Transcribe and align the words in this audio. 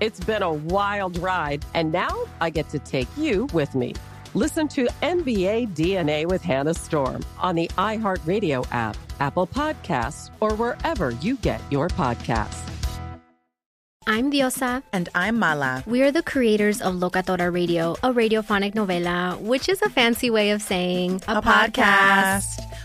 It's 0.00 0.18
been 0.18 0.42
a 0.42 0.50
wild 0.50 1.18
ride, 1.18 1.62
and 1.74 1.92
now 1.92 2.24
I 2.40 2.48
get 2.48 2.70
to 2.70 2.78
take 2.78 3.08
you 3.18 3.48
with 3.52 3.74
me. 3.74 3.92
Listen 4.32 4.66
to 4.68 4.86
NBA 5.02 5.74
DNA 5.74 6.24
with 6.24 6.40
Hannah 6.40 6.72
Storm 6.72 7.22
on 7.38 7.54
the 7.54 7.68
iHeartRadio 7.76 8.66
app, 8.70 8.96
Apple 9.20 9.46
Podcasts, 9.46 10.30
or 10.40 10.54
wherever 10.54 11.10
you 11.10 11.36
get 11.36 11.60
your 11.70 11.88
podcasts. 11.88 12.66
I'm 14.06 14.32
Diosa. 14.32 14.82
And 14.94 15.10
I'm 15.14 15.38
Mala. 15.38 15.84
We 15.86 16.02
are 16.02 16.10
the 16.10 16.22
creators 16.22 16.80
of 16.80 16.94
Locatora 16.94 17.52
Radio, 17.52 17.92
a 18.02 18.10
radiophonic 18.14 18.74
novela, 18.74 19.38
which 19.38 19.68
is 19.68 19.82
a 19.82 19.90
fancy 19.90 20.30
way 20.30 20.50
of 20.50 20.62
saying 20.62 21.20
a, 21.28 21.36
a 21.36 21.42
podcast. 21.42 22.40
podcast. 22.48 22.79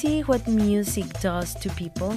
see 0.00 0.22
what 0.22 0.46
music 0.48 1.06
does 1.20 1.54
to 1.56 1.68
people, 1.70 2.16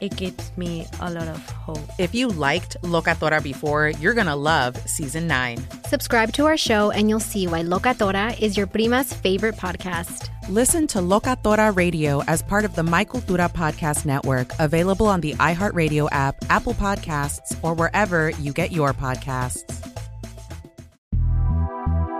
it 0.00 0.14
gives 0.16 0.50
me 0.56 0.86
a 1.00 1.10
lot 1.10 1.28
of 1.28 1.38
hope. 1.50 1.78
If 1.98 2.14
you 2.14 2.28
liked 2.28 2.76
Locatora 2.82 3.40
before, 3.42 3.90
you're 4.00 4.12
going 4.12 4.26
to 4.26 4.34
love 4.34 4.76
season 4.88 5.26
9. 5.26 5.58
Subscribe 5.88 6.32
to 6.34 6.46
our 6.46 6.56
show 6.56 6.90
and 6.90 7.08
you'll 7.08 7.20
see 7.20 7.46
why 7.46 7.62
Locatora 7.62 8.38
is 8.40 8.56
your 8.56 8.66
prima's 8.66 9.12
favorite 9.12 9.54
podcast. 9.54 10.28
Listen 10.48 10.86
to 10.88 10.98
Locatora 10.98 11.74
Radio 11.74 12.22
as 12.26 12.42
part 12.42 12.64
of 12.64 12.74
the 12.74 12.82
My 12.82 13.04
Cultura 13.04 13.50
Podcast 13.52 14.04
Network, 14.04 14.50
available 14.58 15.06
on 15.06 15.20
the 15.20 15.34
iHeartRadio 15.34 16.08
app, 16.10 16.36
Apple 16.50 16.74
Podcasts, 16.74 17.56
or 17.62 17.72
wherever 17.74 18.30
you 18.30 18.52
get 18.52 18.72
your 18.72 18.92
podcasts. 18.92 19.95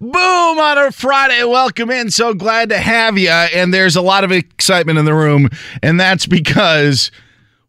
Boom 0.00 0.12
on 0.60 0.78
a 0.78 0.92
Friday. 0.92 1.42
Welcome 1.42 1.90
in. 1.90 2.12
So 2.12 2.32
glad 2.32 2.68
to 2.68 2.78
have 2.78 3.18
you. 3.18 3.30
And 3.30 3.74
there's 3.74 3.96
a 3.96 4.00
lot 4.00 4.22
of 4.22 4.30
excitement 4.30 4.96
in 4.96 5.04
the 5.04 5.14
room. 5.14 5.48
And 5.82 5.98
that's 5.98 6.24
because 6.24 7.10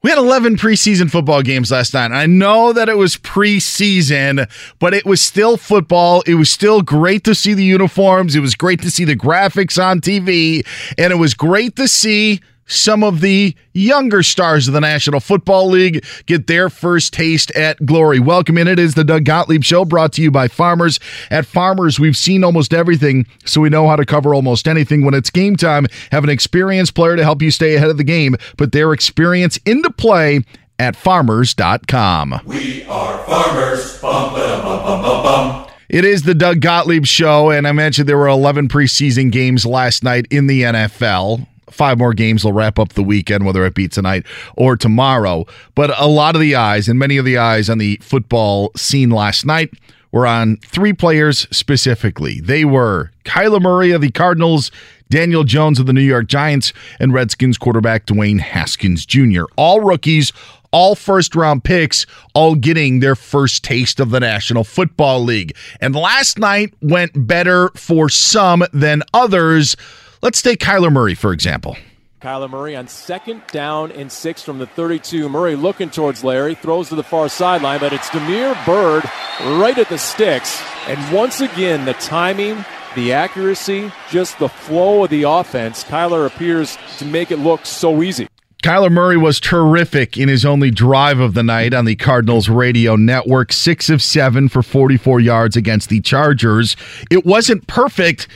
we 0.03 0.11
had 0.11 0.19
11 0.19 0.57
preseason 0.57 1.09
football 1.09 1.41
games 1.41 1.71
last 1.71 1.95
night. 1.95 2.11
I 2.11 2.27
know 2.27 2.71
that 2.71 2.87
it 2.87 2.97
was 2.97 3.15
preseason, 3.15 4.47
but 4.77 4.93
it 4.93 5.05
was 5.05 5.23
still 5.23 5.57
football. 5.57 6.21
It 6.27 6.35
was 6.35 6.51
still 6.51 6.83
great 6.83 7.23
to 7.23 7.33
see 7.33 7.55
the 7.55 7.63
uniforms. 7.63 8.35
It 8.35 8.41
was 8.41 8.53
great 8.53 8.83
to 8.83 8.91
see 8.91 9.05
the 9.05 9.15
graphics 9.15 9.83
on 9.83 9.99
TV. 9.99 10.63
And 10.99 11.11
it 11.11 11.17
was 11.17 11.33
great 11.33 11.77
to 11.77 11.87
see 11.87 12.41
some 12.69 13.03
of 13.03 13.19
the 13.19 13.55
younger 13.73 14.23
stars 14.23 14.67
of 14.67 14.73
the 14.73 14.79
National 14.79 15.19
Football 15.19 15.69
League 15.69 16.05
get 16.27 16.47
their 16.47 16.69
first 16.69 17.11
taste 17.13 17.51
at 17.51 17.85
glory. 17.85 18.19
Welcome 18.19 18.57
in. 18.57 18.67
It 18.67 18.79
is 18.79 18.93
the 18.93 19.03
Doug 19.03 19.25
Gottlieb 19.25 19.63
Show 19.63 19.83
brought 19.83 20.13
to 20.13 20.21
you 20.21 20.31
by 20.31 20.47
Farmers. 20.47 20.99
At 21.29 21.45
Farmers, 21.45 21.99
we've 21.99 22.15
seen 22.15 22.43
almost 22.43 22.73
everything, 22.73 23.25
so 23.43 23.59
we 23.59 23.69
know 23.69 23.87
how 23.87 23.95
to 23.95 24.05
cover 24.05 24.33
almost 24.33 24.67
anything. 24.67 25.03
When 25.03 25.13
it's 25.13 25.29
game 25.29 25.55
time, 25.55 25.87
have 26.11 26.23
an 26.23 26.29
experienced 26.29 26.93
player 26.93 27.15
to 27.15 27.23
help 27.23 27.41
you 27.41 27.51
stay 27.51 27.75
ahead 27.75 27.89
of 27.89 27.97
the 27.97 28.03
game. 28.03 28.35
Put 28.57 28.71
their 28.71 28.93
experience 28.93 29.57
into 29.65 29.89
play 29.89 30.41
at 30.77 30.95
farmers.com. 30.95 32.41
We 32.45 32.85
are 32.85 33.17
farmers. 33.25 33.99
Bum, 33.99 34.33
bum, 34.33 35.01
bum. 35.01 35.65
It 35.89 36.05
is 36.05 36.21
the 36.21 36.35
Doug 36.35 36.61
Gottlieb 36.61 37.05
Show, 37.05 37.49
and 37.49 37.67
I 37.67 37.71
mentioned 37.71 38.07
there 38.07 38.17
were 38.17 38.27
11 38.27 38.67
preseason 38.67 39.31
games 39.31 39.65
last 39.65 40.03
night 40.03 40.27
in 40.29 40.45
the 40.45 40.61
NFL 40.61 41.47
five 41.71 41.97
more 41.97 42.13
games 42.13 42.43
will 42.43 42.53
wrap 42.53 42.79
up 42.79 42.93
the 42.93 43.03
weekend, 43.03 43.45
whether 43.45 43.65
it 43.65 43.75
be 43.75 43.87
tonight 43.87 44.25
or 44.55 44.75
tomorrow. 44.75 45.45
But 45.75 45.97
a 45.99 46.07
lot 46.07 46.35
of 46.35 46.41
the 46.41 46.55
eyes 46.55 46.87
and 46.87 46.99
many 46.99 47.17
of 47.17 47.25
the 47.25 47.37
eyes 47.37 47.69
on 47.69 47.77
the 47.77 47.97
football 48.01 48.71
scene 48.75 49.09
last 49.09 49.45
night 49.45 49.71
were 50.11 50.25
on 50.25 50.57
three 50.57 50.93
players 50.93 51.47
specifically. 51.51 52.39
They 52.39 52.65
were 52.65 53.11
Kyler 53.25 53.61
Murray 53.61 53.91
of 53.91 54.01
the 54.01 54.11
Cardinals, 54.11 54.71
Daniel 55.09 55.43
Jones 55.43 55.79
of 55.79 55.85
the 55.85 55.93
New 55.93 56.01
York 56.01 56.27
Giants, 56.27 56.73
and 56.99 57.13
Redskins 57.13 57.57
quarterback 57.57 58.05
Dwayne 58.05 58.39
Haskins 58.39 59.05
Jr. 59.05 59.43
All 59.55 59.81
rookies, 59.81 60.31
all 60.71 60.95
first 60.95 61.35
round 61.35 61.63
picks, 61.63 62.05
all 62.33 62.55
getting 62.55 62.99
their 62.99 63.15
first 63.15 63.63
taste 63.63 63.99
of 63.99 64.11
the 64.11 64.19
National 64.19 64.63
Football 64.63 65.23
League. 65.23 65.55
And 65.81 65.95
last 65.95 66.37
night 66.37 66.73
went 66.81 67.27
better 67.27 67.69
for 67.69 68.09
some 68.09 68.63
than 68.73 69.03
others. 69.13 69.75
Let's 70.21 70.41
take 70.41 70.59
Kyler 70.59 70.91
Murray, 70.91 71.15
for 71.15 71.31
example. 71.31 71.77
Kyler 72.21 72.49
Murray 72.49 72.75
on 72.75 72.89
second 72.89 73.41
down 73.51 73.91
and 73.93 74.11
six 74.11 74.43
from 74.43 74.59
the 74.59 74.67
32. 74.67 75.29
Murray 75.29 75.55
looking 75.55 75.89
towards 75.89 76.23
Larry, 76.23 76.55
throws 76.55 76.89
to 76.89 76.95
the 76.95 77.03
far 77.03 77.29
sideline, 77.29 77.79
but 77.79 77.93
it's 77.93 78.09
Damiere 78.09 78.57
Byrd 78.65 79.05
right 79.39 79.77
at 79.77 79.87
the 79.87 79.97
sticks. 79.97 80.61
And 80.87 81.15
once 81.15 81.39
again, 81.39 81.85
the 81.85 81.93
timing 81.93 82.65
the 82.95 83.13
accuracy, 83.13 83.91
just 84.09 84.39
the 84.39 84.49
flow 84.49 85.03
of 85.03 85.09
the 85.09 85.23
offense, 85.23 85.83
Kyler 85.83 86.25
appears 86.25 86.77
to 86.97 87.05
make 87.05 87.31
it 87.31 87.37
look 87.37 87.65
so 87.65 88.01
easy. 88.01 88.27
Kyler 88.63 88.91
Murray 88.91 89.15
was 89.15 89.39
terrific 89.39 90.17
in 90.17 90.27
his 90.27 90.43
only 90.43 90.69
drive 90.69 91.19
of 91.19 91.33
the 91.33 91.43
night 91.43 91.73
on 91.73 91.85
the 91.85 91.95
Cardinals 91.95 92.49
radio 92.49 92.97
network. 92.97 93.53
Six 93.53 93.89
of 93.89 94.01
seven 94.01 94.49
for 94.49 94.61
44 94.61 95.21
yards 95.21 95.55
against 95.55 95.87
the 95.87 96.01
Chargers. 96.01 96.75
It 97.09 97.25
wasn't 97.25 97.67
perfect, 97.67 98.27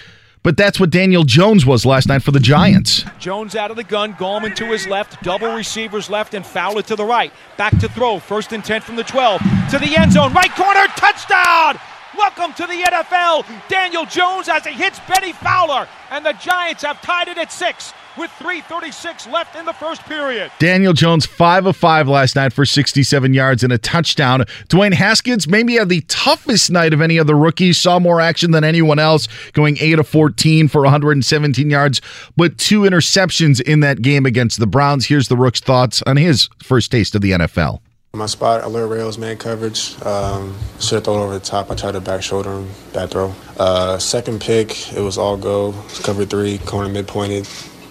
but 0.43 0.57
that's 0.57 0.79
what 0.79 0.89
Daniel 0.89 1.23
Jones 1.23 1.65
was 1.65 1.85
last 1.85 2.07
night 2.07 2.21
for 2.21 2.31
the 2.31 2.39
Giants. 2.39 3.05
Jones 3.17 3.55
out 3.55 3.71
of 3.71 3.77
the 3.77 3.83
gun, 3.83 4.13
Gallman 4.15 4.55
to 4.57 4.65
his 4.65 4.87
left, 4.87 5.23
double 5.23 5.55
receivers 5.55 6.09
left, 6.09 6.33
and 6.33 6.45
Fowler 6.45 6.81
to 6.83 6.95
the 6.95 7.05
right. 7.05 7.31
Back 7.57 7.77
to 7.79 7.87
throw, 7.87 8.19
first 8.19 8.51
and 8.51 8.63
10 8.63 8.81
from 8.81 8.97
the 8.97 9.03
12, 9.03 9.41
to 9.71 9.79
the 9.79 9.95
end 9.97 10.11
zone, 10.11 10.33
right 10.33 10.53
corner, 10.53 10.85
touchdown! 10.97 11.79
Welcome 12.15 12.53
to 12.53 12.67
the 12.67 12.83
NFL. 12.83 13.45
Daniel 13.69 14.05
Jones 14.05 14.47
as 14.47 14.65
he 14.65 14.73
hits 14.73 14.99
Bennie 15.07 15.33
Fowler, 15.33 15.87
and 16.11 16.23
the 16.23 16.33
Giants 16.33 16.83
have 16.83 17.01
tied 17.01 17.27
it 17.27 17.37
at 17.37 17.51
six 17.51 17.93
with 18.17 18.29
3.36 18.31 19.31
left 19.31 19.55
in 19.55 19.65
the 19.65 19.73
first 19.73 20.03
period. 20.03 20.51
Daniel 20.59 20.93
Jones, 20.93 21.25
5 21.25 21.67
of 21.67 21.75
5 21.75 22.07
last 22.07 22.35
night 22.35 22.53
for 22.53 22.65
67 22.65 23.33
yards 23.33 23.63
and 23.63 23.73
a 23.73 23.77
touchdown. 23.77 24.41
Dwayne 24.69 24.93
Haskins 24.93 25.47
maybe 25.47 25.75
had 25.75 25.89
the 25.89 26.01
toughest 26.01 26.71
night 26.71 26.93
of 26.93 27.01
any 27.01 27.17
of 27.17 27.27
the 27.27 27.35
rookies, 27.35 27.77
saw 27.77 27.99
more 27.99 28.21
action 28.21 28.51
than 28.51 28.63
anyone 28.63 28.99
else, 28.99 29.27
going 29.53 29.77
8 29.79 29.99
of 29.99 30.07
14 30.07 30.67
for 30.67 30.81
117 30.81 31.69
yards, 31.69 32.01
but 32.35 32.57
two 32.57 32.81
interceptions 32.81 33.61
in 33.61 33.79
that 33.81 34.01
game 34.01 34.25
against 34.25 34.59
the 34.59 34.67
Browns. 34.67 35.05
Here's 35.05 35.27
the 35.27 35.37
Rook's 35.37 35.59
thoughts 35.59 36.01
on 36.03 36.17
his 36.17 36.49
first 36.61 36.91
taste 36.91 37.15
of 37.15 37.21
the 37.21 37.31
NFL. 37.31 37.79
My 38.15 38.27
spot, 38.27 38.63
alert 38.63 38.89
rails, 38.89 39.17
man 39.17 39.37
coverage. 39.37 39.99
Um, 40.03 40.55
should 40.79 40.97
have 40.97 41.03
thrown 41.03 41.19
over 41.19 41.33
the 41.33 41.39
top. 41.39 41.71
I 41.71 41.75
tried 41.75 41.93
to 41.93 41.99
back 41.99 42.21
shoulder 42.21 42.51
him, 42.51 42.69
bad 42.93 43.09
throw. 43.09 43.33
Uh, 43.57 43.97
second 43.97 44.39
pick, 44.39 44.93
it 44.93 44.99
was 44.99 45.17
all 45.17 45.35
go. 45.35 45.73
Cover 46.03 46.23
three, 46.23 46.59
corner 46.59 46.89
mid 46.89 47.07
pointed. 47.07 47.47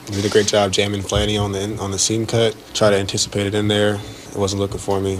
Did 0.06 0.24
a 0.24 0.28
great 0.28 0.46
job 0.46 0.72
jamming 0.72 1.02
Flanny 1.02 1.40
on 1.40 1.52
the 1.52 1.78
on 1.78 1.90
the 1.90 1.98
seam 1.98 2.26
cut. 2.26 2.56
Try 2.74 2.90
to 2.90 2.96
anticipate 2.96 3.46
it 3.46 3.54
in 3.54 3.68
there. 3.68 3.94
It 3.94 4.36
wasn't 4.36 4.60
looking 4.60 4.78
for 4.78 5.00
me. 5.00 5.18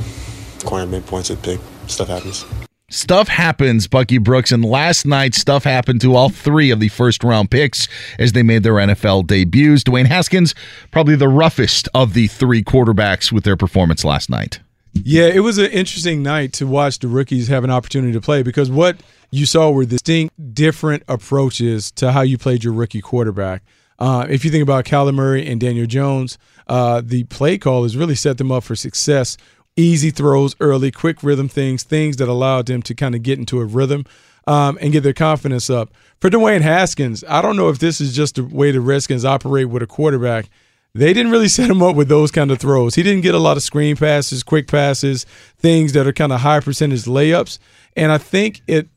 Corner 0.65 0.87
mid 0.87 1.07
pointed 1.07 1.43
pick. 1.43 1.61
Stuff 1.87 2.09
happens. 2.09 2.45
Stuff 2.91 3.27
happens, 3.29 3.87
Bucky 3.87 4.19
Brooks, 4.19 4.53
and 4.53 4.63
last 4.63 5.07
night 5.07 5.35
stuff 5.35 5.65
happened 5.65 6.03
to 6.03 6.15
all 6.15 6.29
three 6.29 6.71
of 6.71 6.79
the 6.79 6.89
first 6.89 7.25
round 7.25 7.51
picks 7.51 7.89
as 8.19 8.33
they 8.33 8.43
made 8.43 8.65
their 8.65 8.75
NFL 8.75 9.27
debuts. 9.27 9.83
Dwayne 9.83 10.05
Haskins, 10.05 10.55
probably 10.91 11.17
the 11.17 11.29
roughest 11.29 11.89
of 11.95 12.13
the 12.13 12.27
three 12.27 12.63
quarterbacks 12.63 13.33
with 13.33 13.45
their 13.45 13.57
performance 13.57 14.05
last 14.05 14.29
night. 14.29 14.61
Yeah, 14.93 15.29
it 15.29 15.41
was 15.41 15.57
an 15.57 15.71
interesting 15.71 16.23
night 16.23 16.53
to 16.55 16.67
watch 16.67 16.99
the 16.99 17.09
rookies 17.09 17.49
have 17.49 17.65
an 17.65 17.71
opportunity 17.71 18.13
to 18.13 18.21
play 18.21 18.43
because 18.43 18.71
what 18.71 18.99
you 19.31 19.47
saw 19.47 19.71
were 19.71 19.87
distinct, 19.87 20.55
different 20.55 21.03
approaches 21.09 21.91
to 21.93 22.13
how 22.13 22.21
you 22.21 22.37
played 22.37 22.63
your 22.63 22.75
rookie 22.75 23.01
quarterback. 23.01 23.63
Uh, 24.03 24.27
if 24.29 24.45
you 24.45 24.51
think 24.51 24.65
about 24.65 24.85
Kyler 24.85 25.15
Murray 25.15 25.47
and 25.47 25.61
Daniel 25.61 25.87
Jones, 25.87 26.37
uh, 26.67 27.01
the 27.05 27.23
play 27.25 27.57
call 27.57 27.85
has 27.85 27.97
really 27.97 28.17
set 28.17 28.37
them 28.37 28.51
up 28.51 28.65
for 28.65 28.75
success. 28.75 29.37
Easy 29.77 30.11
throws 30.11 30.57
early, 30.59 30.91
quick 30.91 31.23
rhythm 31.23 31.47
things, 31.49 31.85
things 31.85 32.17
that 32.17 32.29
allowed 32.29 32.67
them 32.67 32.83
to 32.83 32.97
kind 32.97 33.15
of 33.15 33.23
get 33.23 33.39
into 33.39 33.61
a 33.61 33.65
rhythm 33.65 34.05
um, 34.49 34.77
and 34.81 34.91
get 34.91 35.05
their 35.05 35.13
confidence 35.13 35.71
up. 35.71 35.93
For 36.19 36.29
Dwayne 36.29 36.63
Haskins, 36.63 37.23
I 37.29 37.43
don't 37.43 37.57
know 37.57 37.69
if 37.69 37.79
this 37.79 38.01
is 38.01 38.13
just 38.13 38.35
the 38.35 38.45
way 38.45 38.73
the 38.73 38.81
Redskins 38.81 39.25
operate 39.25 39.69
with 39.69 39.85
a 39.85 39.87
quarterback 39.87 40.51
they 40.95 41.13
didn't 41.13 41.33
really 41.33 41.49
set 41.49 41.71
him 41.71 41.83
up 41.83 41.97
with 41.97 42.09
those 42.09 42.31
kind 42.31 42.51
of 42.51 42.59
throws. 42.59 42.95
He 42.95 43.03
didn't 43.03 43.23
get 43.23 43.35
a 43.35 43.39
lot 43.39 43.57
of 43.57 43.63
screen 43.63 43.97
passes, 43.97 44.43
quick 44.43 44.69
passes, 44.69 45.25
things 45.59 45.93
that 45.93 46.07
are 46.07 46.13
kind 46.13 46.33
of 46.33 46.41
high 46.41 46.61
percentage 46.61 47.05
layups. 47.05 47.59
And 47.97 48.13
I 48.13 48.19
think 48.19 48.63
it, 48.67 48.89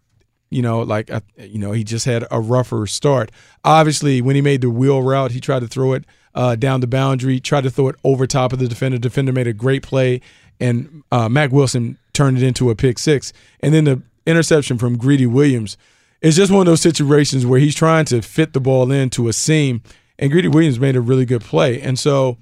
you 0.55 0.61
know, 0.61 0.81
like, 0.81 1.09
you 1.37 1.59
know, 1.59 1.73
he 1.73 1.83
just 1.83 2.05
had 2.05 2.25
a 2.31 2.39
rougher 2.39 2.87
start. 2.87 3.31
Obviously, 3.63 4.21
when 4.21 4.35
he 4.35 4.41
made 4.41 4.61
the 4.61 4.69
wheel 4.69 5.01
route, 5.01 5.31
he 5.31 5.41
tried 5.41 5.59
to 5.59 5.67
throw 5.67 5.93
it 5.93 6.05
uh, 6.33 6.55
down 6.55 6.79
the 6.79 6.87
boundary, 6.87 7.39
tried 7.39 7.63
to 7.63 7.69
throw 7.69 7.89
it 7.89 7.95
over 8.03 8.25
top 8.25 8.53
of 8.53 8.59
the 8.59 8.67
defender. 8.67 8.97
Defender 8.97 9.33
made 9.33 9.47
a 9.47 9.53
great 9.53 9.83
play, 9.83 10.21
and 10.59 11.03
uh, 11.11 11.27
Mack 11.27 11.51
Wilson 11.51 11.97
turned 12.13 12.37
it 12.37 12.43
into 12.43 12.69
a 12.69 12.75
pick 12.75 12.99
six. 12.99 13.33
And 13.59 13.73
then 13.73 13.83
the 13.83 14.01
interception 14.25 14.77
from 14.77 14.97
Greedy 14.97 15.27
Williams 15.27 15.77
is 16.21 16.37
just 16.37 16.51
one 16.51 16.61
of 16.61 16.65
those 16.67 16.81
situations 16.81 17.45
where 17.45 17.59
he's 17.59 17.75
trying 17.75 18.05
to 18.05 18.21
fit 18.21 18.53
the 18.53 18.61
ball 18.61 18.91
into 18.91 19.27
a 19.27 19.33
seam 19.33 19.81
and 20.17 20.31
Greedy 20.31 20.47
Williams 20.47 20.79
made 20.79 20.95
a 20.95 21.01
really 21.01 21.25
good 21.25 21.41
play. 21.41 21.81
And 21.81 21.99
so, 21.99 22.37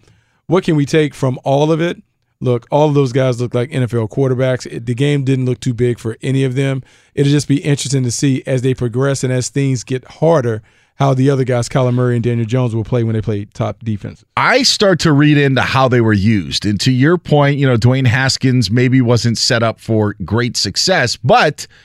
what 0.47 0.63
can 0.63 0.75
we 0.75 0.85
take 0.85 1.13
from 1.13 1.39
all 1.43 1.71
of 1.71 1.81
it? 1.81 2.01
Look, 2.43 2.67
all 2.69 2.89
of 2.89 2.93
those 2.93 3.13
guys 3.13 3.39
look 3.39 3.53
like 3.53 3.71
NFL 3.71 4.09
quarterbacks. 4.09 4.65
It, 4.71 4.85
the 4.85 4.93
game 4.93 5.23
didn't 5.23 5.45
look 5.45 5.59
too 5.59 5.73
big 5.73 5.97
for 5.97 6.17
any 6.21 6.43
of 6.43 6.55
them. 6.55 6.83
It'll 7.15 7.31
just 7.31 7.47
be 7.47 7.57
interesting 7.57 8.03
to 8.03 8.11
see 8.11 8.43
as 8.45 8.61
they 8.61 8.73
progress 8.73 9.23
and 9.23 9.31
as 9.31 9.49
things 9.49 9.83
get 9.83 10.03
harder 10.05 10.61
how 10.97 11.13
the 11.13 11.29
other 11.29 11.43
guys, 11.43 11.67
Kyler 11.69 11.93
Murray 11.93 12.15
and 12.15 12.23
Daniel 12.23 12.45
Jones, 12.45 12.75
will 12.75 12.83
play 12.83 13.03
when 13.03 13.13
they 13.13 13.21
play 13.21 13.45
top 13.45 13.79
defense. 13.79 14.23
I 14.37 14.61
start 14.61 14.99
to 14.99 15.11
read 15.11 15.37
into 15.37 15.61
how 15.61 15.87
they 15.87 16.01
were 16.01 16.13
used. 16.13 16.65
And 16.65 16.79
to 16.81 16.91
your 16.91 17.17
point, 17.17 17.57
you 17.57 17.65
know, 17.65 17.77
Dwayne 17.77 18.05
Haskins 18.05 18.69
maybe 18.69 19.01
wasn't 19.01 19.39
set 19.39 19.63
up 19.63 19.79
for 19.79 20.15
great 20.25 20.57
success, 20.57 21.15
but– 21.17 21.65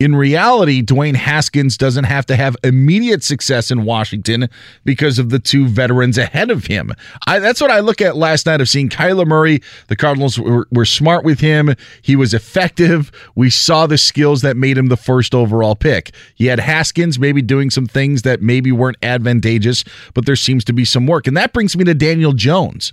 in 0.00 0.16
reality, 0.16 0.82
Dwayne 0.82 1.14
Haskins 1.14 1.76
doesn't 1.76 2.04
have 2.04 2.26
to 2.26 2.36
have 2.36 2.56
immediate 2.64 3.22
success 3.22 3.70
in 3.70 3.84
Washington 3.84 4.48
because 4.84 5.18
of 5.18 5.30
the 5.30 5.38
two 5.38 5.66
veterans 5.66 6.18
ahead 6.18 6.50
of 6.50 6.66
him. 6.66 6.92
I, 7.26 7.38
that's 7.38 7.60
what 7.60 7.70
I 7.70 7.80
look 7.80 8.00
at 8.00 8.16
last 8.16 8.46
night 8.46 8.60
of 8.60 8.68
seeing 8.68 8.88
Kyler 8.88 9.26
Murray. 9.26 9.62
The 9.88 9.96
Cardinals 9.96 10.38
were, 10.38 10.66
were 10.72 10.84
smart 10.84 11.24
with 11.24 11.40
him. 11.40 11.74
He 12.02 12.16
was 12.16 12.34
effective. 12.34 13.12
We 13.36 13.50
saw 13.50 13.86
the 13.86 13.98
skills 13.98 14.42
that 14.42 14.56
made 14.56 14.76
him 14.76 14.88
the 14.88 14.96
first 14.96 15.34
overall 15.34 15.76
pick. 15.76 16.12
He 16.34 16.46
had 16.46 16.58
Haskins 16.58 17.18
maybe 17.18 17.40
doing 17.40 17.70
some 17.70 17.86
things 17.86 18.22
that 18.22 18.42
maybe 18.42 18.72
weren't 18.72 18.98
advantageous, 19.02 19.84
but 20.12 20.26
there 20.26 20.36
seems 20.36 20.64
to 20.64 20.72
be 20.72 20.84
some 20.84 21.06
work. 21.06 21.26
And 21.28 21.36
that 21.36 21.52
brings 21.52 21.76
me 21.76 21.84
to 21.84 21.94
Daniel 21.94 22.32
Jones. 22.32 22.92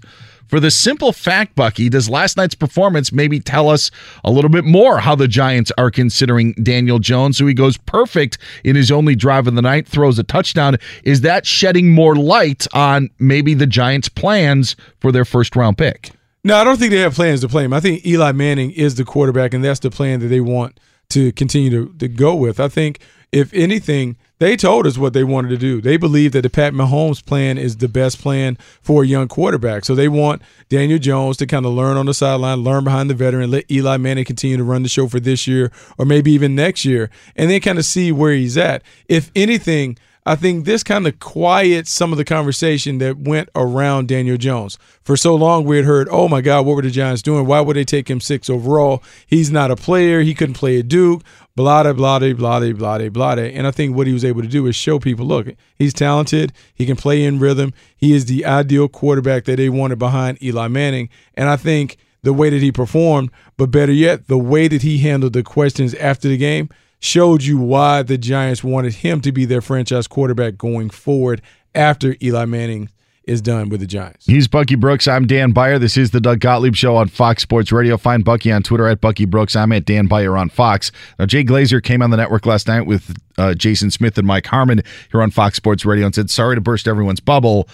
For 0.52 0.60
the 0.60 0.70
simple 0.70 1.14
fact, 1.14 1.56
Bucky, 1.56 1.88
does 1.88 2.10
last 2.10 2.36
night's 2.36 2.56
performance 2.56 3.14
maybe 3.14 3.40
tell 3.40 3.70
us 3.70 3.90
a 4.26 4.30
little 4.30 4.50
bit 4.50 4.66
more 4.66 5.00
how 5.00 5.16
the 5.16 5.30
Giants 5.30 5.72
are 5.78 5.90
considering 5.90 6.52
Daniel 6.62 7.00
Jones, 7.00 7.40
who 7.40 7.48
he 7.48 7.54
goes 7.54 7.78
perfect 7.78 8.38
in 8.66 8.76
his 8.76 8.92
only 8.92 9.16
drive 9.16 9.48
of 9.48 9.56
the 9.56 9.62
night, 9.62 9.88
throws 9.88 10.20
a 10.20 10.24
touchdown? 10.24 10.76
Is 11.06 11.22
that 11.22 11.46
shedding 11.46 11.94
more 11.94 12.18
light 12.18 12.68
on 12.74 13.10
maybe 13.18 13.54
the 13.54 13.66
Giants' 13.66 14.10
plans 14.10 14.76
for 15.00 15.14
their 15.14 15.24
first 15.24 15.56
round 15.56 15.78
pick? 15.78 16.12
No, 16.44 16.58
I 16.58 16.66
don't 16.66 16.78
think 16.78 16.92
they 16.92 17.00
have 17.00 17.16
plans 17.16 17.40
to 17.42 17.48
play 17.48 17.64
him. 17.64 17.72
I 17.72 17.80
think 17.80 18.06
Eli 18.06 18.34
Manning 18.34 18.72
is 18.72 18.96
the 18.96 19.06
quarterback, 19.06 19.54
and 19.54 19.64
that's 19.64 19.80
the 19.80 19.90
plan 19.90 20.20
that 20.20 20.28
they 20.28 20.42
want 20.42 20.78
to 21.12 21.32
continue 21.34 21.70
to, 21.70 21.94
to 22.00 22.08
go 22.08 22.36
with. 22.36 22.60
I 22.60 22.68
think, 22.68 23.00
if 23.32 23.54
anything, 23.54 24.18
they 24.40 24.58
told 24.58 24.88
us 24.88 24.98
what 24.98 25.14
they 25.14 25.24
wanted 25.24 25.50
to 25.50 25.58
do. 25.58 25.82
They 25.82 25.98
believe 25.98 26.32
that 26.32 26.42
the 26.42 26.50
Pat 26.50 26.74
Mahomes 26.74 27.24
plan 27.24 27.60
is 27.60 27.78
the 27.78 27.88
best 27.88 28.20
plan 28.20 28.58
for 28.82 29.04
a 29.04 29.06
young 29.06 29.28
quarterback. 29.28 29.86
So 29.86 29.94
they 29.94 30.08
want 30.08 30.42
Daniel 30.68 30.98
Jones 30.98 31.38
to 31.38 31.46
kind 31.46 31.66
of 31.66 31.74
learn 31.74 31.96
on 31.96 32.08
the 32.08 32.14
sideline, 32.14 32.64
learn 32.64 32.84
behind 32.84 33.10
the 33.10 33.14
veteran, 33.14 33.52
let 33.52 33.70
Eli 33.70 33.98
Manning 33.98 34.26
continue 34.26 34.58
to 34.58 34.64
run 34.64 34.82
the 34.82 34.90
show 34.90 35.08
for 35.08 35.20
this 35.20 35.46
year 35.46 35.72
or 36.00 36.06
maybe 36.06 36.32
even 36.32 36.56
next 36.56 36.86
year, 36.86 37.12
and 37.36 37.52
then 37.52 37.62
kind 37.62 37.78
of 37.78 37.86
see 37.86 38.12
where 38.12 38.34
he's 38.34 38.58
at. 38.58 38.82
If 39.08 39.32
anything, 39.36 39.98
I 40.24 40.36
think 40.36 40.66
this 40.66 40.84
kind 40.84 41.08
of 41.08 41.20
quiets 41.20 41.90
some 41.90 42.12
of 42.12 42.18
the 42.18 42.26
conversation 42.26 43.00
that 43.00 43.18
went 43.18 43.50
around 43.56 44.08
Daniel 44.08 44.38
Jones. 44.38 44.78
For 45.04 45.18
so 45.18 45.34
long, 45.34 45.66
we 45.66 45.78
had 45.78 45.86
heard, 45.86 46.08
oh 46.12 46.28
my 46.28 46.42
God, 46.42 46.66
what 46.66 46.76
were 46.76 46.84
the 46.84 46.92
Giants 46.92 47.24
doing? 47.24 47.48
Why 47.48 47.60
would 47.60 47.76
they 47.76 47.84
take 47.84 48.10
him 48.10 48.22
six 48.22 48.50
overall? 48.50 49.02
He's 49.26 49.50
not 49.50 49.72
a 49.72 49.76
player. 49.76 50.22
He 50.22 50.36
couldn't 50.36 50.54
play 50.54 50.80
at 50.80 50.88
Duke 50.88 51.24
blah, 51.56 51.84
blah, 51.84 51.94
blah, 52.20 52.34
blah, 52.34 52.74
blah, 52.74 53.10
blah. 53.10 53.32
And 53.32 53.68
I 53.68 53.72
think 53.72 53.96
what 53.96 54.08
he 54.08 54.14
was 54.14 54.26
able 54.26 54.42
to 54.42 54.48
do 54.48 54.68
is 54.68 54.76
show 54.76 55.00
people 55.00 55.26
look, 55.26 55.48
he's 55.76 55.94
talented. 55.94 56.54
He 56.74 56.86
can 56.86 56.96
play 56.96 57.24
in 57.24 57.40
rhythm. 57.40 57.74
He 57.96 58.14
is 58.14 58.26
the 58.26 58.46
ideal 58.46 58.88
quarterback 58.88 59.46
that 59.46 59.58
they 59.58 59.70
wanted 59.70 60.00
behind 60.00 60.42
Eli 60.42 60.68
Manning. 60.68 61.10
And 61.36 61.50
I 61.50 61.58
think 61.58 61.98
the 62.24 62.34
way 62.34 62.50
that 62.50 62.62
he 62.62 62.72
performed, 62.72 63.32
but 63.58 63.72
better 63.72 63.92
yet, 63.92 64.28
the 64.28 64.38
way 64.38 64.68
that 64.68 64.82
he 64.82 65.00
handled 65.00 65.34
the 65.34 65.44
questions 65.44 65.94
after 65.96 66.28
the 66.28 66.38
game 66.38 66.70
showed 67.02 67.44
you 67.44 67.58
why 67.58 68.04
the 68.04 68.18
Giants 68.18 68.64
wanted 68.64 68.94
him 68.96 69.20
to 69.22 69.32
be 69.34 69.44
their 69.44 69.60
franchise 69.60 70.08
quarterback 70.08 70.58
going 70.58 70.90
forward 70.90 71.42
after 71.76 72.16
Eli 72.22 72.46
Manning 72.46 72.90
is 73.26 73.42
done 73.42 73.70
with 73.70 73.80
the 73.80 73.88
Giants. 73.88 74.26
He's 74.26 74.48
Bucky 74.48 74.76
Brooks. 74.76 75.08
I'm 75.08 75.28
Dan 75.28 75.52
Beyer. 75.52 75.80
This 75.80 75.98
is 75.98 76.12
the 76.12 76.22
Doug 76.22 76.40
Gottlieb 76.40 76.76
Show 76.76 76.96
on 76.96 77.08
Fox 77.08 77.44
Sports 77.44 77.72
Radio. 77.72 77.98
Find 77.98 78.24
Bucky 78.24 78.52
on 78.52 78.64
Twitter 78.64 78.88
at 78.88 79.02
Bucky 79.02 79.26
Brooks. 79.26 79.56
I'm 79.56 79.72
at 79.72 79.86
Dan 79.86 80.08
Beyer 80.08 80.38
on 80.38 80.50
Fox. 80.50 80.92
Now, 81.20 81.26
Jay 81.26 81.44
Glazer 81.44 81.84
came 81.84 82.02
on 82.02 82.10
the 82.10 82.18
network 82.18 82.46
last 82.46 82.68
night 82.68 82.86
with 82.86 83.16
uh, 83.38 83.54
Jason 83.54 83.92
Smith 83.92 84.18
and 84.18 84.28
Mike 84.28 84.46
Harmon 84.48 84.82
here 85.12 85.22
on 85.22 85.32
Fox 85.32 85.56
Sports 85.56 85.86
Radio 85.86 86.06
and 86.06 86.16
said, 86.16 86.30
sorry 86.30 86.56
to 86.56 86.62
burst 86.62 86.88
everyone's 86.88 87.20
bubble, 87.20 87.68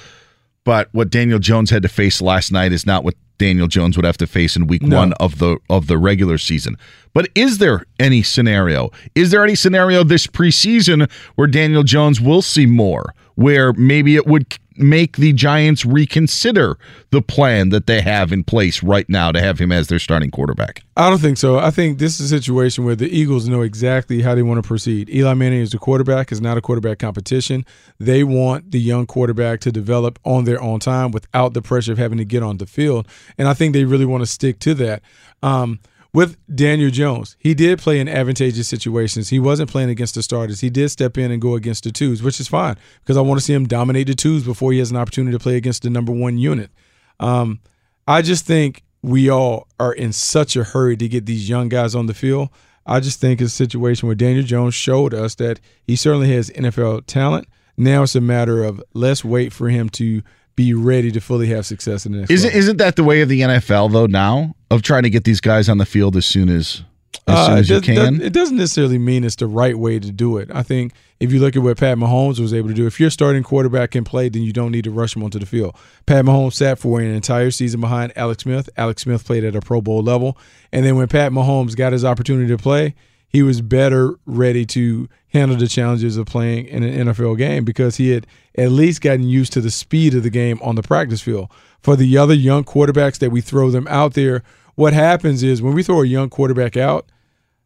but 0.67 0.89
what 0.91 1.09
Daniel 1.09 1.39
Jones 1.39 1.69
had 1.69 1.81
to 1.83 1.87
face 1.87 2.21
last 2.21 2.51
night 2.51 2.73
is 2.73 2.85
not 2.85 3.05
what 3.05 3.15
Daniel 3.37 3.67
Jones 3.67 3.95
would 3.95 4.03
have 4.03 4.17
to 4.17 4.27
face 4.27 4.57
in 4.57 4.67
week 4.67 4.81
no. 4.81 4.97
one 4.97 5.13
of 5.13 5.39
the 5.39 5.59
of 5.69 5.87
the 5.87 5.97
regular 5.97 6.37
season. 6.37 6.75
But 7.13 7.29
is 7.35 7.59
there 7.59 7.85
any 8.01 8.21
scenario? 8.21 8.89
Is 9.15 9.31
there 9.31 9.45
any 9.45 9.55
scenario 9.55 10.03
this 10.03 10.27
preseason 10.27 11.09
where 11.35 11.47
Daniel 11.47 11.83
Jones 11.83 12.19
will 12.19 12.41
see 12.41 12.65
more? 12.65 13.13
Where 13.35 13.71
maybe 13.71 14.17
it 14.17 14.27
would 14.27 14.57
make 14.79 15.17
the 15.17 15.33
Giants 15.33 15.85
reconsider 15.85 16.77
the 17.11 17.21
plan 17.21 17.69
that 17.69 17.87
they 17.87 18.01
have 18.01 18.31
in 18.31 18.43
place 18.43 18.83
right 18.83 19.07
now 19.09 19.31
to 19.31 19.39
have 19.39 19.59
him 19.59 19.71
as 19.71 19.87
their 19.87 19.99
starting 19.99 20.31
quarterback? 20.31 20.83
I 20.95 21.09
don't 21.09 21.19
think 21.19 21.37
so. 21.37 21.59
I 21.59 21.71
think 21.71 21.99
this 21.99 22.19
is 22.19 22.31
a 22.31 22.37
situation 22.39 22.85
where 22.85 22.95
the 22.95 23.09
Eagles 23.09 23.47
know 23.47 23.61
exactly 23.61 24.21
how 24.21 24.35
they 24.35 24.43
want 24.43 24.61
to 24.63 24.67
proceed. 24.67 25.09
Eli 25.09 25.33
Manning 25.33 25.61
is 25.61 25.71
the 25.71 25.77
quarterback, 25.77 26.31
is 26.31 26.41
not 26.41 26.57
a 26.57 26.61
quarterback 26.61 26.99
competition. 26.99 27.65
They 27.99 28.23
want 28.23 28.71
the 28.71 28.79
young 28.79 29.05
quarterback 29.05 29.59
to 29.61 29.71
develop 29.71 30.19
on 30.23 30.45
their 30.45 30.61
own 30.61 30.79
time 30.79 31.11
without 31.11 31.53
the 31.53 31.61
pressure 31.61 31.91
of 31.91 31.97
having 31.97 32.17
to 32.17 32.25
get 32.25 32.43
on 32.43 32.57
the 32.57 32.65
field. 32.65 33.07
And 33.37 33.47
I 33.47 33.53
think 33.53 33.73
they 33.73 33.85
really 33.85 34.05
want 34.05 34.21
to 34.21 34.27
stick 34.27 34.59
to 34.59 34.73
that. 34.75 35.01
Um, 35.43 35.79
with 36.17 36.35
Daniel 36.55 36.89
Jones, 36.89 37.35
he 37.37 37.53
did 37.53 37.77
play 37.77 37.99
in 37.99 38.09
advantageous 38.09 38.67
situations. 38.67 39.29
He 39.29 39.37
wasn't 39.37 39.69
playing 39.69 39.91
against 39.91 40.15
the 40.15 40.23
starters. 40.23 40.61
He 40.61 40.71
did 40.71 40.89
step 40.89 41.15
in 41.15 41.29
and 41.29 41.39
go 41.39 41.53
against 41.53 41.83
the 41.83 41.91
twos, 41.91 42.23
which 42.23 42.39
is 42.39 42.47
fine 42.47 42.75
because 43.01 43.17
I 43.17 43.21
want 43.21 43.39
to 43.39 43.45
see 43.45 43.53
him 43.53 43.67
dominate 43.67 44.07
the 44.07 44.15
twos 44.15 44.43
before 44.43 44.71
he 44.71 44.79
has 44.79 44.89
an 44.89 44.97
opportunity 44.97 45.37
to 45.37 45.39
play 45.39 45.57
against 45.57 45.83
the 45.83 45.91
number 45.91 46.11
one 46.11 46.39
unit. 46.39 46.71
Um, 47.19 47.59
I 48.07 48.23
just 48.23 48.47
think 48.47 48.83
we 49.03 49.29
all 49.29 49.67
are 49.79 49.93
in 49.93 50.11
such 50.11 50.55
a 50.55 50.63
hurry 50.63 50.97
to 50.97 51.07
get 51.07 51.27
these 51.27 51.47
young 51.47 51.69
guys 51.69 51.93
on 51.93 52.07
the 52.07 52.15
field. 52.15 52.49
I 52.83 52.99
just 52.99 53.21
think 53.21 53.39
it's 53.39 53.53
a 53.53 53.55
situation 53.55 54.07
where 54.07 54.15
Daniel 54.15 54.43
Jones 54.43 54.73
showed 54.73 55.13
us 55.13 55.35
that 55.35 55.59
he 55.83 55.95
certainly 55.95 56.33
has 56.33 56.49
NFL 56.49 57.05
talent. 57.05 57.47
Now 57.77 58.01
it's 58.01 58.15
a 58.15 58.21
matter 58.21 58.63
of 58.63 58.83
let's 58.95 59.23
wait 59.23 59.53
for 59.53 59.69
him 59.69 59.87
to 59.89 60.23
be 60.57 60.73
ready 60.73 61.09
to 61.13 61.21
fully 61.21 61.47
have 61.47 61.65
success 61.65 62.05
in 62.05 62.11
the 62.11 62.17
next. 62.17 62.31
Isn't 62.31 62.53
isn't 62.53 62.77
that 62.77 62.97
the 62.97 63.03
way 63.05 63.21
of 63.21 63.29
the 63.29 63.39
NFL 63.41 63.93
though 63.93 64.07
now 64.07 64.53
of 64.69 64.81
trying 64.81 65.03
to 65.03 65.09
get 65.09 65.23
these 65.23 65.39
guys 65.39 65.69
on 65.69 65.77
the 65.77 65.85
field 65.85 66.17
as 66.17 66.25
soon 66.25 66.49
as 66.49 66.83
as 67.27 67.45
soon 67.45 67.53
Uh, 67.55 67.57
as 67.59 67.69
it 67.69 67.73
you 67.73 67.79
does- 67.79 67.85
can? 67.85 68.17
does- 68.17 68.27
It 68.27 68.33
doesn't 68.33 68.57
necessarily 68.57 68.97
mean 68.97 69.23
it's 69.23 69.35
the 69.37 69.47
right 69.47 69.77
way 69.77 69.99
to 69.99 70.11
do 70.11 70.37
it. 70.37 70.49
I 70.53 70.63
think 70.63 70.91
if 71.19 71.31
you 71.31 71.39
look 71.39 71.55
at 71.55 71.61
what 71.63 71.77
Pat 71.77 71.97
Mahomes 71.97 72.39
was 72.39 72.53
able 72.53 72.69
to 72.69 72.73
do, 72.73 72.85
if 72.87 72.99
your 72.99 73.09
starting 73.09 73.43
quarterback 73.43 73.91
can 73.91 74.03
play, 74.03 74.29
then 74.29 74.43
you 74.43 74.51
don't 74.53 74.71
need 74.71 74.83
to 74.85 74.91
rush 74.91 75.15
him 75.15 75.23
onto 75.23 75.39
the 75.39 75.45
field. 75.45 75.75
Pat 76.05 76.25
Mahomes 76.25 76.53
sat 76.53 76.79
for 76.79 76.99
an 76.99 77.07
entire 77.07 77.49
season 77.51 77.79
behind 77.81 78.13
Alex 78.15 78.43
Smith. 78.43 78.69
Alex 78.77 79.03
Smith 79.03 79.25
played 79.25 79.43
at 79.43 79.55
a 79.55 79.61
Pro 79.61 79.81
Bowl 79.81 80.01
level. 80.03 80.37
And 80.71 80.85
then 80.85 80.95
when 80.95 81.07
Pat 81.07 81.31
Mahomes 81.31 81.75
got 81.75 81.91
his 81.93 82.03
opportunity 82.05 82.47
to 82.49 82.57
play, 82.57 82.93
he 83.27 83.43
was 83.43 83.61
better 83.61 84.17
ready 84.25 84.65
to 84.65 85.09
handle 85.29 85.57
the 85.57 85.67
challenges 85.67 86.17
of 86.17 86.25
playing 86.25 86.65
in 86.67 86.83
an 86.83 87.07
NFL 87.07 87.37
game 87.37 87.65
because 87.65 87.97
he 87.97 88.11
had 88.11 88.25
at 88.57 88.71
least 88.71 89.01
gotten 89.01 89.23
used 89.23 89.53
to 89.53 89.61
the 89.61 89.71
speed 89.71 90.13
of 90.13 90.23
the 90.23 90.29
game 90.29 90.59
on 90.61 90.75
the 90.75 90.83
practice 90.83 91.21
field. 91.21 91.51
For 91.81 91.95
the 91.95 92.17
other 92.17 92.33
young 92.33 92.63
quarterbacks 92.63 93.19
that 93.19 93.31
we 93.31 93.41
throw 93.41 93.69
them 93.69 93.87
out 93.89 94.13
there, 94.13 94.43
what 94.75 94.93
happens 94.93 95.43
is 95.43 95.61
when 95.61 95.73
we 95.73 95.83
throw 95.83 96.01
a 96.01 96.05
young 96.05 96.29
quarterback 96.29 96.77
out, 96.77 97.05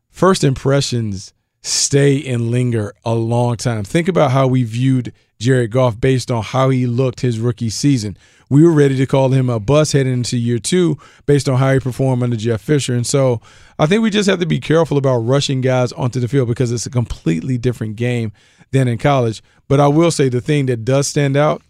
first 0.10 0.44
impressions 0.44 1.34
stay 1.62 2.24
and 2.26 2.50
linger 2.50 2.94
a 3.06 3.14
long 3.14 3.56
time. 3.56 3.84
Think 3.84 4.08
about 4.08 4.32
how 4.32 4.48
we 4.48 4.64
viewed 4.64 5.14
Jared 5.40 5.72
Goff 5.72 6.00
based 6.00 6.32
on 6.32 6.44
how 6.44 6.70
he 6.70 6.88
looked 6.88 7.22
his 7.22 7.40
rookie 7.40 7.70
season. 7.70 8.18
We 8.52 8.66
were 8.66 8.74
ready 8.74 8.98
to 8.98 9.06
call 9.06 9.30
him 9.30 9.50
a 9.50 9.62
bust 9.62 9.94
heading 9.94 10.12
into 10.12 10.36
year 10.36 10.60
two 10.60 10.98
based 11.26 11.48
on 11.48 11.58
how 11.58 11.72
he 11.72 11.80
performed 11.80 12.22
under 12.22 12.36
Jeff 12.36 12.60
Fisher. 12.60 12.94
And 12.94 13.08
so 13.08 13.40
I 13.80 13.86
think 13.86 14.04
we 14.04 14.10
just 14.10 14.30
have 14.30 14.42
to 14.42 14.46
be 14.46 14.60
careful 14.60 14.98
about 14.98 15.20
rushing 15.20 15.62
guys 15.62 15.94
onto 15.94 16.20
the 16.20 16.28
field 16.28 16.50
because 16.50 16.70
it's 16.70 16.86
a 16.86 16.90
completely 16.90 17.58
different 17.58 17.96
game 17.96 18.34
than 18.72 18.90
in 18.90 18.98
college. 18.98 19.42
But 19.70 19.80
I 19.80 19.88
will 19.88 20.12
say 20.12 20.28
the 20.28 20.42
thing 20.42 20.66
that 20.66 20.84
does 20.84 21.08
stand 21.08 21.38
out 21.38 21.62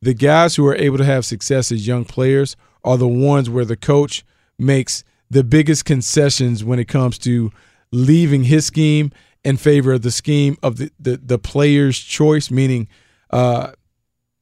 the 0.00 0.14
guys 0.14 0.54
who 0.54 0.64
are 0.68 0.76
able 0.76 0.98
to 0.98 1.04
have 1.04 1.24
success 1.24 1.72
as 1.72 1.88
young 1.88 2.04
players 2.04 2.54
are 2.84 2.96
the 2.96 3.08
ones 3.08 3.50
where 3.50 3.64
the 3.64 3.76
coach 3.76 4.24
makes 4.60 5.02
the 5.28 5.42
biggest 5.42 5.84
concessions 5.84 6.62
when 6.62 6.78
it 6.78 6.86
comes 6.86 7.18
to 7.18 7.50
leaving 7.90 8.44
his 8.44 8.64
scheme 8.64 9.10
in 9.42 9.56
favor 9.56 9.92
of 9.94 10.02
the 10.02 10.12
scheme 10.12 10.56
of 10.62 10.76
the, 10.76 10.92
the, 11.00 11.16
the 11.16 11.38
player's 11.38 11.98
choice, 11.98 12.48
meaning 12.48 12.86
uh, 13.30 13.72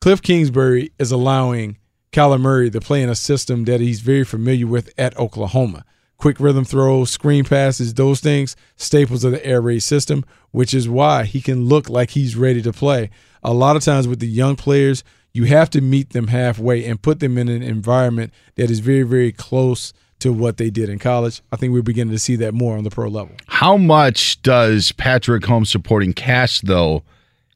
Cliff 0.00 0.22
Kingsbury 0.22 0.92
is 0.98 1.12
allowing 1.12 1.76
Kyler 2.10 2.40
Murray 2.40 2.70
to 2.70 2.80
play 2.80 3.02
in 3.02 3.10
a 3.10 3.14
system 3.14 3.66
that 3.66 3.82
he's 3.82 4.00
very 4.00 4.24
familiar 4.24 4.66
with 4.66 4.90
at 4.96 5.14
Oklahoma. 5.18 5.84
Quick 6.16 6.40
rhythm 6.40 6.64
throws, 6.64 7.10
screen 7.10 7.44
passes, 7.44 7.92
those 7.92 8.20
things, 8.20 8.56
staples 8.76 9.24
of 9.24 9.32
the 9.32 9.44
air 9.44 9.60
raid 9.60 9.80
system, 9.80 10.24
which 10.52 10.72
is 10.72 10.88
why 10.88 11.24
he 11.24 11.42
can 11.42 11.66
look 11.66 11.90
like 11.90 12.10
he's 12.10 12.34
ready 12.34 12.62
to 12.62 12.72
play. 12.72 13.10
A 13.42 13.52
lot 13.52 13.76
of 13.76 13.84
times 13.84 14.08
with 14.08 14.20
the 14.20 14.26
young 14.26 14.56
players, 14.56 15.04
you 15.34 15.44
have 15.44 15.68
to 15.68 15.82
meet 15.82 16.14
them 16.14 16.28
halfway 16.28 16.82
and 16.86 17.02
put 17.02 17.20
them 17.20 17.36
in 17.36 17.50
an 17.50 17.62
environment 17.62 18.32
that 18.54 18.70
is 18.70 18.78
very, 18.78 19.02
very 19.02 19.32
close 19.32 19.92
to 20.20 20.32
what 20.32 20.56
they 20.56 20.70
did 20.70 20.88
in 20.88 20.98
college. 20.98 21.42
I 21.52 21.56
think 21.56 21.74
we're 21.74 21.82
beginning 21.82 22.14
to 22.14 22.18
see 22.18 22.36
that 22.36 22.54
more 22.54 22.78
on 22.78 22.84
the 22.84 22.90
pro 22.90 23.08
level. 23.10 23.34
How 23.48 23.76
much 23.76 24.40
does 24.40 24.92
Patrick 24.92 25.42
Mahomes 25.42 25.66
supporting 25.66 26.14
cast 26.14 26.64
though 26.64 27.02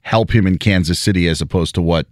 help 0.03 0.35
him 0.35 0.47
in 0.47 0.59
Kansas 0.59 0.99
City 0.99 1.27
as 1.27 1.41
opposed 1.41 1.75
to 1.77 1.81
what 1.81 2.07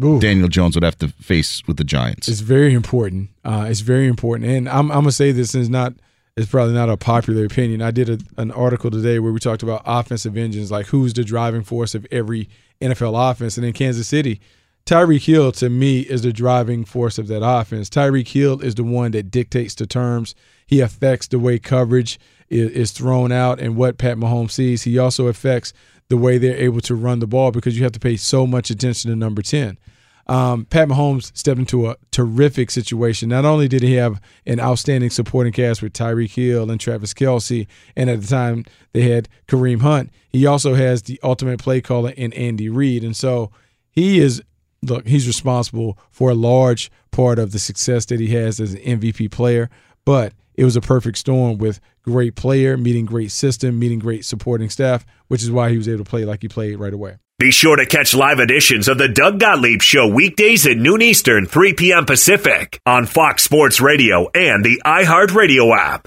Daniel 0.00 0.48
Jones 0.48 0.74
would 0.74 0.82
have 0.82 0.98
to 0.98 1.08
face 1.08 1.62
with 1.66 1.76
the 1.76 1.84
Giants? 1.84 2.28
It's 2.28 2.40
very 2.40 2.74
important. 2.74 3.30
Uh, 3.44 3.66
it's 3.68 3.80
very 3.80 4.06
important, 4.06 4.50
and 4.50 4.68
I'm, 4.68 4.90
I'm 4.90 5.00
gonna 5.00 5.12
say 5.12 5.32
this 5.32 5.54
is 5.54 5.68
not. 5.68 5.94
It's 6.36 6.50
probably 6.50 6.74
not 6.74 6.88
a 6.88 6.96
popular 6.96 7.44
opinion. 7.44 7.80
I 7.80 7.92
did 7.92 8.10
a, 8.10 8.18
an 8.40 8.50
article 8.50 8.90
today 8.90 9.20
where 9.20 9.32
we 9.32 9.38
talked 9.38 9.62
about 9.62 9.82
offensive 9.86 10.36
engines, 10.36 10.68
like 10.70 10.86
who's 10.86 11.14
the 11.14 11.22
driving 11.22 11.62
force 11.62 11.94
of 11.94 12.04
every 12.10 12.48
NFL 12.80 13.30
offense, 13.30 13.56
and 13.56 13.64
in 13.64 13.72
Kansas 13.72 14.08
City, 14.08 14.40
Tyreek 14.86 15.24
Hill 15.24 15.52
to 15.52 15.70
me 15.70 16.00
is 16.00 16.22
the 16.22 16.32
driving 16.32 16.84
force 16.84 17.18
of 17.18 17.28
that 17.28 17.46
offense. 17.46 17.88
Tyreek 17.88 18.28
Hill 18.28 18.60
is 18.60 18.74
the 18.74 18.84
one 18.84 19.12
that 19.12 19.30
dictates 19.30 19.74
the 19.74 19.86
terms. 19.86 20.34
He 20.66 20.80
affects 20.80 21.28
the 21.28 21.38
way 21.38 21.58
coverage 21.58 22.18
is, 22.48 22.70
is 22.70 22.90
thrown 22.92 23.32
out 23.32 23.60
and 23.60 23.76
what 23.76 23.96
Pat 23.96 24.18
Mahomes 24.18 24.50
sees. 24.50 24.82
He 24.82 24.98
also 24.98 25.28
affects 25.28 25.72
the 26.08 26.16
way 26.16 26.38
they're 26.38 26.56
able 26.56 26.80
to 26.80 26.94
run 26.94 27.18
the 27.18 27.26
ball 27.26 27.50
because 27.50 27.76
you 27.76 27.82
have 27.82 27.92
to 27.92 28.00
pay 28.00 28.16
so 28.16 28.46
much 28.46 28.70
attention 28.70 29.10
to 29.10 29.16
number 29.16 29.42
10. 29.42 29.78
Um, 30.26 30.64
Pat 30.64 30.88
Mahomes 30.88 31.36
stepped 31.36 31.58
into 31.58 31.88
a 31.88 31.96
terrific 32.10 32.70
situation. 32.70 33.28
Not 33.28 33.44
only 33.44 33.68
did 33.68 33.82
he 33.82 33.94
have 33.94 34.20
an 34.46 34.58
outstanding 34.58 35.10
supporting 35.10 35.52
cast 35.52 35.82
with 35.82 35.92
Tyreek 35.92 36.34
Hill 36.34 36.70
and 36.70 36.80
Travis 36.80 37.12
Kelce, 37.12 37.66
and 37.94 38.08
at 38.08 38.22
the 38.22 38.26
time 38.26 38.64
they 38.92 39.02
had 39.02 39.28
Kareem 39.46 39.82
Hunt, 39.82 40.10
he 40.30 40.46
also 40.46 40.74
has 40.74 41.02
the 41.02 41.20
ultimate 41.22 41.60
play 41.60 41.80
caller 41.80 42.10
in 42.10 42.32
Andy 42.32 42.68
Reid. 42.68 43.04
And 43.04 43.16
so 43.16 43.50
he 43.90 44.18
is, 44.18 44.42
look, 44.82 45.06
he's 45.06 45.26
responsible 45.26 45.98
for 46.10 46.30
a 46.30 46.34
large 46.34 46.90
part 47.10 47.38
of 47.38 47.52
the 47.52 47.58
success 47.58 48.06
that 48.06 48.18
he 48.18 48.28
has 48.28 48.60
as 48.60 48.74
an 48.74 48.80
MVP 48.80 49.30
player. 49.30 49.68
But 50.06 50.32
it 50.54 50.64
was 50.64 50.76
a 50.76 50.80
perfect 50.80 51.18
storm 51.18 51.58
with 51.58 51.80
great 52.04 52.36
player, 52.36 52.76
meeting 52.76 53.06
great 53.06 53.32
system, 53.32 53.78
meeting 53.78 53.98
great 53.98 54.24
supporting 54.24 54.70
staff, 54.70 55.04
which 55.28 55.42
is 55.42 55.50
why 55.50 55.70
he 55.70 55.76
was 55.76 55.88
able 55.88 56.04
to 56.04 56.10
play 56.10 56.24
like 56.24 56.42
he 56.42 56.48
played 56.48 56.78
right 56.78 56.92
away. 56.92 57.16
Be 57.38 57.50
sure 57.50 57.74
to 57.74 57.84
catch 57.84 58.14
live 58.14 58.38
editions 58.38 58.86
of 58.86 58.96
the 58.96 59.08
Doug 59.08 59.40
Gottlieb 59.40 59.82
Show 59.82 60.06
weekdays 60.06 60.66
at 60.66 60.76
noon 60.76 61.02
Eastern, 61.02 61.46
3 61.46 61.74
p.m. 61.74 62.04
Pacific 62.06 62.80
on 62.86 63.06
Fox 63.06 63.42
Sports 63.42 63.80
Radio 63.80 64.28
and 64.32 64.64
the 64.64 64.80
iHeartRadio 64.84 65.76
app. 65.76 66.06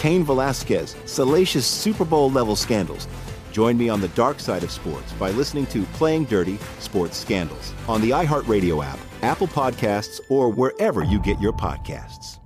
Cain 0.00 0.24
Velasquez, 0.24 0.96
salacious 1.04 1.66
Super 1.66 2.06
Bowl 2.06 2.30
level 2.30 2.56
scandals. 2.56 3.06
Join 3.52 3.76
me 3.76 3.88
on 3.88 4.00
the 4.00 4.08
dark 4.08 4.40
side 4.40 4.64
of 4.64 4.70
sports 4.70 5.12
by 5.12 5.30
listening 5.30 5.66
to 5.66 5.82
Playing 5.92 6.24
Dirty 6.24 6.58
Sports 6.78 7.18
Scandals 7.18 7.74
on 7.86 8.00
the 8.00 8.10
iHeartRadio 8.10 8.82
app, 8.84 8.98
Apple 9.22 9.46
Podcasts, 9.46 10.20
or 10.30 10.48
wherever 10.48 11.04
you 11.04 11.20
get 11.20 11.38
your 11.38 11.52
podcasts. 11.52 12.38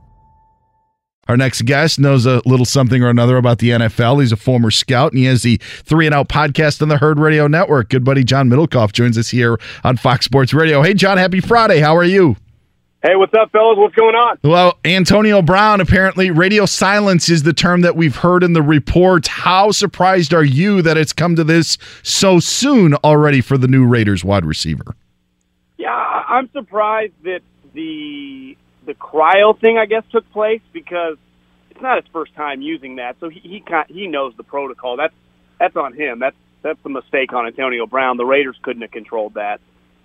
Our 1.29 1.37
next 1.37 1.63
guest 1.65 1.99
knows 1.99 2.27
a 2.27 2.43
little 2.45 2.67
something 2.67 3.03
or 3.03 3.09
another 3.09 3.37
about 3.37 3.59
the 3.59 3.71
NFL. 3.71 4.21
He's 4.21 4.33
a 4.33 4.37
former 4.37 4.71
scout 4.71 5.13
and 5.13 5.19
he 5.19 5.25
has 5.25 5.43
the 5.43 5.57
Three 5.85 6.07
and 6.07 6.15
Out 6.15 6.29
podcast 6.29 6.83
on 6.83 6.89
the 6.89 6.99
Herd 6.99 7.19
Radio 7.19 7.47
Network. 7.47 7.89
Good 7.89 8.05
buddy 8.05 8.25
John 8.25 8.51
Middlekauff 8.51 8.93
joins 8.93 9.17
us 9.17 9.29
here 9.29 9.59
on 9.85 9.97
Fox 9.97 10.27
Sports 10.27 10.53
Radio. 10.53 10.83
Hey, 10.83 10.93
John, 10.93 11.17
happy 11.17 11.41
Friday. 11.41 11.81
How 11.81 11.97
are 11.97 12.05
you? 12.05 12.37
Hey, 13.07 13.17
what's 13.17 13.35
up, 13.35 13.53
fellas? 13.53 13.77
What's 13.77 13.95
going 13.95 14.15
on? 14.15 14.39
Well, 14.43 14.79
Antonio 14.83 15.43
Brown, 15.43 15.83
apparently, 15.83 16.31
radio 16.31 16.65
silence 16.65 17.29
is 17.29 17.43
the 17.43 17.53
term 17.53 17.83
that 17.83 17.97
we've 17.97 18.17
heard 18.17 18.43
in 18.43 18.55
the 18.55 18.63
report. 18.63 19.27
How 19.27 19.73
surprised 19.73 20.33
are 20.33 20.43
you 20.43 20.81
that 20.81 20.97
it's 20.97 21.13
come 21.13 21.37
to 21.37 21.45
this 21.45 21.77
so 22.03 22.41
soon 22.41 22.95
already 23.05 23.43
for 23.43 23.59
the 23.59 23.69
new 23.69 23.87
Raiders 23.87 24.25
wide 24.25 24.47
receiver? 24.47 24.97
Yeah, 25.77 25.91
I'm 25.91 26.51
surprised 26.53 27.13
that 27.25 27.41
the 27.75 28.57
the 28.87 28.95
cryo 28.95 29.61
thing, 29.61 29.77
I 29.77 29.85
guess, 29.85 30.05
took 30.11 30.31
place 30.33 30.63
because 30.73 31.19
it's 31.71 31.83
not 31.83 32.03
his 32.03 32.11
first 32.11 32.35
time 32.35 32.63
using 32.63 32.97
that, 32.97 33.17
so 33.21 33.29
he 33.29 33.41
he, 33.41 33.63
he 33.89 34.07
knows 34.07 34.33
the 34.39 34.45
protocol. 34.45 34.97
That's 34.97 35.15
that's 35.61 35.77
on 35.77 35.93
him. 35.93 36.21
That's 36.21 36.37
that's 36.63 36.83
the 36.83 36.89
mistake 36.89 37.35
on 37.35 37.47
Antonio 37.47 37.87
Brown. 37.87 38.17
The 38.17 38.25
Raiders 38.25 38.57
couldn't 38.63 38.81
have 38.81 38.93
controlled 38.93 39.35
that. 39.35 39.61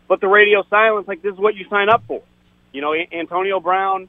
But 0.09 0.19
the 0.19 0.27
radio 0.27 0.65
silence, 0.69 1.07
like 1.07 1.21
this 1.21 1.31
is 1.31 1.39
what 1.39 1.55
you 1.55 1.65
sign 1.69 1.88
up 1.88 2.03
for. 2.05 2.23
You 2.71 2.82
know, 2.82 2.93
Antonio 2.93 3.60
Brown 3.60 4.08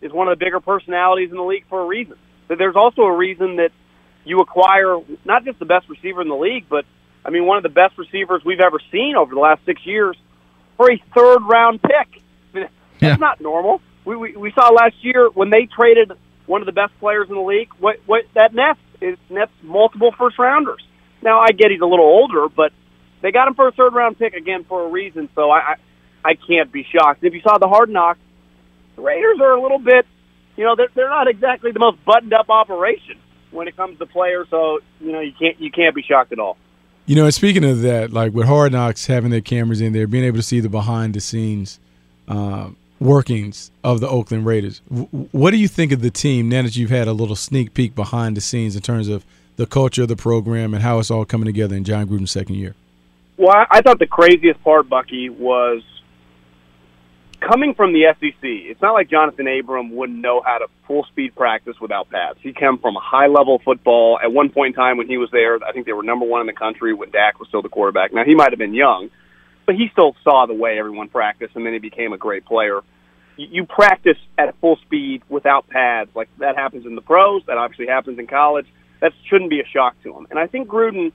is 0.00 0.12
one 0.12 0.28
of 0.28 0.38
the 0.38 0.44
bigger 0.44 0.60
personalities 0.60 1.30
in 1.30 1.36
the 1.36 1.42
league 1.42 1.64
for 1.68 1.80
a 1.80 1.86
reason. 1.86 2.16
But 2.48 2.58
there's 2.58 2.76
also 2.76 3.02
a 3.02 3.16
reason 3.16 3.56
that 3.56 3.70
you 4.24 4.40
acquire 4.40 4.98
not 5.24 5.44
just 5.44 5.58
the 5.58 5.64
best 5.64 5.88
receiver 5.88 6.20
in 6.20 6.28
the 6.28 6.36
league, 6.36 6.66
but 6.68 6.84
I 7.24 7.30
mean 7.30 7.46
one 7.46 7.56
of 7.56 7.62
the 7.62 7.68
best 7.68 7.96
receivers 7.98 8.42
we've 8.44 8.60
ever 8.60 8.78
seen 8.90 9.14
over 9.16 9.34
the 9.34 9.40
last 9.40 9.64
six 9.64 9.84
years 9.86 10.16
for 10.76 10.90
a 10.90 11.02
third 11.14 11.42
round 11.42 11.80
pick. 11.82 12.22
I 12.52 12.54
mean, 12.54 12.68
that's 13.00 13.00
yeah. 13.00 13.16
not 13.16 13.40
normal. 13.40 13.80
We, 14.04 14.16
we 14.16 14.36
we 14.36 14.52
saw 14.52 14.68
last 14.68 14.96
year 15.02 15.30
when 15.30 15.50
they 15.50 15.66
traded 15.66 16.12
one 16.46 16.60
of 16.60 16.66
the 16.66 16.72
best 16.72 16.92
players 16.98 17.28
in 17.28 17.34
the 17.34 17.42
league. 17.42 17.70
What 17.78 17.96
what 18.06 18.24
that 18.34 18.54
nets 18.54 18.80
is 19.00 19.16
nets 19.30 19.52
multiple 19.62 20.12
first 20.18 20.38
rounders. 20.38 20.82
Now 21.22 21.40
I 21.40 21.52
get 21.52 21.70
he's 21.70 21.80
a 21.80 21.86
little 21.86 22.04
older, 22.04 22.48
but 22.48 22.72
they 23.20 23.30
got 23.30 23.48
him 23.48 23.54
for 23.54 23.68
a 23.68 23.72
third 23.72 23.94
round 23.94 24.18
pick 24.18 24.34
again 24.34 24.64
for 24.64 24.84
a 24.84 24.88
reason. 24.90 25.28
So 25.34 25.50
I, 25.50 25.58
I 25.58 25.74
I 26.24 26.34
can't 26.34 26.70
be 26.70 26.86
shocked. 26.90 27.24
If 27.24 27.34
you 27.34 27.40
saw 27.40 27.58
the 27.58 27.68
Hard 27.68 27.90
Knocks, 27.90 28.20
the 28.96 29.02
Raiders 29.02 29.40
are 29.40 29.52
a 29.52 29.60
little 29.60 29.78
bit, 29.78 30.06
you 30.56 30.64
know, 30.64 30.76
they're, 30.76 30.88
they're 30.94 31.08
not 31.08 31.28
exactly 31.28 31.72
the 31.72 31.80
most 31.80 32.04
buttoned 32.04 32.32
up 32.32 32.50
operation 32.50 33.18
when 33.50 33.68
it 33.68 33.76
comes 33.76 33.98
to 33.98 34.06
players. 34.06 34.46
So 34.50 34.80
you 35.00 35.12
know, 35.12 35.20
you 35.20 35.32
can't 35.32 35.60
you 35.60 35.70
can't 35.70 35.94
be 35.94 36.02
shocked 36.02 36.32
at 36.32 36.38
all. 36.38 36.56
You 37.06 37.16
know, 37.16 37.24
and 37.24 37.34
speaking 37.34 37.64
of 37.64 37.82
that, 37.82 38.12
like 38.12 38.32
with 38.32 38.46
Hard 38.46 38.72
Knocks 38.72 39.06
having 39.06 39.30
their 39.30 39.40
cameras 39.40 39.80
in 39.80 39.92
there, 39.92 40.06
being 40.06 40.24
able 40.24 40.38
to 40.38 40.42
see 40.42 40.60
the 40.60 40.68
behind 40.68 41.14
the 41.14 41.20
scenes 41.20 41.80
uh, 42.28 42.70
workings 43.00 43.72
of 43.82 44.00
the 44.00 44.08
Oakland 44.08 44.46
Raiders, 44.46 44.80
w- 44.88 45.08
what 45.32 45.50
do 45.50 45.56
you 45.56 45.66
think 45.66 45.90
of 45.90 46.00
the 46.00 46.10
team 46.10 46.48
now 46.48 46.62
that 46.62 46.76
you've 46.76 46.90
had 46.90 47.08
a 47.08 47.12
little 47.12 47.34
sneak 47.34 47.74
peek 47.74 47.94
behind 47.94 48.36
the 48.36 48.40
scenes 48.40 48.76
in 48.76 48.82
terms 48.82 49.08
of 49.08 49.24
the 49.56 49.66
culture 49.66 50.02
of 50.02 50.08
the 50.08 50.16
program 50.16 50.74
and 50.74 50.82
how 50.82 50.98
it's 50.98 51.10
all 51.10 51.24
coming 51.24 51.46
together 51.46 51.74
in 51.74 51.84
John 51.84 52.06
Gruden's 52.08 52.30
second 52.30 52.54
year? 52.54 52.74
Well, 53.36 53.66
I 53.70 53.80
thought 53.80 53.98
the 53.98 54.06
craziest 54.06 54.62
part, 54.62 54.88
Bucky, 54.88 55.28
was 55.28 55.82
coming 57.46 57.74
from 57.74 57.92
the 57.92 58.04
SEC, 58.18 58.38
it's 58.42 58.80
not 58.80 58.92
like 58.92 59.10
Jonathan 59.10 59.46
Abram 59.46 59.94
wouldn't 59.94 60.18
know 60.18 60.42
how 60.44 60.58
to 60.58 60.66
full 60.86 61.04
speed 61.10 61.34
practice 61.34 61.76
without 61.80 62.08
pads. 62.10 62.38
He 62.42 62.52
came 62.52 62.78
from 62.78 62.96
a 62.96 63.00
high 63.00 63.26
level 63.26 63.60
football. 63.64 64.18
At 64.22 64.32
one 64.32 64.50
point 64.50 64.74
in 64.74 64.80
time 64.80 64.96
when 64.96 65.08
he 65.08 65.18
was 65.18 65.30
there, 65.32 65.62
I 65.64 65.72
think 65.72 65.86
they 65.86 65.92
were 65.92 66.02
number 66.02 66.26
one 66.26 66.40
in 66.40 66.46
the 66.46 66.52
country 66.52 66.94
when 66.94 67.10
Dak 67.10 67.38
was 67.38 67.48
still 67.48 67.62
the 67.62 67.68
quarterback. 67.68 68.12
Now 68.12 68.24
he 68.24 68.34
might 68.34 68.50
have 68.50 68.58
been 68.58 68.74
young, 68.74 69.10
but 69.66 69.74
he 69.74 69.88
still 69.92 70.14
saw 70.22 70.46
the 70.46 70.54
way 70.54 70.78
everyone 70.78 71.08
practiced, 71.08 71.56
and 71.56 71.66
then 71.66 71.72
he 71.72 71.78
became 71.78 72.12
a 72.12 72.18
great 72.18 72.44
player. 72.44 72.80
You 73.36 73.64
practice 73.64 74.18
at 74.38 74.54
full 74.60 74.76
speed 74.76 75.22
without 75.28 75.68
pads, 75.68 76.10
like 76.14 76.28
that 76.38 76.56
happens 76.56 76.86
in 76.86 76.94
the 76.94 77.00
pros. 77.00 77.42
That 77.46 77.56
obviously 77.56 77.86
happens 77.86 78.18
in 78.18 78.26
college. 78.26 78.66
That 79.00 79.12
shouldn't 79.28 79.50
be 79.50 79.60
a 79.60 79.66
shock 79.66 80.00
to 80.04 80.16
him. 80.16 80.26
And 80.30 80.38
I 80.38 80.46
think 80.46 80.68
Gruden 80.68 81.12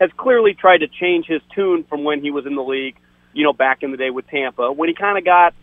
has 0.00 0.10
clearly 0.16 0.54
tried 0.54 0.78
to 0.78 0.88
change 0.88 1.26
his 1.26 1.40
tune 1.54 1.84
from 1.84 2.04
when 2.04 2.20
he 2.20 2.30
was 2.30 2.44
in 2.44 2.54
the 2.54 2.62
league, 2.62 2.96
you 3.32 3.44
know, 3.44 3.52
back 3.52 3.82
in 3.82 3.92
the 3.92 3.96
day 3.96 4.10
with 4.10 4.26
Tampa, 4.26 4.72
when 4.72 4.88
he 4.88 4.94
kind 4.94 5.16
of 5.16 5.24
got 5.24 5.54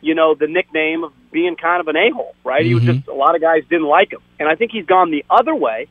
you 0.00 0.14
know, 0.14 0.34
the 0.34 0.46
nickname 0.46 1.04
of 1.04 1.12
being 1.30 1.56
kind 1.56 1.80
of 1.80 1.88
an 1.88 1.96
a-hole, 1.96 2.34
right? 2.44 2.60
Mm-hmm. 2.60 2.68
He 2.68 2.74
was 2.74 2.84
mm-hmm. 2.84 2.98
just, 2.98 3.08
a 3.08 3.14
lot 3.14 3.34
of 3.34 3.40
guys 3.40 3.62
didn't 3.68 3.86
like 3.86 4.12
him. 4.12 4.20
And 4.38 4.48
I 4.48 4.54
think 4.54 4.72
he's 4.72 4.86
gone 4.86 5.10
the 5.10 5.24
other 5.30 5.54
way, 5.54 5.88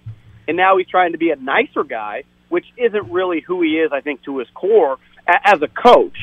and 0.48 0.58
now 0.58 0.78
he's 0.78 0.88
trying 0.88 1.12
to 1.12 1.18
be 1.18 1.32
a 1.32 1.36
nicer 1.36 1.84
guy, 1.84 2.24
which 2.50 2.66
isn't 2.78 3.12
really 3.12 3.42
who 3.42 3.62
he 3.62 3.80
is, 3.80 3.92
I 3.92 4.02
think, 4.02 4.24
to 4.24 4.40
his 4.40 4.48
core 4.54 4.98
a- 5.28 5.48
as 5.48 5.62
a 5.62 5.68
coach. 5.68 6.18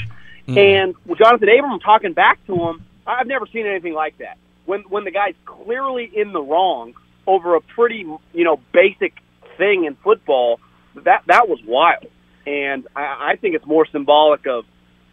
Mm-hmm. 0.49 0.59
And 0.59 0.95
with 1.07 1.19
Jonathan 1.19 1.49
Abram 1.49 1.81
talking 1.81 2.13
back 2.13 2.45
to 2.47 2.55
him, 2.55 2.85
I've 3.07 3.27
never 3.27 3.47
seen 3.47 3.67
anything 3.67 3.95
like 3.95 4.19
that. 4.19 4.39
When 4.65 4.81
when 4.83 5.05
the 5.05 5.13
guy's 5.13 5.35
clearly 5.45 6.11
in 6.13 6.33
the 6.33 6.43
wrong 6.43 6.95
over 7.27 7.55
a 7.55 7.61
pretty, 7.61 8.05
you 8.33 8.45
know, 8.45 8.61
basic 8.73 9.15
thing 9.57 9.85
in 9.85 9.95
football, 9.97 10.59
that 11.05 11.23
that 11.27 11.49
was 11.49 11.61
wild. 11.65 12.07
And 12.47 12.87
I, 12.95 13.33
I 13.33 13.37
think 13.37 13.55
it's 13.55 13.67
more 13.67 13.87
symbolic 13.87 14.47
of 14.47 14.65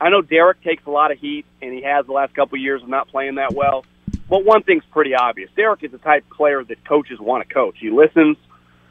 I 0.04 0.10
know 0.10 0.22
Derek 0.22 0.62
takes 0.62 0.86
a 0.86 0.90
lot 0.90 1.12
of 1.12 1.18
heat, 1.18 1.46
and 1.62 1.74
he 1.74 1.82
has 1.84 2.06
the 2.06 2.12
last 2.12 2.36
couple 2.36 2.58
of 2.58 2.62
years 2.62 2.84
of 2.84 2.90
not 2.90 3.08
playing 3.08 3.36
that 3.36 3.54
well. 3.54 3.86
But 4.30 4.44
one 4.44 4.62
thing's 4.64 4.84
pretty 4.92 5.16
obvious: 5.16 5.50
Derek 5.56 5.82
is 5.82 5.92
the 5.92 5.98
type 5.98 6.26
of 6.30 6.36
player 6.36 6.62
that 6.62 6.84
coaches 6.84 7.20
want 7.22 7.48
to 7.48 7.54
coach. 7.54 7.78
He 7.80 7.90
listens. 7.90 8.36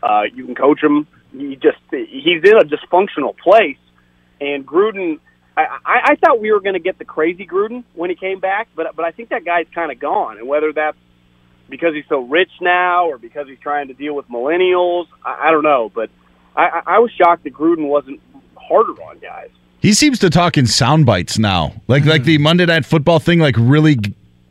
Uh, 0.02 0.22
you 0.32 0.46
can 0.46 0.54
coach 0.54 0.82
him. 0.82 1.06
He 1.36 1.56
just 1.56 1.76
he's 1.90 2.42
in 2.42 2.56
a 2.56 2.64
dysfunctional 2.64 3.36
place, 3.36 3.76
And 4.40 4.66
Gruden, 4.66 5.20
I, 5.54 5.62
I, 5.84 6.00
I 6.12 6.16
thought 6.16 6.40
we 6.40 6.50
were 6.50 6.60
going 6.60 6.74
to 6.74 6.80
get 6.80 6.98
the 6.98 7.04
crazy 7.04 7.46
Gruden 7.46 7.84
when 7.94 8.08
he 8.08 8.16
came 8.16 8.40
back, 8.40 8.68
but 8.74 8.96
but 8.96 9.04
I 9.04 9.10
think 9.10 9.28
that 9.28 9.44
guy's 9.44 9.66
kind 9.74 9.92
of 9.92 10.00
gone. 10.00 10.38
And 10.38 10.48
whether 10.48 10.72
that's 10.72 10.96
because 11.68 11.94
he's 11.94 12.08
so 12.08 12.20
rich 12.20 12.50
now 12.62 13.08
or 13.08 13.18
because 13.18 13.48
he's 13.48 13.60
trying 13.60 13.88
to 13.88 13.94
deal 13.94 14.14
with 14.14 14.28
millennials, 14.28 15.08
I, 15.22 15.48
I 15.48 15.50
don't 15.50 15.62
know. 15.62 15.90
But 15.94 16.08
I, 16.56 16.68
I 16.68 16.82
I 16.86 16.98
was 17.00 17.10
shocked 17.12 17.44
that 17.44 17.52
Gruden 17.52 17.86
wasn't 17.86 18.20
harder 18.56 18.94
on 19.02 19.18
guys. 19.18 19.50
He 19.82 19.92
seems 19.94 20.20
to 20.20 20.30
talk 20.30 20.56
in 20.56 20.66
sound 20.66 21.06
bites 21.06 21.38
now. 21.38 21.74
Like 21.88 22.04
like 22.04 22.22
the 22.22 22.38
Monday 22.38 22.66
Night 22.66 22.86
Football 22.86 23.18
thing, 23.18 23.40
like 23.40 23.56
really, 23.58 23.98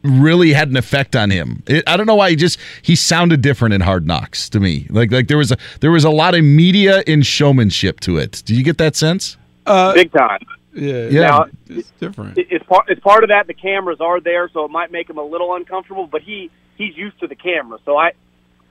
really 0.04 0.52
had 0.52 0.70
an 0.70 0.76
effect 0.76 1.16
on 1.16 1.30
him. 1.30 1.64
It, 1.68 1.86
I 1.88 1.96
don't 1.96 2.06
know 2.06 2.16
why 2.16 2.32
he 2.32 2.36
just 2.36 2.60
he 2.82 2.98
sounded 2.98 3.42
different 3.42 3.74
in 3.74 3.80
Hard 3.82 4.06
Knocks 4.06 4.50
to 4.50 4.60
me. 4.60 4.88
Like 4.90 5.10
like 5.12 5.30
there 5.30 5.38
was 5.38 5.54
a 5.54 5.58
there 5.80 5.92
was 5.92 6.04
a 6.04 6.10
lot 6.10 6.36
of 6.36 6.44
media 6.44 7.02
and 7.08 7.26
showmanship 7.26 8.02
to 8.02 8.18
it. 8.18 8.44
Do 8.46 8.54
you 8.54 8.64
get 8.64 8.78
that 8.80 8.98
sense? 8.98 9.38
Uh, 9.66 9.94
Big 9.94 10.12
time. 10.12 10.40
Yeah, 10.74 11.08
Yeah. 11.08 11.22
Now, 11.22 11.46
it's 11.68 11.92
different. 11.92 12.38
it's 12.38 12.66
part 12.66 12.90
it's 12.90 13.02
part 13.02 13.24
of 13.24 13.30
that. 13.30 13.48
The 13.48 13.54
cameras 13.54 14.02
are 14.02 14.20
there, 14.20 14.50
so 14.50 14.66
it 14.66 14.72
might 14.72 14.92
make 14.92 15.10
him 15.10 15.18
a 15.18 15.24
little 15.24 15.56
uncomfortable. 15.56 16.08
But 16.08 16.24
he 16.24 16.52
he's 16.76 16.98
used 16.98 17.20
to 17.22 17.28
the 17.28 17.36
camera, 17.36 17.78
so 17.86 17.96
I 17.96 18.12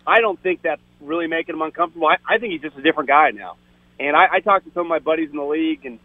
I 0.06 0.20
don't 0.20 0.38
think 0.42 0.60
that's 0.60 0.82
really 1.00 1.26
making 1.26 1.54
him 1.54 1.62
uncomfortable. 1.62 2.08
I, 2.08 2.16
I 2.28 2.36
think 2.36 2.52
he's 2.52 2.60
just 2.62 2.76
a 2.76 2.82
different 2.82 3.08
guy 3.08 3.30
now. 3.30 3.56
And 3.98 4.16
I, 4.16 4.28
I 4.32 4.40
talked 4.40 4.66
to 4.66 4.72
some 4.72 4.82
of 4.82 4.88
my 4.88 4.98
buddies 4.98 5.30
in 5.30 5.36
the 5.36 5.44
league, 5.44 5.84
and 5.86 5.98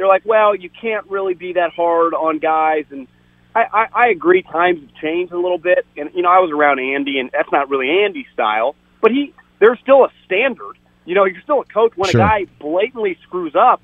they're 0.00 0.08
like, 0.08 0.22
"Well, 0.24 0.54
you 0.54 0.70
can't 0.70 1.06
really 1.10 1.34
be 1.34 1.52
that 1.54 1.72
hard 1.72 2.14
on 2.14 2.38
guys." 2.38 2.86
And 2.90 3.06
I, 3.54 3.64
I, 3.72 3.86
I 3.92 4.08
agree. 4.08 4.42
Times 4.42 4.80
have 4.80 4.94
changed 5.00 5.32
a 5.32 5.36
little 5.38 5.58
bit, 5.58 5.86
and 5.96 6.10
you 6.14 6.22
know, 6.22 6.30
I 6.30 6.38
was 6.40 6.50
around 6.50 6.78
Andy, 6.80 7.18
and 7.18 7.30
that's 7.32 7.52
not 7.52 7.68
really 7.68 7.90
Andy's 8.04 8.26
style. 8.32 8.74
But 9.02 9.12
he, 9.12 9.34
there's 9.58 9.78
still 9.80 10.04
a 10.04 10.08
standard. 10.24 10.78
You 11.04 11.14
know, 11.14 11.24
you're 11.24 11.42
still 11.42 11.60
a 11.60 11.64
coach. 11.64 11.92
When 11.96 12.10
Sure. 12.10 12.20
a 12.20 12.24
guy 12.24 12.46
blatantly 12.58 13.18
screws 13.22 13.54
up, 13.54 13.82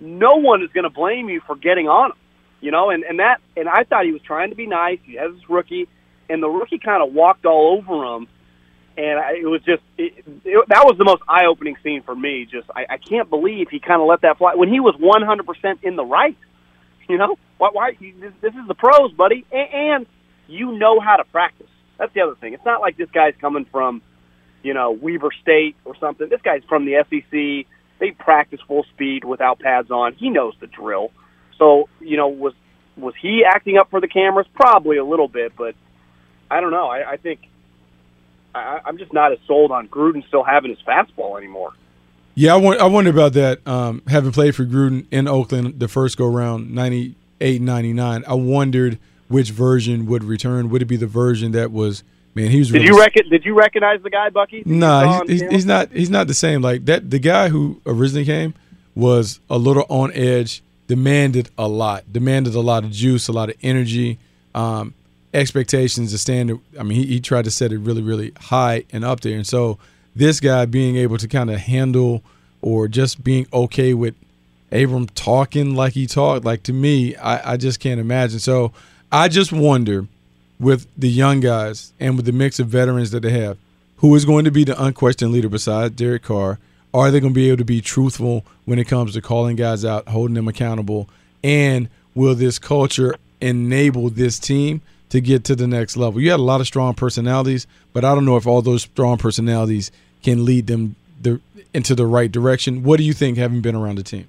no 0.00 0.36
one 0.36 0.62
is 0.62 0.70
going 0.72 0.84
to 0.84 0.90
blame 0.90 1.28
you 1.28 1.40
for 1.46 1.56
getting 1.56 1.88
on 1.88 2.10
him. 2.12 2.16
You 2.60 2.70
know, 2.70 2.90
and 2.90 3.02
and 3.04 3.18
that, 3.18 3.40
and 3.56 3.68
I 3.68 3.84
thought 3.84 4.04
he 4.04 4.12
was 4.12 4.22
trying 4.22 4.50
to 4.50 4.56
be 4.56 4.66
nice. 4.66 4.98
He 5.04 5.14
has 5.16 5.32
this 5.34 5.48
rookie, 5.50 5.88
and 6.28 6.42
the 6.42 6.48
rookie 6.48 6.78
kind 6.78 7.02
of 7.02 7.12
walked 7.12 7.44
all 7.44 7.78
over 7.78 8.04
him 8.16 8.28
and 8.96 9.18
I, 9.18 9.32
it 9.34 9.46
was 9.46 9.60
just 9.62 9.82
it, 9.98 10.24
it, 10.44 10.68
that 10.68 10.84
was 10.84 10.96
the 10.98 11.04
most 11.04 11.22
eye 11.28 11.46
opening 11.46 11.76
scene 11.82 12.02
for 12.02 12.14
me. 12.14 12.46
Just 12.50 12.68
I, 12.74 12.86
I 12.90 12.96
can't 12.96 13.28
believe 13.28 13.68
he 13.70 13.78
kind 13.78 14.00
of 14.00 14.08
let 14.08 14.22
that 14.22 14.38
fly 14.38 14.54
when 14.54 14.68
he 14.68 14.80
was 14.80 14.94
one 14.98 15.22
hundred 15.22 15.46
percent 15.46 15.80
in 15.82 15.96
the 15.96 16.04
right. 16.04 16.36
You 17.08 17.18
know 17.18 17.36
why? 17.58 17.70
Why 17.72 17.90
this, 18.00 18.32
this 18.40 18.54
is 18.54 18.66
the 18.66 18.74
pros, 18.74 19.12
buddy, 19.12 19.44
and, 19.52 19.68
and 19.72 20.06
you 20.48 20.78
know 20.78 21.00
how 21.00 21.16
to 21.16 21.24
practice. 21.24 21.68
That's 21.98 22.12
the 22.14 22.22
other 22.22 22.34
thing. 22.34 22.54
It's 22.54 22.64
not 22.64 22.80
like 22.80 22.96
this 22.96 23.10
guy's 23.10 23.34
coming 23.40 23.66
from 23.70 24.02
you 24.62 24.74
know 24.74 24.90
Weber 24.92 25.30
State 25.42 25.76
or 25.84 25.96
something. 25.98 26.28
This 26.28 26.42
guy's 26.42 26.62
from 26.68 26.86
the 26.86 27.04
SEC. 27.08 27.70
They 27.98 28.10
practice 28.10 28.60
full 28.66 28.84
speed 28.94 29.24
without 29.24 29.58
pads 29.58 29.90
on. 29.90 30.14
He 30.14 30.30
knows 30.30 30.54
the 30.60 30.66
drill. 30.66 31.12
So 31.58 31.88
you 32.00 32.16
know 32.16 32.28
was 32.28 32.54
was 32.96 33.14
he 33.20 33.44
acting 33.46 33.76
up 33.76 33.90
for 33.90 34.00
the 34.00 34.08
cameras? 34.08 34.46
Probably 34.54 34.96
a 34.96 35.04
little 35.04 35.28
bit, 35.28 35.52
but 35.56 35.74
I 36.50 36.60
don't 36.60 36.70
know. 36.70 36.88
I, 36.88 37.12
I 37.12 37.16
think 37.18 37.40
I, 38.56 38.80
I'm 38.84 38.98
just 38.98 39.12
not 39.12 39.32
as 39.32 39.38
sold 39.46 39.70
on 39.70 39.88
Gruden 39.88 40.26
still 40.28 40.42
having 40.42 40.70
his 40.70 40.80
fastball 40.86 41.38
anymore. 41.38 41.72
Yeah, 42.34 42.52
I, 42.52 42.56
want, 42.56 42.80
I 42.80 42.86
wonder 42.86 43.10
about 43.10 43.32
that. 43.32 43.66
Um, 43.66 44.02
having 44.08 44.30
played 44.30 44.54
for 44.54 44.64
Gruden 44.64 45.06
in 45.10 45.26
Oakland 45.26 45.80
the 45.80 45.88
first 45.88 46.18
go 46.18 46.26
round, 46.26 46.74
98 46.74 47.62
99, 47.62 48.24
I 48.26 48.34
wondered 48.34 48.98
which 49.28 49.50
version 49.50 50.06
would 50.06 50.22
return. 50.22 50.68
Would 50.68 50.82
it 50.82 50.86
be 50.86 50.96
the 50.96 51.06
version 51.06 51.52
that 51.52 51.72
was, 51.72 52.04
man, 52.34 52.50
he 52.50 52.58
was 52.58 52.70
Did 52.70 52.82
you 52.82 52.98
reckon? 52.98 53.28
Did 53.30 53.44
you 53.44 53.54
recognize 53.54 54.02
the 54.02 54.10
guy, 54.10 54.28
Bucky? 54.28 54.62
Nah, 54.66 55.22
he's, 55.26 55.40
he's, 55.40 55.50
he's 55.50 55.66
not. 55.66 55.90
He's 55.92 56.10
not 56.10 56.26
the 56.26 56.34
same. 56.34 56.60
Like 56.60 56.84
that. 56.84 57.10
The 57.10 57.18
guy 57.18 57.48
who 57.48 57.80
originally 57.86 58.26
came 58.26 58.54
was 58.94 59.40
a 59.48 59.58
little 59.58 59.86
on 59.88 60.12
edge. 60.12 60.62
Demanded 60.88 61.50
a 61.58 61.66
lot. 61.66 62.12
Demanded 62.12 62.54
a 62.54 62.60
lot 62.60 62.84
of 62.84 62.92
juice, 62.92 63.26
a 63.26 63.32
lot 63.32 63.48
of 63.48 63.56
energy, 63.60 64.18
um, 64.54 64.94
expectations, 65.34 66.12
the 66.12 66.18
standard. 66.18 66.58
I 66.78 66.82
mean, 66.82 66.98
he, 66.98 67.06
he 67.06 67.20
tried 67.20 67.44
to 67.44 67.50
set 67.50 67.72
it 67.72 67.78
really, 67.78 68.02
really 68.02 68.32
high 68.38 68.84
and 68.92 69.04
up 69.04 69.20
there. 69.20 69.36
And 69.36 69.46
so 69.46 69.78
this 70.14 70.40
guy 70.40 70.64
being 70.66 70.96
able 70.96 71.18
to 71.18 71.28
kind 71.28 71.50
of 71.50 71.58
handle 71.58 72.22
or 72.62 72.88
just 72.88 73.22
being 73.22 73.46
okay 73.52 73.94
with 73.94 74.14
Abram 74.72 75.06
talking 75.08 75.74
like 75.74 75.92
he 75.92 76.06
talked, 76.06 76.44
like 76.44 76.62
to 76.64 76.72
me, 76.72 77.14
I, 77.16 77.52
I 77.52 77.56
just 77.56 77.80
can't 77.80 78.00
imagine. 78.00 78.38
So 78.38 78.72
I 79.12 79.28
just 79.28 79.52
wonder 79.52 80.06
with 80.58 80.86
the 80.96 81.08
young 81.08 81.40
guys 81.40 81.92
and 82.00 82.16
with 82.16 82.26
the 82.26 82.32
mix 82.32 82.58
of 82.58 82.68
veterans 82.68 83.10
that 83.10 83.20
they 83.20 83.30
have, 83.30 83.58
who 83.98 84.14
is 84.14 84.24
going 84.24 84.44
to 84.44 84.50
be 84.50 84.64
the 84.64 84.80
unquestioned 84.82 85.32
leader 85.32 85.48
besides 85.48 85.94
Derek 85.94 86.22
Carr? 86.22 86.58
Are 86.92 87.10
they 87.10 87.20
going 87.20 87.32
to 87.32 87.38
be 87.38 87.48
able 87.48 87.58
to 87.58 87.64
be 87.64 87.80
truthful 87.80 88.44
when 88.64 88.78
it 88.78 88.88
comes 88.88 89.14
to 89.14 89.20
calling 89.20 89.56
guys 89.56 89.84
out, 89.84 90.08
holding 90.08 90.34
them 90.34 90.48
accountable? 90.48 91.08
And 91.44 91.88
will 92.14 92.34
this 92.34 92.58
culture 92.58 93.16
enable 93.40 94.08
this 94.08 94.38
team 94.38 94.80
to 95.10 95.20
get 95.20 95.44
to 95.44 95.56
the 95.56 95.66
next 95.66 95.96
level? 95.96 96.20
You 96.20 96.30
had 96.30 96.40
a 96.40 96.44
lot 96.44 96.60
of 96.60 96.66
strong 96.66 96.94
personalities, 96.94 97.66
but 97.92 98.04
I 98.04 98.14
don't 98.14 98.24
know 98.24 98.36
if 98.36 98.46
all 98.46 98.62
those 98.62 98.82
strong 98.82 99.18
personalities 99.18 99.90
can 100.22 100.44
lead 100.44 100.66
them 100.66 100.96
the, 101.20 101.40
into 101.72 101.94
the 101.94 102.06
right 102.06 102.30
direction. 102.30 102.82
What 102.82 102.98
do 102.98 103.04
you 103.04 103.12
think, 103.12 103.38
having 103.38 103.60
been 103.60 103.74
around 103.74 103.96
the 103.96 104.02
team? 104.02 104.28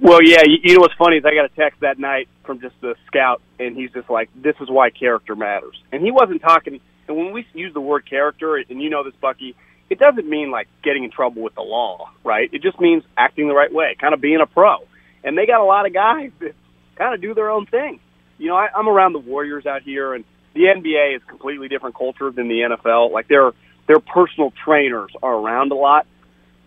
Well, 0.00 0.22
yeah. 0.22 0.42
You, 0.44 0.58
you 0.62 0.74
know 0.74 0.80
what's 0.80 0.94
funny 0.94 1.16
is 1.16 1.24
I 1.24 1.34
got 1.34 1.44
a 1.44 1.54
text 1.54 1.80
that 1.80 1.98
night 1.98 2.28
from 2.44 2.60
just 2.60 2.74
the 2.80 2.94
scout, 3.06 3.42
and 3.58 3.76
he's 3.76 3.90
just 3.92 4.08
like, 4.08 4.30
"This 4.34 4.56
is 4.60 4.70
why 4.70 4.90
character 4.90 5.36
matters." 5.36 5.80
And 5.92 6.02
he 6.02 6.10
wasn't 6.10 6.40
talking. 6.40 6.80
And 7.06 7.16
when 7.16 7.32
we 7.32 7.46
use 7.54 7.74
the 7.74 7.80
word 7.80 8.08
character, 8.08 8.56
and 8.56 8.80
you 8.82 8.88
know 8.88 9.02
this, 9.04 9.14
Bucky, 9.20 9.54
it 9.90 9.98
doesn't 9.98 10.28
mean 10.28 10.50
like 10.50 10.68
getting 10.82 11.04
in 11.04 11.10
trouble 11.10 11.42
with 11.42 11.54
the 11.54 11.62
law, 11.62 12.10
right? 12.24 12.48
It 12.52 12.62
just 12.62 12.80
means 12.80 13.02
acting 13.16 13.48
the 13.48 13.54
right 13.54 13.72
way, 13.72 13.96
kind 14.00 14.14
of 14.14 14.20
being 14.20 14.40
a 14.40 14.46
pro. 14.46 14.76
And 15.22 15.36
they 15.36 15.46
got 15.46 15.60
a 15.60 15.64
lot 15.64 15.86
of 15.86 15.92
guys 15.92 16.30
that 16.38 16.54
kind 16.96 17.14
of 17.14 17.20
do 17.20 17.34
their 17.34 17.50
own 17.50 17.66
thing. 17.66 18.00
You 18.40 18.48
know, 18.48 18.56
I, 18.56 18.68
I'm 18.74 18.88
around 18.88 19.12
the 19.12 19.18
Warriors 19.18 19.66
out 19.66 19.82
here, 19.82 20.14
and 20.14 20.24
the 20.54 20.62
NBA 20.62 21.16
is 21.16 21.22
completely 21.28 21.68
different 21.68 21.94
culture 21.94 22.30
than 22.30 22.48
the 22.48 22.60
NFL. 22.60 23.12
Like 23.12 23.28
their 23.28 23.52
their 23.86 24.00
personal 24.00 24.52
trainers 24.64 25.12
are 25.22 25.34
around 25.34 25.72
a 25.72 25.74
lot. 25.74 26.06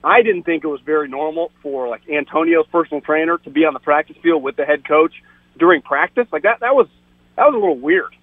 I 0.04 0.22
didn't 0.22 0.44
think 0.44 0.64
it 0.64 0.68
was 0.68 0.82
very 0.82 1.08
normal 1.08 1.52
for 1.62 1.88
like 1.88 2.08
Antonio's 2.10 2.68
personal 2.68 3.02
trainer 3.02 3.38
to 3.40 3.50
be 3.50 3.66
on 3.66 3.74
the 3.74 3.80
practice 3.80 4.18
field 4.22 4.44
with 4.44 4.56
the 4.56 4.66
head 4.66 4.88
coach 4.88 5.14
during 5.58 5.82
practice. 5.82 6.28
Like 6.32 6.44
that 6.44 6.60
that 6.60 6.76
was 6.76 6.88
that 7.36 7.46
was 7.46 7.56
a 7.56 7.58
little 7.58 7.80
weird. 7.80 8.16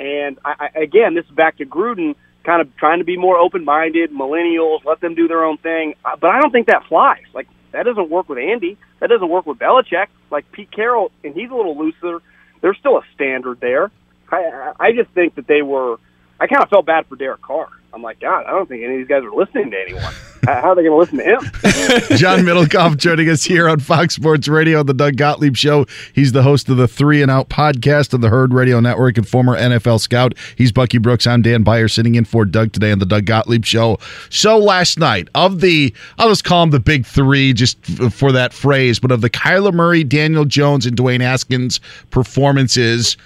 And 0.00 0.38
I, 0.44 0.70
I 0.74 0.80
again, 0.80 1.14
this 1.14 1.26
is 1.26 1.30
back 1.30 1.58
to 1.58 1.64
Gruden 1.66 2.16
kind 2.44 2.60
of 2.60 2.74
trying 2.76 2.98
to 2.98 3.04
be 3.04 3.16
more 3.16 3.36
open 3.36 3.64
minded, 3.64 4.10
millennials, 4.10 4.84
let 4.84 5.00
them 5.00 5.14
do 5.14 5.28
their 5.28 5.44
own 5.44 5.58
thing. 5.58 5.94
Uh, 6.04 6.16
But 6.16 6.30
I 6.30 6.40
don't 6.40 6.52
think 6.52 6.68
that 6.68 6.84
flies. 6.88 7.24
Like 7.34 7.48
that 7.72 7.84
doesn't 7.84 8.10
work 8.10 8.28
with 8.28 8.38
Andy. 8.38 8.78
That 9.00 9.10
doesn't 9.10 9.28
work 9.28 9.46
with 9.46 9.58
Belichick. 9.58 10.06
Like 10.30 10.50
Pete 10.50 10.70
Carroll, 10.72 11.12
and 11.22 11.34
he's 11.34 11.50
a 11.50 11.54
little 11.54 11.76
looser. 11.76 12.22
There's 12.62 12.78
still 12.78 12.98
a 12.98 13.02
standard 13.14 13.60
there. 13.60 13.90
I, 14.30 14.72
I 14.80 14.92
just 14.92 15.10
think 15.12 15.36
that 15.36 15.46
they 15.46 15.62
were. 15.62 15.96
I 16.40 16.46
kind 16.46 16.62
of 16.62 16.68
felt 16.68 16.86
bad 16.86 17.06
for 17.06 17.16
Derek 17.16 17.42
Carr. 17.42 17.68
I'm 17.92 18.02
like, 18.02 18.20
God, 18.20 18.44
I 18.46 18.50
don't 18.50 18.68
think 18.68 18.84
any 18.84 18.94
of 18.94 18.98
these 19.00 19.08
guys 19.08 19.22
are 19.22 19.34
listening 19.34 19.70
to 19.72 19.78
anyone. 19.80 20.14
How 20.46 20.60
how 20.60 20.70
are 20.70 20.74
they 20.76 20.84
going 20.84 20.92
to 20.92 20.96
listen 20.96 21.18
to 21.18 21.24
him? 21.24 21.40
John 22.18 22.40
Middlekauff 22.40 22.96
joining 22.96 23.28
us 23.28 23.42
here 23.42 23.68
on 23.68 23.80
Fox 23.80 24.14
Sports 24.14 24.46
Radio, 24.46 24.84
the 24.84 24.94
Doug 24.94 25.16
Gottlieb 25.16 25.56
Show. 25.56 25.86
He's 26.12 26.30
the 26.30 26.44
host 26.44 26.68
of 26.68 26.76
the 26.76 26.86
Three 26.86 27.20
and 27.20 27.30
Out 27.30 27.48
podcast 27.48 28.14
of 28.14 28.20
the 28.20 28.28
Herd 28.28 28.54
Radio 28.54 28.78
Network 28.78 29.18
and 29.18 29.26
former 29.26 29.56
NFL 29.56 30.00
scout. 30.00 30.34
He's 30.56 30.70
Bucky 30.70 30.98
Brooks. 30.98 31.26
I'm 31.26 31.42
Dan 31.42 31.64
Beyer, 31.64 31.88
sitting 31.88 32.14
in 32.14 32.24
for 32.24 32.44
Doug 32.44 32.72
today 32.72 32.92
on 32.92 33.00
the 33.00 33.06
Doug 33.06 33.24
Gottlieb 33.24 33.64
Show. 33.64 33.98
So 34.30 34.56
last 34.56 35.00
night, 35.00 35.28
of 35.34 35.60
the, 35.60 35.92
I'll 36.18 36.28
just 36.28 36.44
call 36.44 36.62
them 36.62 36.70
the 36.70 36.80
big 36.80 37.04
three 37.04 37.52
just 37.52 37.84
for 38.12 38.30
that 38.30 38.52
phrase, 38.52 39.00
but 39.00 39.10
of 39.10 39.22
the 39.22 39.30
Kyler 39.30 39.72
Murray, 39.72 40.04
Daniel 40.04 40.44
Jones, 40.44 40.86
and 40.86 40.96
Dwayne 40.96 41.22
Haskins 41.22 41.80
performances, 42.10 43.16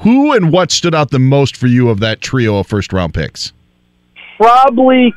who 0.00 0.34
and 0.34 0.52
what 0.52 0.70
stood 0.70 0.94
out 0.94 1.10
the 1.10 1.18
most 1.18 1.56
for 1.56 1.68
you 1.68 1.88
of 1.88 2.00
that 2.00 2.20
trio 2.20 2.58
of 2.58 2.66
first 2.66 2.92
round 2.92 3.14
picks? 3.14 3.52
Probably 4.36 5.14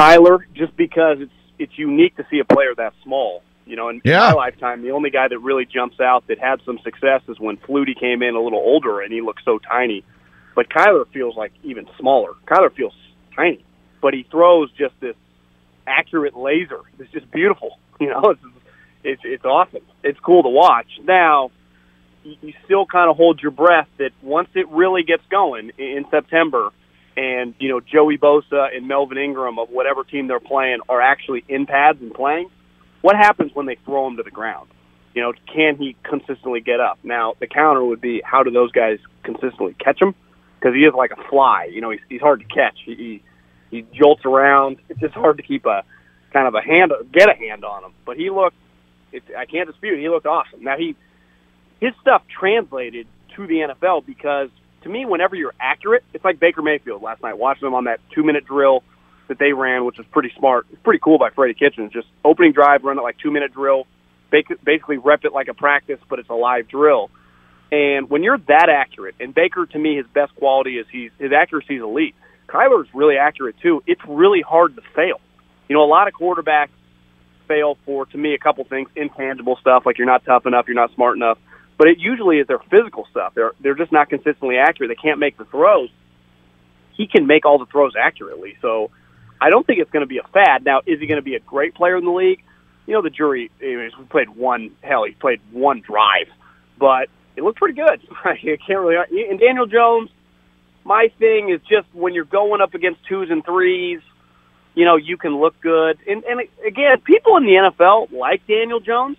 Kyler, 0.00 0.40
just 0.54 0.76
because 0.76 1.18
it's 1.20 1.32
it's 1.58 1.78
unique 1.78 2.16
to 2.16 2.26
see 2.30 2.38
a 2.38 2.44
player 2.44 2.74
that 2.76 2.94
small. 3.04 3.42
You 3.66 3.76
know, 3.76 3.88
in 3.90 4.00
Yeah. 4.04 4.20
my 4.20 4.32
lifetime, 4.32 4.82
the 4.82 4.92
only 4.92 5.10
guy 5.10 5.28
that 5.28 5.38
really 5.38 5.66
jumps 5.66 6.00
out 6.00 6.26
that 6.28 6.38
had 6.38 6.60
some 6.64 6.78
success 6.78 7.20
is 7.28 7.38
when 7.38 7.58
Flutie 7.58 7.98
came 7.98 8.22
in 8.22 8.34
a 8.34 8.40
little 8.40 8.58
older 8.58 9.00
and 9.00 9.12
he 9.12 9.20
looked 9.20 9.44
so 9.44 9.58
tiny. 9.58 10.02
But 10.56 10.68
Kyler 10.70 11.06
feels 11.12 11.36
like 11.36 11.52
even 11.62 11.86
smaller. 11.98 12.32
Kyler 12.46 12.72
feels 12.74 12.94
tiny, 13.36 13.62
but 14.00 14.14
he 14.14 14.24
throws 14.30 14.70
just 14.72 14.94
this 15.00 15.14
accurate 15.86 16.36
laser. 16.36 16.80
It's 16.98 17.12
just 17.12 17.30
beautiful. 17.30 17.78
You 18.00 18.08
know, 18.08 18.30
it's 18.30 18.40
it's, 19.04 19.20
it's 19.24 19.44
awesome. 19.44 19.82
It's 20.02 20.18
cool 20.20 20.42
to 20.44 20.48
watch. 20.48 20.88
Now, 21.04 21.50
you 22.24 22.36
you 22.40 22.54
still 22.64 22.86
kind 22.86 23.10
of 23.10 23.18
hold 23.18 23.42
your 23.42 23.50
breath 23.50 23.88
that 23.98 24.12
once 24.22 24.48
it 24.54 24.66
really 24.70 25.02
gets 25.02 25.22
going 25.30 25.72
in 25.76 26.06
September, 26.10 26.70
and 27.20 27.54
you 27.58 27.68
know 27.68 27.80
Joey 27.80 28.16
Bosa 28.16 28.74
and 28.74 28.88
Melvin 28.88 29.18
Ingram 29.18 29.58
of 29.58 29.68
whatever 29.68 30.04
team 30.04 30.26
they're 30.26 30.40
playing 30.40 30.78
are 30.88 31.02
actually 31.02 31.44
in 31.48 31.66
pads 31.66 32.00
and 32.00 32.14
playing, 32.14 32.48
what 33.02 33.14
happens 33.14 33.50
when 33.54 33.66
they 33.66 33.76
throw 33.84 34.06
him 34.06 34.16
to 34.16 34.22
the 34.22 34.30
ground? 34.30 34.70
You 35.14 35.22
know, 35.22 35.32
can 35.52 35.76
he 35.76 35.96
consistently 36.02 36.60
get 36.60 36.80
up? 36.80 36.98
Now 37.02 37.34
the 37.38 37.46
counter 37.46 37.84
would 37.84 38.00
be 38.00 38.22
how 38.24 38.42
do 38.42 38.50
those 38.50 38.72
guys 38.72 38.98
consistently 39.22 39.74
catch 39.74 40.00
him? 40.00 40.14
Because 40.58 40.74
he 40.74 40.80
is 40.80 40.94
like 40.96 41.10
a 41.10 41.28
fly. 41.28 41.68
You 41.70 41.82
know, 41.82 41.90
he's 41.90 42.00
he's 42.08 42.20
hard 42.22 42.40
to 42.40 42.46
catch. 42.46 42.78
He 42.86 42.94
he, 42.94 43.22
he 43.70 43.86
jolts 43.92 44.24
around. 44.24 44.78
It's 44.88 45.00
just 45.00 45.14
hard 45.14 45.36
to 45.36 45.42
keep 45.42 45.66
a 45.66 45.84
kind 46.32 46.48
of 46.48 46.54
a 46.54 46.62
hand 46.62 46.92
get 47.12 47.28
a 47.28 47.36
hand 47.36 47.64
on 47.64 47.84
him. 47.84 47.92
But 48.06 48.16
he 48.16 48.30
looked 48.30 48.56
It's, 49.12 49.26
I 49.36 49.44
can't 49.44 49.68
dispute 49.68 49.98
he 49.98 50.08
looked 50.08 50.26
awesome. 50.26 50.64
Now 50.64 50.78
he 50.78 50.96
his 51.80 51.92
stuff 52.00 52.22
translated 52.40 53.06
to 53.36 53.46
the 53.46 53.68
NFL 53.68 54.06
because 54.06 54.48
to 54.82 54.88
me, 54.88 55.04
whenever 55.04 55.36
you're 55.36 55.54
accurate, 55.60 56.04
it's 56.14 56.24
like 56.24 56.40
Baker 56.40 56.62
Mayfield 56.62 57.02
last 57.02 57.22
night. 57.22 57.38
Watching 57.38 57.66
him 57.66 57.74
on 57.74 57.84
that 57.84 58.00
two 58.14 58.22
minute 58.22 58.46
drill 58.46 58.82
that 59.28 59.38
they 59.38 59.52
ran, 59.52 59.84
which 59.84 59.98
was 59.98 60.06
pretty 60.10 60.32
smart. 60.36 60.66
It's 60.72 60.82
pretty 60.82 61.00
cool 61.02 61.18
by 61.18 61.30
Freddie 61.30 61.54
Kitchens. 61.54 61.92
Just 61.92 62.08
opening 62.24 62.52
drive, 62.52 62.82
run 62.84 62.98
it 62.98 63.02
like 63.02 63.16
two 63.18 63.30
minute 63.30 63.52
drill, 63.52 63.86
basically 64.30 64.98
rep 64.98 65.24
it 65.24 65.32
like 65.32 65.48
a 65.48 65.54
practice, 65.54 66.00
but 66.08 66.18
it's 66.18 66.28
a 66.28 66.34
live 66.34 66.68
drill. 66.68 67.10
And 67.72 68.10
when 68.10 68.22
you're 68.22 68.38
that 68.48 68.68
accurate, 68.68 69.14
and 69.20 69.34
Baker 69.34 69.66
to 69.66 69.78
me, 69.78 69.96
his 69.96 70.06
best 70.12 70.34
quality 70.34 70.78
is 70.78 70.86
he's 70.90 71.10
his 71.18 71.32
accuracy 71.32 71.76
is 71.76 71.82
elite. 71.82 72.14
Kyler's 72.48 72.88
really 72.92 73.16
accurate 73.16 73.56
too. 73.62 73.82
It's 73.86 74.00
really 74.08 74.42
hard 74.42 74.74
to 74.74 74.82
fail. 74.96 75.20
You 75.68 75.76
know, 75.76 75.84
a 75.84 75.86
lot 75.86 76.08
of 76.08 76.14
quarterbacks 76.14 76.70
fail 77.46 77.78
for 77.86 78.06
to 78.06 78.18
me 78.18 78.34
a 78.34 78.38
couple 78.38 78.64
things, 78.64 78.88
intangible 78.96 79.56
stuff 79.60 79.84
like 79.86 79.98
you're 79.98 80.06
not 80.06 80.24
tough 80.24 80.46
enough, 80.46 80.66
you're 80.66 80.74
not 80.74 80.92
smart 80.94 81.16
enough. 81.16 81.38
But 81.80 81.88
it 81.88 81.98
usually 81.98 82.40
is 82.40 82.46
their 82.46 82.58
physical 82.58 83.06
stuff. 83.10 83.32
They're 83.34 83.52
they're 83.58 83.74
just 83.74 83.90
not 83.90 84.10
consistently 84.10 84.58
accurate. 84.58 84.90
They 84.90 85.02
can't 85.02 85.18
make 85.18 85.38
the 85.38 85.46
throws. 85.46 85.88
He 86.92 87.06
can 87.06 87.26
make 87.26 87.46
all 87.46 87.58
the 87.58 87.64
throws 87.64 87.94
accurately. 87.98 88.58
So 88.60 88.90
I 89.40 89.48
don't 89.48 89.66
think 89.66 89.78
it's 89.78 89.90
going 89.90 90.02
to 90.02 90.06
be 90.06 90.18
a 90.18 90.28
fad. 90.30 90.62
Now, 90.62 90.82
is 90.84 91.00
he 91.00 91.06
going 91.06 91.16
to 91.16 91.24
be 91.24 91.36
a 91.36 91.40
great 91.40 91.74
player 91.74 91.96
in 91.96 92.04
the 92.04 92.10
league? 92.10 92.42
You 92.86 92.92
know, 92.92 93.00
the 93.00 93.08
jury. 93.08 93.50
We 93.62 93.90
played 94.10 94.28
one. 94.28 94.72
Hell, 94.82 95.04
he 95.04 95.12
played 95.12 95.40
one 95.52 95.80
drive, 95.80 96.26
but 96.78 97.08
it 97.34 97.42
looked 97.42 97.58
pretty 97.58 97.76
good. 97.76 98.06
I 98.26 98.36
can't 98.36 98.60
really. 98.68 98.96
And 99.30 99.40
Daniel 99.40 99.64
Jones, 99.64 100.10
my 100.84 101.10
thing 101.18 101.48
is 101.48 101.62
just 101.62 101.86
when 101.94 102.12
you're 102.12 102.26
going 102.26 102.60
up 102.60 102.74
against 102.74 103.06
twos 103.06 103.30
and 103.30 103.42
threes, 103.42 104.02
you 104.74 104.84
know, 104.84 104.96
you 104.96 105.16
can 105.16 105.34
look 105.34 105.58
good. 105.62 105.98
And, 106.06 106.24
and 106.24 106.40
again, 106.66 107.00
people 107.00 107.38
in 107.38 107.44
the 107.44 107.72
NFL 107.72 108.12
like 108.12 108.46
Daniel 108.46 108.80
Jones. 108.80 109.16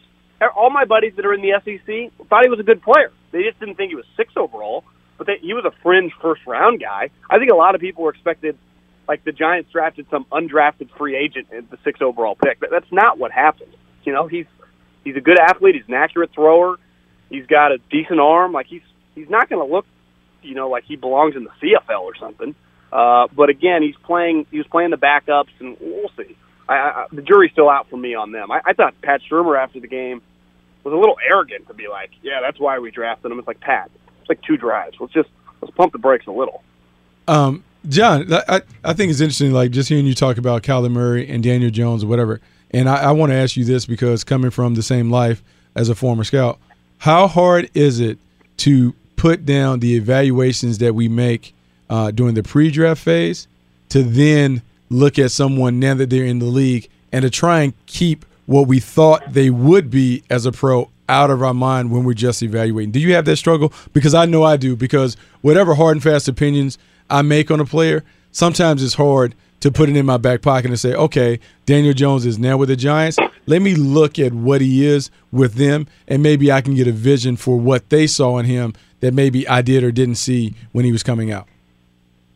All 0.49 0.69
my 0.69 0.85
buddies 0.85 1.13
that 1.15 1.25
are 1.25 1.33
in 1.33 1.41
the 1.41 1.53
SEC 1.63 2.27
thought 2.27 2.43
he 2.43 2.49
was 2.49 2.59
a 2.59 2.63
good 2.63 2.81
player. 2.81 3.11
They 3.31 3.43
just 3.43 3.59
didn't 3.59 3.75
think 3.75 3.89
he 3.89 3.95
was 3.95 4.05
six 4.17 4.33
overall, 4.35 4.83
but 5.17 5.27
they, 5.27 5.37
he 5.41 5.53
was 5.53 5.65
a 5.65 5.71
fringe 5.83 6.11
first 6.21 6.41
round 6.47 6.81
guy. 6.81 7.09
I 7.29 7.37
think 7.37 7.51
a 7.51 7.55
lot 7.55 7.75
of 7.75 7.81
people 7.81 8.03
were 8.03 8.11
expected, 8.11 8.57
like 9.07 9.23
the 9.23 9.31
Giants 9.31 9.71
drafted 9.71 10.07
some 10.09 10.25
undrafted 10.31 10.89
free 10.97 11.15
agent 11.15 11.47
at 11.55 11.69
the 11.69 11.77
six 11.83 12.01
overall 12.01 12.35
pick. 12.35 12.59
But 12.59 12.69
that's 12.71 12.91
not 12.91 13.17
what 13.17 13.31
happened. 13.31 13.75
You 14.03 14.13
know, 14.13 14.27
he's 14.27 14.47
he's 15.03 15.15
a 15.15 15.21
good 15.21 15.39
athlete. 15.39 15.75
He's 15.75 15.87
an 15.87 15.93
accurate 15.93 16.31
thrower. 16.33 16.77
He's 17.29 17.45
got 17.45 17.71
a 17.71 17.77
decent 17.89 18.19
arm. 18.19 18.51
Like 18.51 18.67
he's 18.67 18.81
he's 19.15 19.29
not 19.29 19.49
going 19.49 19.65
to 19.65 19.71
look, 19.71 19.85
you 20.41 20.55
know, 20.55 20.69
like 20.69 20.85
he 20.85 20.95
belongs 20.95 21.35
in 21.35 21.43
the 21.43 21.51
CFL 21.61 22.01
or 22.01 22.15
something. 22.19 22.55
Uh, 22.91 23.27
but 23.35 23.49
again, 23.49 23.81
he's 23.83 23.95
playing. 24.03 24.45
He 24.51 24.57
was 24.57 24.67
playing 24.67 24.89
the 24.91 24.97
backups, 24.97 25.53
and 25.59 25.77
we'll 25.79 26.11
see. 26.17 26.35
I, 26.67 26.73
I, 26.73 27.05
the 27.11 27.21
jury's 27.21 27.51
still 27.51 27.69
out 27.69 27.89
for 27.89 27.97
me 27.97 28.15
on 28.15 28.31
them. 28.31 28.51
I, 28.51 28.61
I 28.65 28.73
thought 28.73 28.99
Pat 29.01 29.21
Shurmur 29.29 29.61
after 29.61 29.79
the 29.79 29.87
game 29.87 30.21
was 30.83 30.93
a 30.93 30.97
little 30.97 31.17
arrogant 31.27 31.67
to 31.67 31.73
be 31.73 31.87
like, 31.87 32.11
"Yeah, 32.21 32.41
that's 32.41 32.59
why 32.59 32.79
we 32.79 32.91
drafted 32.91 33.31
him." 33.31 33.39
It's 33.39 33.47
like 33.47 33.59
Pat. 33.59 33.91
It's 34.21 34.29
like 34.29 34.41
two 34.41 34.57
drives. 34.57 34.97
Let's 34.99 35.13
just 35.13 35.29
let's 35.61 35.75
pump 35.75 35.93
the 35.93 35.99
brakes 35.99 36.27
a 36.27 36.31
little. 36.31 36.63
Um, 37.27 37.63
John, 37.87 38.31
I, 38.31 38.61
I 38.83 38.93
think 38.93 39.11
it's 39.11 39.21
interesting, 39.21 39.51
like 39.51 39.71
just 39.71 39.89
hearing 39.89 40.05
you 40.05 40.13
talk 40.13 40.37
about 40.37 40.63
Kyler 40.63 40.91
Murray 40.91 41.27
and 41.27 41.43
Daniel 41.43 41.71
Jones 41.71 42.03
or 42.03 42.07
whatever. 42.07 42.39
And 42.71 42.87
I, 42.87 43.03
I 43.03 43.11
want 43.11 43.31
to 43.31 43.35
ask 43.35 43.57
you 43.57 43.65
this 43.65 43.85
because 43.85 44.23
coming 44.23 44.51
from 44.51 44.75
the 44.75 44.83
same 44.83 45.09
life 45.09 45.43
as 45.75 45.89
a 45.89 45.95
former 45.95 46.23
scout, 46.23 46.59
how 46.99 47.27
hard 47.27 47.69
is 47.73 47.99
it 47.99 48.19
to 48.57 48.93
put 49.15 49.45
down 49.45 49.79
the 49.79 49.95
evaluations 49.95 50.77
that 50.77 50.93
we 50.93 51.07
make 51.07 51.53
uh, 51.89 52.11
during 52.11 52.35
the 52.35 52.43
pre-draft 52.43 53.01
phase 53.01 53.47
to 53.89 54.03
then 54.03 54.61
look 54.89 55.17
at 55.17 55.31
someone 55.31 55.79
now 55.79 55.93
that 55.95 56.09
they're 56.09 56.25
in 56.25 56.39
the 56.39 56.45
league 56.45 56.87
and 57.11 57.23
to 57.23 57.29
try 57.29 57.61
and 57.61 57.73
keep 57.85 58.25
what 58.51 58.67
we 58.67 58.81
thought 58.81 59.31
they 59.31 59.49
would 59.49 59.89
be 59.89 60.23
as 60.29 60.45
a 60.45 60.51
pro 60.51 60.89
out 61.07 61.29
of 61.29 61.41
our 61.41 61.53
mind 61.53 61.89
when 61.89 62.03
we're 62.03 62.13
just 62.13 62.43
evaluating. 62.43 62.91
Do 62.91 62.99
you 62.99 63.13
have 63.13 63.23
that 63.23 63.37
struggle? 63.37 63.71
Because 63.93 64.13
I 64.13 64.25
know 64.25 64.43
I 64.43 64.57
do. 64.57 64.75
Because 64.75 65.15
whatever 65.39 65.75
hard 65.75 65.95
and 65.95 66.03
fast 66.03 66.27
opinions 66.27 66.77
I 67.09 67.21
make 67.21 67.49
on 67.49 67.61
a 67.61 67.65
player, 67.65 68.03
sometimes 68.33 68.83
it's 68.83 68.95
hard 68.95 69.35
to 69.61 69.71
put 69.71 69.87
it 69.87 69.95
in 69.95 70.05
my 70.05 70.17
back 70.17 70.41
pocket 70.41 70.69
and 70.69 70.77
say, 70.77 70.93
okay, 70.93 71.39
Daniel 71.65 71.93
Jones 71.93 72.25
is 72.25 72.37
now 72.37 72.57
with 72.57 72.67
the 72.67 72.75
Giants. 72.75 73.17
Let 73.45 73.61
me 73.61 73.73
look 73.73 74.19
at 74.19 74.33
what 74.33 74.59
he 74.59 74.85
is 74.85 75.11
with 75.31 75.53
them, 75.53 75.87
and 76.07 76.21
maybe 76.21 76.51
I 76.51 76.59
can 76.59 76.75
get 76.75 76.87
a 76.87 76.91
vision 76.91 77.37
for 77.37 77.57
what 77.57 77.89
they 77.89 78.05
saw 78.05 78.37
in 78.37 78.45
him 78.45 78.73
that 78.99 79.13
maybe 79.13 79.47
I 79.47 79.61
did 79.61 79.83
or 79.83 79.91
didn't 79.91 80.15
see 80.15 80.55
when 80.73 80.83
he 80.83 80.91
was 80.91 81.03
coming 81.03 81.31
out. 81.31 81.47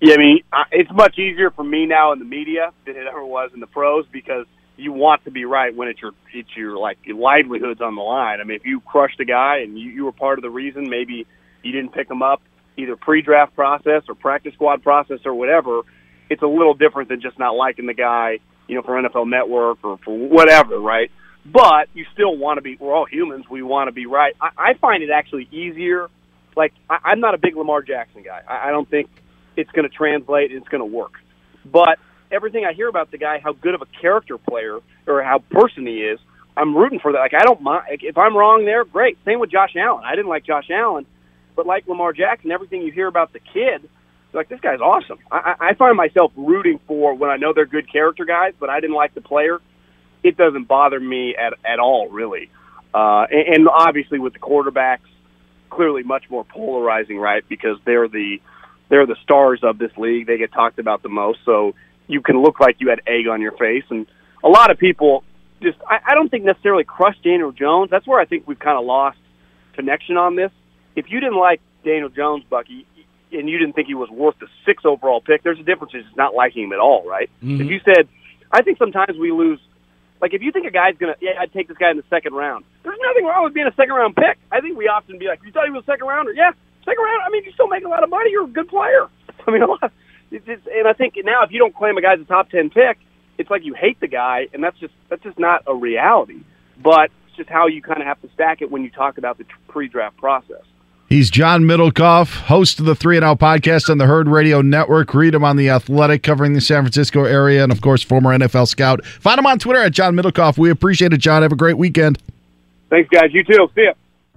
Yeah, 0.02 0.14
I 0.14 0.18
mean, 0.18 0.40
it's 0.72 0.92
much 0.92 1.18
easier 1.18 1.52
for 1.52 1.64
me 1.64 1.86
now 1.86 2.14
in 2.14 2.20
the 2.20 2.26
media 2.26 2.72
than 2.86 2.96
it 2.96 3.08
ever 3.08 3.26
was 3.26 3.52
in 3.54 3.60
the 3.60 3.68
pros 3.68 4.06
because 4.12 4.46
you 4.78 4.92
want 4.92 5.24
to 5.26 5.32
be 5.32 5.46
right 5.46 5.76
when 5.76 5.88
it's 5.88 6.02
your 6.02 6.12
it's 6.34 6.56
your 6.56 6.78
like 6.78 6.98
your 7.04 7.18
livelihood's 7.18 7.82
on 7.82 7.96
the 7.96 8.02
line. 8.02 8.42
I 8.42 8.44
mean, 8.44 8.58
if 8.58 8.66
you 8.66 8.82
crushed 8.82 9.20
a 9.20 9.26
guy 9.26 9.60
and 9.60 9.78
you, 9.80 9.90
you 9.90 10.06
were 10.06 10.12
part 10.12 10.38
of 10.38 10.44
the 10.44 10.50
reason, 10.50 10.90
maybe 10.90 11.26
you 11.64 11.72
didn't 11.72 11.94
pick 11.94 12.10
him 12.10 12.22
up 12.22 12.42
either 12.78 12.98
pre-draft 12.98 13.56
process 13.56 14.04
or 14.10 14.16
practice 14.16 14.54
squad 14.54 14.84
process 14.84 15.20
or 15.24 15.34
whatever 15.34 15.84
it's 16.30 16.42
a 16.42 16.48
little 16.48 16.74
different 16.74 17.10
than 17.10 17.22
just 17.22 17.38
not 17.38 17.56
liking 17.56 17.86
the 17.86 17.94
guy, 17.94 18.40
you 18.68 18.76
know, 18.76 18.82
for 18.82 19.02
NFL 19.02 19.30
Network 19.30 19.80
or 19.84 19.98
for 20.04 20.18
whatever, 20.18 20.80
right? 20.80 21.12
But 21.46 21.90
you 21.94 22.06
still 22.14 22.36
want 22.36 22.58
to 22.58 22.62
be. 22.62 22.76
We're 22.80 22.94
all 22.94 23.06
humans. 23.06 23.46
We 23.50 23.62
want 23.62 23.88
to 23.88 23.92
be 23.92 24.08
right. 24.08 24.36
I, 24.42 24.50
I 24.58 24.74
find 24.76 25.04
it 25.04 25.12
actually 25.12 25.48
easier. 25.52 26.10
Like 26.56 26.74
I, 26.90 27.00
I'm 27.04 27.20
not 27.20 27.36
a 27.36 27.38
big 27.38 27.56
Lamar 27.56 27.82
Jackson 27.84 28.24
guy. 28.24 28.42
I, 28.48 28.70
I 28.70 28.72
don't 28.72 28.90
think 28.90 29.10
it's 29.56 29.70
going 29.72 29.88
to 29.88 29.96
translate. 29.96 30.52
It's 30.52 30.68
going 30.68 30.80
to 30.80 30.86
work. 30.86 31.14
But 31.64 32.00
everything 32.32 32.66
I 32.66 32.74
hear 32.74 32.88
about 32.88 33.12
the 33.12 33.18
guy, 33.18 33.40
how 33.40 33.54
good 33.54 33.76
of 33.76 33.82
a 33.82 33.88
character 34.02 34.38
player 34.38 34.80
or 35.08 35.24
how 35.24 35.40
person 35.50 35.86
he 35.86 35.98
is, 35.98 36.20
I'm 36.58 36.76
rooting 36.76 37.00
for 37.00 37.12
that. 37.12 37.20
Like 37.20 37.34
I 37.34 37.44
don't 37.44 37.62
mind 37.62 37.86
if 37.90 38.18
I'm 38.18 38.36
wrong 38.36 38.66
there. 38.66 38.86
Great. 38.86 39.18
Same 39.26 39.40
with 39.40 39.52
Josh 39.52 39.76
Allen. 39.76 40.04
I 40.06 40.16
didn't 40.16 40.30
like 40.30 40.46
Josh 40.46 40.70
Allen, 40.70 41.06
but 41.56 41.66
like 41.66 41.88
Lamar 41.88 42.14
Jackson, 42.14 42.52
everything 42.52 42.82
you 42.82 42.92
hear 42.92 43.08
about 43.08 43.34
the 43.34 43.40
kid 43.40 43.90
like 44.36 44.50
this 44.50 44.60
guy's 44.60 44.82
awesome. 44.82 45.18
I, 45.32 45.56
I 45.60 45.74
find 45.76 45.96
myself 45.96 46.32
rooting 46.36 46.80
for 46.88 47.16
when 47.16 47.30
I 47.30 47.38
know 47.38 47.54
they're 47.54 47.66
good 47.66 47.92
character 47.92 48.26
guys, 48.26 48.54
but 48.60 48.70
I 48.70 48.80
didn't 48.80 48.96
like 48.96 49.16
the 49.16 49.22
player. 49.22 49.60
It 50.24 50.38
doesn't 50.38 50.68
bother 50.68 51.00
me 51.00 51.36
at 51.36 51.54
at 51.64 51.80
all, 51.80 52.10
really. 52.10 52.50
Uh, 52.94 53.26
and, 53.32 53.56
and 53.56 53.70
obviously 53.70 54.20
with 54.20 54.34
the 54.34 54.40
quarterbacks, 54.40 55.00
clearly 55.70 56.04
much 56.04 56.30
more 56.30 56.44
polarizing, 56.44 57.18
right? 57.18 57.48
Because 57.48 57.78
they're 57.86 58.08
the 58.08 58.42
they're 58.90 59.06
the 59.06 59.16
stars 59.24 59.62
of 59.64 59.78
this 59.78 59.92
league. 59.98 60.28
They 60.28 60.38
get 60.38 60.52
talked 60.52 60.80
about 60.80 61.02
the 61.02 61.10
most, 61.10 61.40
so 61.46 61.74
you 62.08 62.22
can 62.22 62.42
look 62.42 62.60
like 62.60 62.78
you 62.80 62.90
had 62.90 63.02
egg 63.08 63.28
on 63.28 63.42
your 63.42 63.54
face. 63.54 63.84
And 63.90 64.06
a 64.44 64.50
lot 64.50 64.72
of 64.72 64.78
people 64.78 65.24
just 65.62 65.78
I, 65.88 66.00
I 66.12 66.16
don't 66.16 66.30
think 66.30 66.44
necessarily 66.44 66.84
crush 66.84 67.16
Daniel 67.24 67.52
Jones. 67.52 67.90
That's 67.90 68.08
where 68.08 68.20
I 68.20 68.26
think 68.26 68.48
we've 68.48 68.60
kind 68.60 68.78
of 68.78 68.86
lost 68.86 69.18
connection 69.74 70.18
on 70.18 70.36
this. 70.36 70.52
If 70.96 71.06
you 71.10 71.20
didn't 71.20 71.38
like 71.38 71.62
Daniel 71.84 72.10
Jones, 72.10 72.44
Bucky, 72.50 72.88
and 73.32 73.50
you 73.50 73.58
didn't 73.58 73.74
think 73.74 73.88
he 73.88 73.96
was 73.96 74.10
worth 74.10 74.36
the 74.40 74.48
six 74.66 74.84
overall 74.86 75.22
pick, 75.22 75.44
there's 75.44 75.60
a 75.60 75.64
difference 75.64 75.94
in 75.94 76.04
just 76.04 76.16
not 76.16 76.34
liking 76.34 76.64
him 76.64 76.74
at 76.74 76.80
all, 76.80 77.08
right? 77.08 77.30
Mm-hmm. 77.44 77.62
If 77.62 77.68
you 77.70 77.80
said, 77.84 78.08
I 78.52 78.62
think 78.62 78.78
sometimes 78.78 79.18
we 79.18 79.32
lose. 79.32 79.60
Like 80.22 80.34
if 80.34 80.42
you 80.42 80.52
think 80.52 80.66
a 80.66 80.72
guy's 80.72 80.96
gonna, 80.98 81.16
yeah, 81.22 81.32
I'd 81.40 81.52
take 81.52 81.68
this 81.68 81.78
guy 81.78 81.92
in 81.92 81.98
the 81.98 82.08
second 82.10 82.34
round. 82.34 82.64
There's 82.84 82.98
nothing 83.02 83.26
wrong 83.26 83.44
with 83.44 83.54
being 83.54 83.68
a 83.68 83.76
second 83.76 83.94
round 83.94 84.16
pick. 84.16 84.38
I 84.52 84.62
think 84.62 84.78
we 84.78 84.88
often 84.88 85.20
be 85.20 85.28
like, 85.28 85.42
you 85.44 85.52
thought 85.52 85.66
he 85.66 85.72
was 85.72 85.84
a 85.84 85.92
second 85.92 86.08
rounder? 86.08 86.32
Yeah, 86.32 86.52
second 86.86 87.04
round. 87.04 87.22
I 87.26 87.30
mean, 87.30 87.44
you 87.44 87.52
still 87.52 87.68
make 87.68 87.84
a 87.84 87.90
lot 87.90 88.04
of 88.04 88.10
money. 88.10 88.32
You're 88.32 88.46
a 88.46 88.48
good 88.48 88.70
player. 88.70 89.10
I 89.48 89.52
mean, 89.52 89.62
a 89.62 89.68
lot. 89.68 89.92
It's, 90.32 90.46
it's, 90.48 90.68
and 90.72 90.88
I 90.88 90.94
think 90.94 91.16
now 91.24 91.44
if 91.44 91.52
you 91.52 91.60
don't 91.60 91.76
claim 91.76 91.98
a 91.98 92.02
guy's 92.02 92.20
a 92.20 92.26
top 92.26 92.50
ten 92.50 92.70
pick, 92.70 92.98
it's 93.38 93.50
like 93.50 93.64
you 93.64 93.74
hate 93.74 94.00
the 94.00 94.08
guy, 94.08 94.48
and 94.54 94.64
that's 94.64 94.78
just 94.80 94.94
that's 95.10 95.24
just 95.24 95.40
not 95.40 95.64
a 95.68 95.76
reality. 95.76 96.42
But 96.82 97.12
it's 97.28 97.38
just 97.38 97.50
how 97.50 97.68
you 97.68 97.82
kind 97.82 98.02
of 98.02 98.08
have 98.08 98.22
to 98.22 98.30
stack 98.34 98.62
it 98.62 98.72
when 98.72 98.84
you 98.84 98.90
talk 98.90 99.18
about 99.18 99.38
the 99.38 99.46
pre-draft 99.68 100.18
process. 100.18 100.64
He's 101.08 101.30
John 101.30 101.64
Middlekauff, 101.64 102.36
host 102.46 102.80
of 102.80 102.86
the 102.86 102.96
Three 102.96 103.16
and 103.16 103.24
Out 103.24 103.40
podcast 103.40 103.90
on 103.92 104.00
the 104.00 104.08
Herd 104.08 104.28
Radio 104.28 104.62
Network. 104.62 105.14
Read 105.14 105.36
him 105.36 105.44
on 105.44 105.56
the 105.56 105.70
Athletic, 105.70 106.24
covering 106.24 106.54
the 106.54 106.62
San 106.62 106.82
Francisco 106.82 107.26
area, 107.26 107.62
and 107.62 107.72
of 107.72 107.80
course, 107.80 108.02
former 108.02 108.36
NFL 108.36 108.68
scout. 108.68 109.06
Find 109.06 109.38
him 109.38 109.46
on 109.46 109.60
Twitter 109.60 109.82
at 109.82 109.92
John 109.92 110.16
Middlekauff. 110.16 110.58
We 110.58 110.72
appreciate 110.72 111.14
it, 111.14 111.18
John. 111.20 111.44
Have 111.44 111.52
a 111.52 111.56
great 111.56 111.78
weekend. 111.78 112.18
Thanks, 112.90 113.10
guys. 113.10 113.32
You 113.32 113.44
too. 113.44 113.70
See 113.76 113.84
ya. 113.84 113.94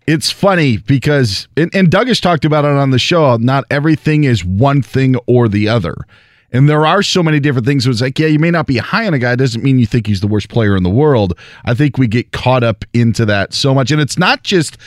It's 0.09 0.31
funny 0.31 0.79
because, 0.79 1.49
and, 1.55 1.71
and 1.75 1.91
Doug 1.91 2.09
has 2.09 2.19
talked 2.19 2.47
about 2.47 2.65
it 2.65 2.71
on 2.71 2.93
the 2.93 2.99
show. 2.99 3.37
Not 3.37 3.65
everything 3.71 4.25
is 4.25 4.43
one 4.43 4.81
thing 4.81 5.17
or 5.27 5.49
the 5.49 5.69
other. 5.69 5.95
And 6.51 6.67
there 6.67 6.87
are 6.87 7.03
so 7.03 7.23
many 7.23 7.41
different 7.41 7.67
things. 7.67 7.87
It's 7.87 8.01
like, 8.01 8.19
yeah, 8.19 8.29
you 8.29 8.39
may 8.39 8.51
not 8.51 8.67
be 8.67 8.79
high 8.79 9.07
on 9.07 9.13
a 9.13 9.19
guy. 9.19 9.37
Doesn't 9.37 9.63
mean 9.63 9.79
you 9.79 9.85
think 9.85 10.07
he's 10.07 10.23
the 10.23 10.27
worst 10.27 10.49
player 10.49 10.79
in 10.79 10.83
the 10.83 10.89
world. 10.89 11.39
I 11.67 11.75
think 11.75 11.99
we 11.99 12.07
get 12.07 12.33
caught 12.33 12.65
up 12.65 12.87
into 12.95 13.27
that 13.27 13.53
so 13.53 13.75
much. 13.75 13.91
And 13.91 14.01
it's 14.01 14.17
not 14.17 14.45
just 14.45 14.79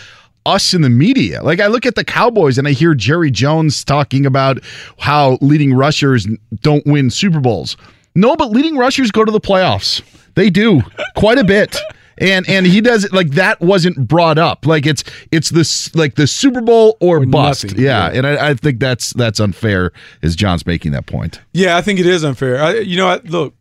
us 0.47 0.73
in 0.73 0.81
the 0.81 0.89
media. 0.89 1.43
Like 1.43 1.59
I 1.59 1.67
look 1.67 1.85
at 1.85 1.93
the 1.93 2.03
Cowboys 2.03 2.57
and 2.57 2.67
I 2.67 2.71
hear 2.71 2.95
Jerry 2.95 3.29
Jones 3.29 3.83
talking 3.83 4.25
about 4.25 4.57
how 4.97 5.37
leading 5.39 5.71
rushers 5.71 6.27
don't 6.61 6.83
win 6.87 7.11
Super 7.11 7.39
Bowls. 7.39 7.77
No, 8.15 8.35
but 8.35 8.49
leading 8.49 8.75
rushers 8.75 9.11
go 9.11 9.23
to 9.23 9.31
the 9.31 9.39
playoffs. 9.39 10.01
They 10.33 10.49
do 10.49 10.81
quite 11.15 11.37
a 11.37 11.43
bit. 11.43 11.77
And 12.17 12.47
and 12.49 12.65
he 12.65 12.81
does 12.81 13.03
it 13.05 13.13
like 13.13 13.31
that 13.31 13.59
wasn't 13.61 14.07
brought 14.07 14.37
up. 14.37 14.65
Like 14.65 14.85
it's 14.85 15.03
it's 15.31 15.49
this 15.49 15.93
like 15.95 16.15
the 16.15 16.27
Super 16.27 16.61
Bowl 16.61 16.97
or, 16.99 17.17
Or 17.21 17.25
bust. 17.25 17.63
nothing, 17.65 17.79
Yeah, 17.79 18.11
yeah. 18.11 18.17
and 18.17 18.27
I, 18.27 18.49
I 18.49 18.53
think 18.53 18.79
that's 18.79 19.13
that's 19.13 19.39
unfair. 19.39 19.91
As 20.21 20.35
John's 20.35 20.65
making 20.65 20.91
that 20.91 21.05
point. 21.07 21.39
Yeah, 21.53 21.77
I 21.77 21.81
think 21.81 21.99
it 21.99 22.05
is 22.05 22.23
unfair. 22.23 22.61
I, 22.61 22.79
you 22.79 22.97
know, 22.97 23.07
I, 23.07 23.15
look, 23.23 23.55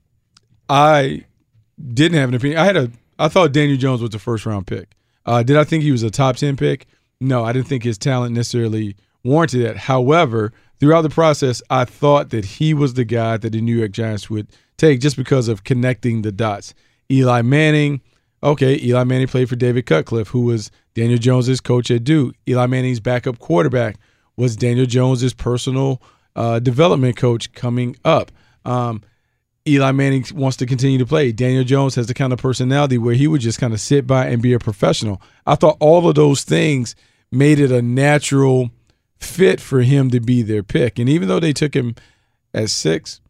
I 0.69 1.25
didn't 1.95 2.19
have 2.19 2.29
an 2.29 2.35
opinion. 2.35 2.59
I 2.59 2.65
had 2.65 2.77
a 2.77 2.91
I 3.19 3.29
thought 3.29 3.53
Daniel 3.53 3.77
Jones 3.79 4.01
was 4.01 4.11
the 4.11 4.19
first 4.19 4.47
round 4.47 4.67
pick. 4.67 4.89
Uh, 5.27 5.43
did 5.43 5.57
I 5.57 5.65
think 5.65 5.83
he 5.83 5.93
was 5.93 6.03
a 6.03 6.11
top 6.11 6.37
10 6.37 6.57
pick? 6.57 6.87
No, 7.21 7.45
I 7.45 7.53
didn't 7.53 7.69
think 7.69 7.85
his 7.85 7.99
talent 7.99 8.35
necessarily 8.35 8.97
warranted 9.23 9.65
that. 9.67 9.77
However, 9.77 10.53
throughout 10.81 11.03
the 11.03 11.11
process, 11.11 11.63
I 11.69 11.85
thought 11.85 12.31
that 12.31 12.45
he 12.47 12.73
was 12.73 12.95
the 12.95 13.05
guy 13.05 13.37
that 13.37 13.51
the 13.51 13.61
New 13.61 13.77
York 13.77 13.93
Giants 13.93 14.31
would 14.31 14.49
take 14.79 15.01
just 15.01 15.17
because 15.19 15.47
of 15.49 15.63
connecting 15.63 16.23
the 16.23 16.33
dots. 16.33 16.73
Eli 17.13 17.43
Manning, 17.43 18.01
okay, 18.43 18.79
Eli 18.83 19.05
Manning 19.05 19.29
played 19.29 19.49
for 19.49 19.57
David 19.57 19.87
Cutcliffe, 19.87 20.29
who 20.29 20.43
was 20.43 20.71
Daniel 20.95 21.19
Jones's 21.19 21.61
coach 21.61 21.91
at 21.91 22.05
Duke. 22.05 22.35
Eli 22.49 22.67
Manning's 22.67 23.01
backup 23.01 23.39
quarterback 23.39 23.97
was 24.37 24.57
Daniel 24.57 24.87
Jones's 24.87 25.35
personal 25.35 26.03
uh, 26.37 26.59
development 26.59 27.17
coach 27.17 27.53
coming 27.53 27.97
up. 28.05 28.31
Um, 28.65 29.03
Eli 29.69 29.93
Manning 29.93 30.25
wants 30.35 30.57
to 30.59 30.67
continue 30.67 30.99
to 30.99 31.07
play. 31.07 31.33
Daniel 31.33 31.65
Jones 31.65 31.95
has 31.95 32.07
the 32.07 32.15
kind 32.15 32.33
of 32.33 32.39
personality 32.39 32.99
where 32.99 33.15
he 33.15 33.29
would 33.29 33.43
just 33.43 33.61
kind 33.61 33.75
of 33.75 33.81
sit 33.81 34.07
by 34.07 34.27
and 34.27 34.41
be 34.41 34.53
a 34.53 34.59
professional. 34.59 35.21
I 35.47 35.55
thought 35.55 35.77
all 35.81 36.09
of 36.09 36.15
those 36.15 36.43
things 36.45 36.97
made 37.31 37.61
it 37.61 37.71
a 37.71 37.83
natural 37.83 38.71
fit 39.19 39.61
for 39.61 39.83
him 39.83 40.11
to 40.11 40.21
be 40.21 40.43
their 40.43 40.63
pick. 40.63 40.99
And 40.99 41.09
even 41.09 41.29
though 41.29 41.41
they 41.41 41.53
took 41.53 41.75
him 41.75 41.95
at 42.55 42.71
six, 42.71 43.21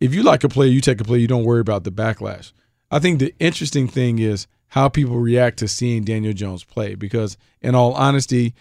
if 0.00 0.14
you 0.14 0.22
like 0.22 0.42
a 0.42 0.48
player, 0.48 0.68
you 0.68 0.80
take 0.80 1.00
a 1.00 1.04
player, 1.04 1.20
you 1.20 1.28
don't 1.28 1.44
worry 1.44 1.60
about 1.60 1.84
the 1.84 1.92
backlash. 1.92 2.52
I 2.90 2.98
think 2.98 3.18
the 3.18 3.34
interesting 3.38 3.86
thing 3.88 4.18
is 4.18 4.46
how 4.68 4.88
people 4.88 5.18
react 5.18 5.58
to 5.58 5.68
seeing 5.68 6.04
Daniel 6.04 6.32
Jones 6.32 6.64
play 6.64 6.94
because, 6.94 7.36
in 7.60 7.74
all 7.74 7.92
honesty, 7.94 8.54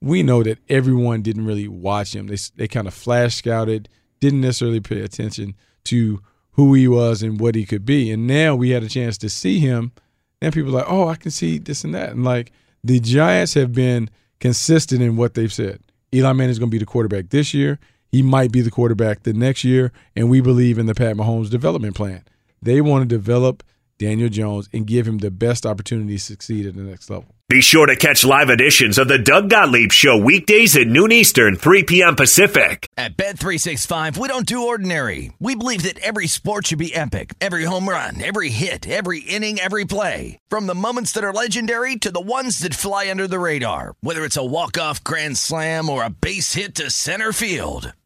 we 0.00 0.22
know 0.22 0.42
that 0.42 0.58
everyone 0.68 1.22
didn't 1.22 1.46
really 1.46 1.68
watch 1.68 2.14
him. 2.14 2.26
They, 2.26 2.36
they 2.56 2.68
kind 2.68 2.86
of 2.86 2.94
flash 2.94 3.36
scouted, 3.36 3.88
didn't 4.20 4.42
necessarily 4.42 4.80
pay 4.80 5.00
attention 5.00 5.54
to 5.84 6.20
who 6.52 6.74
he 6.74 6.86
was 6.86 7.22
and 7.22 7.40
what 7.40 7.54
he 7.54 7.64
could 7.64 7.84
be. 7.84 8.10
And 8.10 8.26
now 8.26 8.54
we 8.54 8.70
had 8.70 8.82
a 8.82 8.88
chance 8.88 9.18
to 9.18 9.28
see 9.28 9.58
him, 9.58 9.92
and 10.40 10.52
people 10.52 10.70
are 10.70 10.80
like, 10.80 10.90
oh, 10.90 11.08
I 11.08 11.16
can 11.16 11.30
see 11.30 11.58
this 11.58 11.84
and 11.84 11.94
that. 11.94 12.10
And 12.10 12.24
like 12.24 12.52
the 12.82 13.00
Giants 13.00 13.54
have 13.54 13.72
been 13.72 14.10
consistent 14.40 15.02
in 15.02 15.16
what 15.16 15.34
they've 15.34 15.52
said. 15.52 15.80
Eli 16.14 16.32
Manning 16.32 16.50
is 16.50 16.58
going 16.58 16.70
to 16.70 16.74
be 16.74 16.78
the 16.78 16.86
quarterback 16.86 17.30
this 17.30 17.54
year. 17.54 17.78
He 18.12 18.22
might 18.22 18.52
be 18.52 18.60
the 18.60 18.70
quarterback 18.70 19.22
the 19.22 19.32
next 19.32 19.64
year, 19.64 19.90
and 20.14 20.30
we 20.30 20.40
believe 20.40 20.78
in 20.78 20.86
the 20.86 20.94
Pat 20.94 21.16
Mahomes 21.16 21.50
development 21.50 21.96
plan. 21.96 22.22
They 22.62 22.80
want 22.80 23.02
to 23.02 23.06
develop 23.06 23.62
Daniel 23.98 24.28
Jones 24.28 24.68
and 24.72 24.86
give 24.86 25.06
him 25.06 25.18
the 25.18 25.30
best 25.30 25.64
opportunity 25.66 26.14
to 26.14 26.22
succeed 26.22 26.66
at 26.66 26.74
the 26.74 26.82
next 26.82 27.10
level. 27.10 27.34
Be 27.46 27.60
sure 27.60 27.84
to 27.84 27.94
catch 27.94 28.24
live 28.24 28.48
editions 28.48 28.96
of 28.96 29.06
the 29.06 29.18
Doug 29.18 29.50
Gottlieb 29.50 29.92
Show 29.92 30.16
weekdays 30.16 30.74
at 30.78 30.86
noon 30.86 31.12
Eastern, 31.12 31.56
3 31.56 31.82
p.m. 31.82 32.16
Pacific. 32.16 32.88
At 32.96 33.18
Bet365, 33.18 34.16
we 34.16 34.28
don't 34.28 34.46
do 34.46 34.66
ordinary. 34.66 35.30
We 35.40 35.54
believe 35.54 35.82
that 35.82 35.98
every 35.98 36.26
sport 36.26 36.68
should 36.68 36.78
be 36.78 36.94
epic. 36.94 37.34
Every 37.42 37.64
home 37.64 37.86
run, 37.86 38.22
every 38.22 38.48
hit, 38.48 38.88
every 38.88 39.20
inning, 39.20 39.60
every 39.60 39.84
play. 39.84 40.38
From 40.48 40.66
the 40.66 40.74
moments 40.74 41.12
that 41.12 41.24
are 41.24 41.34
legendary 41.34 41.96
to 41.96 42.10
the 42.10 42.18
ones 42.18 42.60
that 42.60 42.74
fly 42.74 43.10
under 43.10 43.26
the 43.26 43.38
radar. 43.38 43.94
Whether 44.00 44.24
it's 44.24 44.38
a 44.38 44.44
walk-off 44.44 45.04
grand 45.04 45.36
slam 45.36 45.90
or 45.90 46.02
a 46.02 46.10
base 46.10 46.54
hit 46.54 46.74
to 46.76 46.90
center 46.90 47.32
field. 47.32 47.92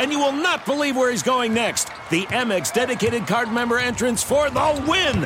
and 0.00 0.10
you 0.10 0.18
will 0.18 0.32
not 0.32 0.64
believe 0.64 0.96
where 0.96 1.10
he's 1.10 1.22
going 1.22 1.52
next. 1.52 1.90
The 2.10 2.24
Amex 2.24 2.72
dedicated 2.72 3.28
card 3.28 3.52
member 3.52 3.78
entrance 3.78 4.20
for 4.20 4.50
the 4.50 4.84
win. 4.88 5.24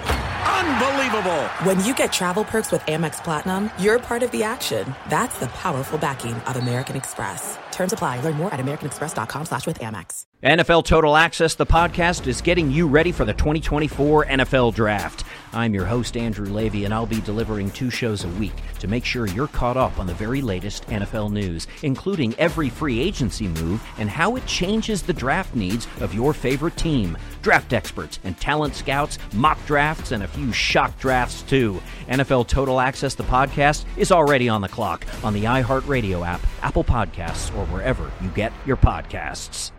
Unbelievable. 0.55 1.43
When 1.65 1.83
you 1.83 1.95
get 1.95 2.13
travel 2.13 2.45
perks 2.45 2.71
with 2.71 2.83
Amex 2.83 3.25
Platinum, 3.25 3.71
you're 3.79 3.99
part 3.99 4.23
of 4.23 4.31
the 4.33 4.43
action. 4.43 4.95
That's 5.09 5.39
the 5.39 5.47
powerful 5.47 5.99
backing 5.99 6.35
of 6.35 6.57
American 6.57 6.95
Express. 6.95 7.57
Terms 7.71 7.95
apply. 7.95 8.21
Learn 8.21 8.35
more 8.37 8.53
at 8.53 8.61
americanexpress.com 8.61 9.47
slash 9.47 9.67
with 9.67 9.79
Amex. 9.79 10.27
NFL 10.45 10.85
Total 10.85 11.17
Access, 11.17 11.55
the 11.55 11.65
podcast, 11.65 12.27
is 12.27 12.43
getting 12.43 12.71
you 12.71 12.87
ready 12.87 13.13
for 13.13 13.25
the 13.25 13.33
2024 13.33 14.27
NFL 14.27 14.75
Draft. 14.75 15.25
I'm 15.55 15.73
your 15.73 15.87
host, 15.87 16.19
Andrew 16.19 16.47
Levy, 16.47 16.85
and 16.85 16.93
I'll 16.93 17.07
be 17.07 17.23
delivering 17.23 17.71
two 17.71 17.89
shows 17.89 18.25
a 18.25 18.29
week 18.29 18.53
to 18.81 18.87
make 18.87 19.07
sure 19.07 19.27
you're 19.27 19.49
caught 19.49 19.79
up 19.79 19.99
on 19.99 20.07
the 20.07 20.13
very 20.13 20.43
latest 20.43 20.87
NFL 20.89 21.33
news, 21.33 21.67
including 21.83 22.35
every 22.39 22.69
free 22.69 23.01
agency 23.01 23.49
move 23.49 23.83
and 23.97 24.11
how 24.11 24.37
it 24.37 24.45
changes 24.47 25.03
the 25.03 25.15
draft 25.15 25.55
needs 25.55 25.89
of 26.01 26.13
your 26.13 26.35
favorite 26.35 26.74
team. 26.77 27.17
Draft 27.43 27.73
experts 27.73 28.19
and 28.25 28.39
talent 28.39 28.75
scouts, 28.75 29.19
mock 29.33 29.65
drafts, 29.67 30.13
and 30.13 30.23
a 30.23 30.29
few 30.29 30.53
shock 30.53 30.99
drafts, 30.99 31.43
too. 31.43 31.81
NFL 32.09 32.49
Total 32.49 32.81
Access, 32.81 33.15
the 33.15 33.25
podcast, 33.25 33.85
is 33.97 34.13
already 34.13 34.49
on 34.49 34.61
the 34.61 34.69
clock 34.69 35.07
on 35.23 35.35
the 35.35 35.45
iHeartRadio 35.45 36.27
app, 36.27 36.41
Apple 36.63 36.85
Podcasts, 36.85 37.55
or 37.57 37.65
wherever 37.67 38.11
you 38.21 38.29
get 38.31 38.53
your 38.67 38.77
podcasts. 38.77 39.73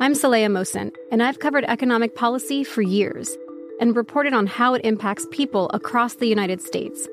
I'm 0.00 0.14
Saleha 0.14 0.50
Mohsin, 0.50 0.92
and 1.12 1.22
I've 1.22 1.38
covered 1.38 1.64
economic 1.68 2.16
policy 2.16 2.64
for 2.64 2.82
years 2.82 3.36
and 3.80 3.94
reported 3.94 4.32
on 4.32 4.48
how 4.48 4.74
it 4.74 4.84
impacts 4.84 5.26
people 5.30 5.70
across 5.72 6.14
the 6.14 6.26
United 6.26 6.60
States. 6.60 7.08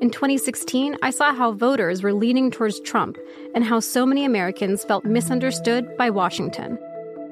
In 0.00 0.10
2016, 0.10 0.96
I 1.02 1.10
saw 1.10 1.34
how 1.34 1.52
voters 1.52 2.02
were 2.02 2.14
leaning 2.14 2.50
towards 2.50 2.80
Trump 2.80 3.18
and 3.54 3.64
how 3.64 3.80
so 3.80 4.06
many 4.06 4.24
Americans 4.24 4.84
felt 4.84 5.04
misunderstood 5.04 5.96
by 5.96 6.08
Washington. 6.08 6.78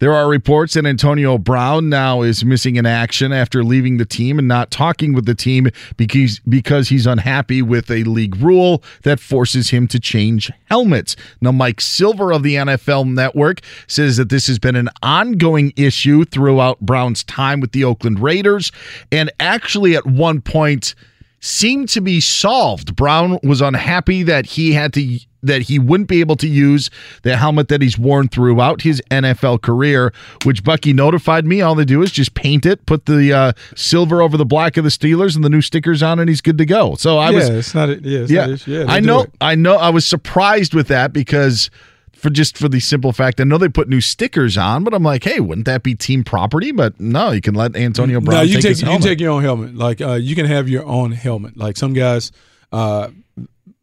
There 0.00 0.12
are 0.12 0.28
reports 0.28 0.74
that 0.74 0.86
Antonio 0.86 1.38
Brown 1.38 1.88
now 1.88 2.22
is 2.22 2.44
missing 2.44 2.76
in 2.76 2.86
action 2.86 3.32
after 3.32 3.64
leaving 3.64 3.96
the 3.96 4.04
team 4.04 4.38
and 4.38 4.46
not 4.46 4.70
talking 4.70 5.12
with 5.12 5.26
the 5.26 5.34
team 5.34 5.68
because 5.96 6.38
because 6.48 6.88
he's 6.88 7.06
unhappy 7.06 7.62
with 7.62 7.90
a 7.90 8.04
league 8.04 8.36
rule 8.36 8.82
that 9.02 9.18
forces 9.18 9.70
him 9.70 9.88
to 9.88 9.98
change 9.98 10.52
helmets. 10.66 11.16
Now 11.40 11.52
Mike 11.52 11.80
Silver 11.80 12.32
of 12.32 12.44
the 12.44 12.54
NFL 12.54 13.12
Network 13.12 13.60
says 13.88 14.16
that 14.18 14.28
this 14.28 14.46
has 14.46 14.58
been 14.58 14.76
an 14.76 14.88
ongoing 15.02 15.72
issue 15.76 16.24
throughout 16.24 16.80
Brown's 16.80 17.24
time 17.24 17.60
with 17.60 17.72
the 17.72 17.82
Oakland 17.82 18.20
Raiders 18.20 18.70
and 19.10 19.32
actually 19.40 19.96
at 19.96 20.06
one 20.06 20.40
point 20.40 20.94
seemed 21.40 21.88
to 21.90 22.00
be 22.00 22.20
solved. 22.20 22.96
Brown 22.96 23.38
was 23.42 23.60
unhappy 23.60 24.22
that 24.24 24.46
he 24.46 24.72
had 24.72 24.92
to 24.94 25.18
that 25.42 25.62
he 25.62 25.78
wouldn't 25.78 26.08
be 26.08 26.20
able 26.20 26.36
to 26.36 26.48
use 26.48 26.90
the 27.22 27.36
helmet 27.36 27.68
that 27.68 27.80
he's 27.80 27.96
worn 27.96 28.26
throughout 28.28 28.82
his 28.82 29.00
NFL 29.10 29.62
career, 29.62 30.12
which 30.44 30.64
Bucky 30.64 30.92
notified 30.92 31.46
me 31.46 31.60
all 31.60 31.76
they 31.76 31.84
do 31.84 32.02
is 32.02 32.10
just 32.10 32.34
paint 32.34 32.66
it, 32.66 32.84
put 32.86 33.06
the 33.06 33.32
uh, 33.32 33.52
silver 33.76 34.20
over 34.20 34.36
the 34.36 34.44
black 34.44 34.76
of 34.76 34.82
the 34.82 34.90
Steelers 34.90 35.36
and 35.36 35.44
the 35.44 35.48
new 35.48 35.62
stickers 35.62 36.02
on 36.02 36.18
and 36.18 36.28
he's 36.28 36.40
good 36.40 36.58
to 36.58 36.66
go. 36.66 36.96
So 36.96 37.18
I 37.18 37.30
yeah, 37.30 37.36
was 37.36 37.48
it's 37.50 37.74
not. 37.74 37.88
Yeah, 38.02 38.20
it's 38.20 38.30
yeah, 38.30 38.46
not 38.46 38.66
yeah 38.66 38.84
I 38.88 39.00
know. 39.00 39.26
I 39.40 39.54
know 39.54 39.76
I 39.76 39.90
was 39.90 40.04
surprised 40.04 40.74
with 40.74 40.88
that 40.88 41.12
because 41.12 41.70
for 42.18 42.30
just 42.30 42.58
for 42.58 42.68
the 42.68 42.80
simple 42.80 43.12
fact 43.12 43.40
I 43.40 43.44
know 43.44 43.58
they 43.58 43.68
put 43.68 43.88
new 43.88 44.00
stickers 44.00 44.58
on, 44.58 44.82
but 44.82 44.92
I'm 44.92 45.04
like, 45.04 45.22
hey, 45.22 45.38
wouldn't 45.40 45.66
that 45.66 45.82
be 45.82 45.94
team 45.94 46.24
property? 46.24 46.72
But 46.72 46.98
no, 46.98 47.30
you 47.30 47.40
can 47.40 47.54
let 47.54 47.76
Antonio 47.76 48.20
Brown 48.20 48.38
No, 48.38 48.42
you 48.42 48.60
take, 48.60 48.76
take 48.76 48.86
you 48.86 48.98
take 48.98 49.20
your 49.20 49.30
own 49.30 49.42
helmet. 49.42 49.76
Like 49.76 50.00
uh, 50.00 50.14
you 50.14 50.34
can 50.34 50.46
have 50.46 50.68
your 50.68 50.84
own 50.84 51.12
helmet. 51.12 51.56
Like 51.56 51.76
some 51.76 51.92
guys, 51.92 52.32
uh, 52.72 53.10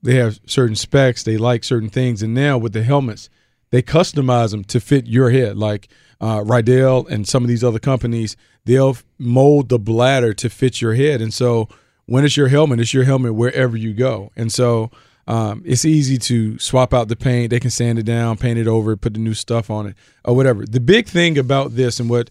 they 0.04 0.16
have 0.16 0.40
certain 0.46 0.76
specs. 0.76 1.24
They 1.24 1.38
like 1.38 1.64
certain 1.64 1.90
things, 1.90 2.22
and 2.22 2.34
now 2.34 2.58
with 2.58 2.74
the 2.74 2.84
helmets, 2.84 3.30
they 3.72 3.82
customize 3.82 4.52
them 4.52 4.66
to 4.66 4.80
fit 4.80 5.08
your 5.08 5.30
head. 5.30 5.58
Like 5.58 5.88
uh, 6.20 6.44
Riddell 6.46 7.08
and 7.08 7.28
some 7.28 7.44
of 7.44 7.48
these 7.48 7.64
other 7.64 7.80
companies, 7.80 8.36
they'll 8.66 8.98
mold 9.18 9.70
the 9.70 9.80
bladder 9.80 10.34
to 10.34 10.50
fit 10.50 10.82
your 10.82 10.96
head, 10.96 11.22
and 11.22 11.34
so 11.34 11.70
when 12.06 12.26
it's 12.26 12.38
your 12.38 12.50
helmet, 12.50 12.82
it's 12.82 12.94
your 12.94 13.06
helmet 13.06 13.34
wherever 13.34 13.78
you 13.78 13.94
go, 13.94 14.32
and 14.36 14.52
so. 14.52 14.92
Um, 15.28 15.64
it's 15.66 15.86
easy 15.86 16.18
to 16.20 16.60
swap 16.60 16.94
out 16.94 17.08
the 17.08 17.16
paint. 17.16 17.50
They 17.50 17.60
can 17.60 17.72
sand 17.72 17.98
it 17.98 18.04
down, 18.04 18.38
paint 18.38 18.60
it 18.60 18.68
over, 18.68 18.96
put 18.96 19.14
the 19.14 19.20
new 19.20 19.34
stuff 19.34 19.70
on 19.70 19.88
it, 19.88 19.96
or 20.24 20.36
whatever. 20.36 20.66
The 20.66 20.80
big 20.80 21.08
thing 21.08 21.38
about 21.38 21.76
this 21.76 22.00
and 22.00 22.10
what 22.10 22.30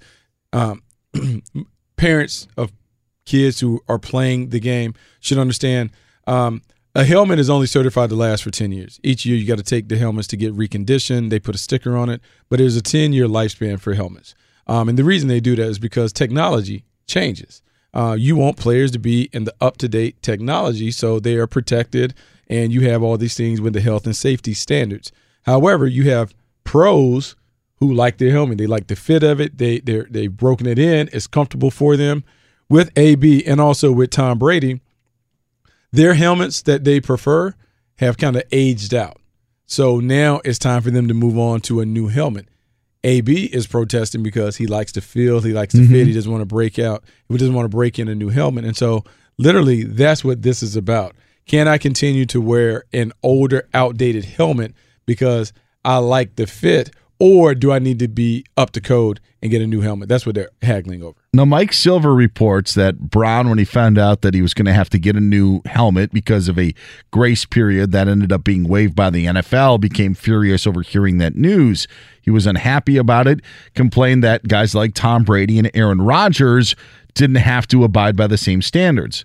um, 0.52 0.82
parents 1.96 2.46
of 2.56 2.72
kids 3.26 3.60
who 3.60 3.82
are 3.88 3.98
playing 3.98 4.50
the 4.50 4.60
game 4.60 4.94
should 5.20 5.38
understand 5.38 5.90
um, 6.26 6.62
a 6.94 7.04
helmet 7.04 7.40
is 7.40 7.50
only 7.50 7.66
certified 7.66 8.10
to 8.10 8.14
last 8.14 8.44
for 8.44 8.50
10 8.50 8.70
years. 8.70 9.00
Each 9.02 9.26
year, 9.26 9.36
you 9.36 9.46
got 9.46 9.58
to 9.58 9.64
take 9.64 9.88
the 9.88 9.96
helmets 9.96 10.28
to 10.28 10.36
get 10.36 10.56
reconditioned. 10.56 11.30
They 11.30 11.40
put 11.40 11.56
a 11.56 11.58
sticker 11.58 11.96
on 11.96 12.08
it, 12.08 12.20
but 12.48 12.58
there's 12.58 12.76
a 12.76 12.82
10 12.82 13.12
year 13.12 13.26
lifespan 13.26 13.80
for 13.80 13.94
helmets. 13.94 14.34
Um, 14.66 14.88
and 14.88 14.96
the 14.96 15.04
reason 15.04 15.28
they 15.28 15.40
do 15.40 15.56
that 15.56 15.66
is 15.66 15.78
because 15.78 16.12
technology 16.12 16.84
changes. 17.06 17.62
Uh, 17.92 18.16
you 18.18 18.36
want 18.36 18.56
players 18.56 18.90
to 18.92 18.98
be 18.98 19.28
in 19.32 19.44
the 19.44 19.54
up 19.60 19.76
to 19.78 19.88
date 19.88 20.20
technology 20.22 20.90
so 20.90 21.20
they 21.20 21.34
are 21.34 21.46
protected 21.46 22.14
and 22.48 22.72
you 22.72 22.82
have 22.88 23.02
all 23.02 23.16
these 23.16 23.36
things 23.36 23.60
with 23.60 23.72
the 23.72 23.80
health 23.80 24.06
and 24.06 24.16
safety 24.16 24.54
standards. 24.54 25.12
However, 25.42 25.86
you 25.86 26.10
have 26.10 26.34
pros 26.64 27.36
who 27.78 27.92
like 27.92 28.18
their 28.18 28.30
helmet. 28.30 28.58
They 28.58 28.66
like 28.66 28.86
the 28.86 28.96
fit 28.96 29.22
of 29.22 29.40
it. 29.40 29.58
They 29.58 29.80
they 29.80 30.04
they've 30.10 30.34
broken 30.34 30.66
it 30.66 30.78
in. 30.78 31.08
It's 31.12 31.26
comfortable 31.26 31.70
for 31.70 31.96
them. 31.96 32.24
With 32.68 32.90
AB 32.96 33.44
and 33.46 33.60
also 33.60 33.92
with 33.92 34.10
Tom 34.10 34.38
Brady, 34.38 34.80
their 35.92 36.14
helmets 36.14 36.62
that 36.62 36.84
they 36.84 37.00
prefer 37.00 37.54
have 37.98 38.16
kind 38.16 38.36
of 38.36 38.42
aged 38.50 38.94
out. 38.94 39.18
So 39.66 40.00
now 40.00 40.40
it's 40.44 40.58
time 40.58 40.82
for 40.82 40.90
them 40.90 41.08
to 41.08 41.14
move 41.14 41.38
on 41.38 41.60
to 41.62 41.80
a 41.80 41.86
new 41.86 42.08
helmet. 42.08 42.48
AB 43.04 43.44
is 43.46 43.66
protesting 43.66 44.22
because 44.22 44.56
he 44.56 44.66
likes 44.66 44.92
to 44.92 45.00
feel, 45.00 45.40
he 45.40 45.52
likes 45.52 45.74
to 45.74 45.80
Mhm. 45.80 45.88
fit, 45.90 46.06
he 46.06 46.12
doesn't 46.14 46.30
want 46.30 46.40
to 46.42 46.46
break 46.46 46.78
out, 46.78 47.04
he 47.28 47.36
doesn't 47.36 47.54
want 47.54 47.66
to 47.66 47.76
break 47.76 47.98
in 47.98 48.08
a 48.08 48.14
new 48.14 48.30
helmet. 48.30 48.64
And 48.64 48.76
so 48.76 49.04
literally 49.38 49.82
that's 49.84 50.24
what 50.24 50.42
this 50.42 50.62
is 50.62 50.74
about. 50.74 51.14
Can 51.46 51.68
I 51.68 51.78
continue 51.78 52.24
to 52.26 52.40
wear 52.40 52.84
an 52.92 53.12
older, 53.22 53.68
outdated 53.74 54.24
helmet 54.24 54.74
because 55.06 55.52
I 55.84 55.98
like 55.98 56.36
the 56.36 56.46
fit, 56.46 56.90
or 57.18 57.54
do 57.54 57.70
I 57.70 57.78
need 57.78 57.98
to 57.98 58.08
be 58.08 58.44
up 58.56 58.70
to 58.72 58.80
code 58.80 59.20
and 59.42 59.50
get 59.50 59.60
a 59.60 59.66
new 59.66 59.82
helmet? 59.82 60.08
That's 60.08 60.24
what 60.24 60.34
they're 60.34 60.50
haggling 60.62 61.02
over. 61.02 61.18
Now, 61.34 61.44
Mike 61.44 61.72
Silver 61.72 62.14
reports 62.14 62.74
that 62.74 62.98
Brown, 62.98 63.48
when 63.48 63.58
he 63.58 63.64
found 63.64 63.98
out 63.98 64.22
that 64.22 64.34
he 64.34 64.40
was 64.40 64.54
going 64.54 64.66
to 64.66 64.72
have 64.72 64.88
to 64.90 64.98
get 64.98 65.16
a 65.16 65.20
new 65.20 65.60
helmet 65.66 66.12
because 66.12 66.48
of 66.48 66.58
a 66.58 66.74
grace 67.10 67.44
period 67.44 67.92
that 67.92 68.08
ended 68.08 68.32
up 68.32 68.42
being 68.42 68.64
waived 68.64 68.96
by 68.96 69.10
the 69.10 69.26
NFL, 69.26 69.80
became 69.80 70.14
furious 70.14 70.66
over 70.66 70.80
hearing 70.80 71.18
that 71.18 71.34
news. 71.34 71.86
He 72.22 72.30
was 72.30 72.46
unhappy 72.46 72.96
about 72.96 73.26
it, 73.26 73.40
complained 73.74 74.24
that 74.24 74.48
guys 74.48 74.74
like 74.74 74.94
Tom 74.94 75.24
Brady 75.24 75.58
and 75.58 75.70
Aaron 75.74 76.00
Rodgers 76.00 76.74
didn't 77.12 77.36
have 77.36 77.68
to 77.68 77.84
abide 77.84 78.16
by 78.16 78.26
the 78.26 78.38
same 78.38 78.62
standards. 78.62 79.24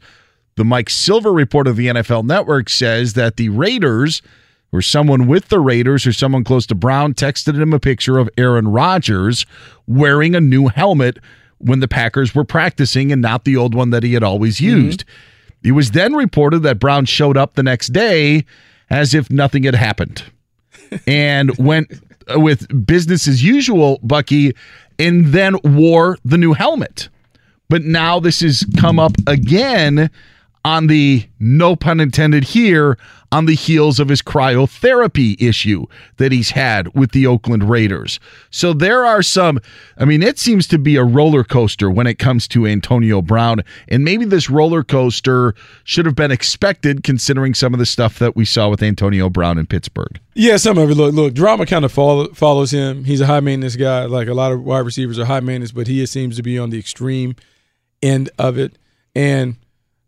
The 0.59 0.65
Mike 0.65 0.89
Silver 0.89 1.31
report 1.31 1.67
of 1.67 1.77
the 1.77 1.87
NFL 1.87 2.25
Network 2.25 2.67
says 2.67 3.13
that 3.13 3.37
the 3.37 3.47
Raiders 3.47 4.21
or 4.73 4.81
someone 4.81 5.25
with 5.25 5.47
the 5.47 5.57
Raiders 5.57 6.05
or 6.05 6.11
someone 6.11 6.43
close 6.43 6.65
to 6.65 6.75
Brown 6.75 7.13
texted 7.13 7.57
him 7.57 7.71
a 7.71 7.79
picture 7.79 8.17
of 8.17 8.29
Aaron 8.37 8.67
Rodgers 8.67 9.45
wearing 9.87 10.35
a 10.35 10.41
new 10.41 10.67
helmet 10.67 11.17
when 11.59 11.79
the 11.79 11.87
Packers 11.87 12.35
were 12.35 12.43
practicing 12.43 13.09
and 13.09 13.21
not 13.21 13.45
the 13.45 13.55
old 13.55 13.73
one 13.73 13.91
that 13.91 14.03
he 14.03 14.15
had 14.15 14.21
always 14.21 14.57
mm-hmm. 14.57 14.81
used. 14.81 15.05
It 15.63 15.71
was 15.71 15.91
then 15.91 16.13
reported 16.13 16.59
that 16.63 16.77
Brown 16.77 17.05
showed 17.05 17.37
up 17.37 17.53
the 17.53 17.63
next 17.63 17.93
day 17.93 18.43
as 18.89 19.13
if 19.13 19.31
nothing 19.31 19.63
had 19.63 19.75
happened 19.75 20.25
and 21.07 21.57
went 21.57 21.93
uh, 22.27 22.37
with 22.37 22.85
business 22.85 23.29
as 23.29 23.41
usual, 23.45 23.97
Bucky, 24.03 24.51
and 24.99 25.27
then 25.27 25.55
wore 25.63 26.17
the 26.25 26.37
new 26.37 26.51
helmet. 26.51 27.07
But 27.69 27.83
now 27.83 28.19
this 28.19 28.41
has 28.41 28.65
come 28.77 28.99
up 28.99 29.13
again 29.25 30.09
on 30.65 30.87
the 30.87 31.27
no 31.39 31.75
pun 31.75 31.99
intended 31.99 32.43
here 32.43 32.97
on 33.31 33.45
the 33.45 33.55
heels 33.55 33.99
of 33.99 34.09
his 34.09 34.21
cryotherapy 34.21 35.39
issue 35.41 35.85
that 36.17 36.31
he's 36.31 36.49
had 36.49 36.93
with 36.95 37.11
the 37.11 37.27
Oakland 37.27 37.69
Raiders. 37.69 38.19
So 38.49 38.73
there 38.73 39.05
are 39.05 39.21
some 39.21 39.59
I 39.97 40.05
mean 40.05 40.21
it 40.23 40.39
seems 40.39 40.67
to 40.67 40.77
be 40.77 40.95
a 40.95 41.03
roller 41.03 41.43
coaster 41.43 41.89
when 41.89 42.07
it 42.07 42.19
comes 42.19 42.47
to 42.49 42.65
Antonio 42.65 43.21
Brown 43.21 43.63
and 43.87 44.03
maybe 44.03 44.25
this 44.25 44.49
roller 44.49 44.83
coaster 44.83 45.53
should 45.83 46.05
have 46.05 46.15
been 46.15 46.31
expected 46.31 47.03
considering 47.03 47.53
some 47.53 47.73
of 47.73 47.79
the 47.79 47.85
stuff 47.85 48.19
that 48.19 48.35
we 48.35 48.45
saw 48.45 48.69
with 48.69 48.83
Antonio 48.83 49.29
Brown 49.29 49.57
in 49.57 49.65
Pittsburgh. 49.65 50.19
Yeah, 50.33 50.57
some 50.57 50.77
of 50.77 50.89
it. 50.89 50.95
Look, 50.95 51.13
look, 51.13 51.33
drama 51.33 51.65
kind 51.65 51.85
of 51.85 51.91
follow, 51.91 52.29
follows 52.33 52.71
him. 52.71 53.03
He's 53.03 53.21
a 53.21 53.25
high 53.25 53.41
maintenance 53.41 53.75
guy. 53.75 54.05
Like 54.05 54.27
a 54.27 54.33
lot 54.33 54.51
of 54.51 54.63
wide 54.63 54.79
receivers 54.79 55.19
are 55.19 55.25
high 55.25 55.39
maintenance, 55.39 55.71
but 55.71 55.87
he 55.87 56.05
seems 56.05 56.35
to 56.37 56.43
be 56.43 56.57
on 56.57 56.69
the 56.69 56.79
extreme 56.79 57.35
end 58.01 58.29
of 58.39 58.57
it. 58.57 58.77
And 59.15 59.57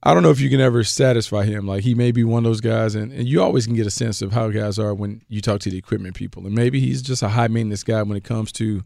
I 0.04 0.14
don't 0.14 0.24
know 0.24 0.32
if 0.32 0.40
you 0.40 0.50
can 0.50 0.60
ever 0.60 0.84
satisfy 0.84 1.46
him. 1.46 1.68
Like 1.68 1.84
he 1.84 1.94
may 1.94 2.12
be 2.12 2.24
one 2.24 2.40
of 2.40 2.50
those 2.50 2.62
guys, 2.62 2.96
and, 2.96 3.12
and 3.12 3.28
you 3.28 3.42
always 3.42 3.66
can 3.68 3.76
get 3.76 3.86
a 3.86 3.92
sense 3.92 4.22
of 4.22 4.32
how 4.32 4.50
guys 4.50 4.80
are 4.80 4.96
when 4.96 5.22
you 5.28 5.42
talk 5.42 5.60
to 5.62 5.70
the 5.70 5.78
equipment 5.78 6.16
people. 6.16 6.46
And 6.46 6.56
maybe 6.56 6.80
he's 6.80 7.02
just 7.02 7.22
a 7.22 7.30
high 7.30 7.48
maintenance 7.48 7.84
guy 7.84 8.02
when 8.02 8.18
it 8.18 8.24
comes 8.24 8.52
to 8.54 8.84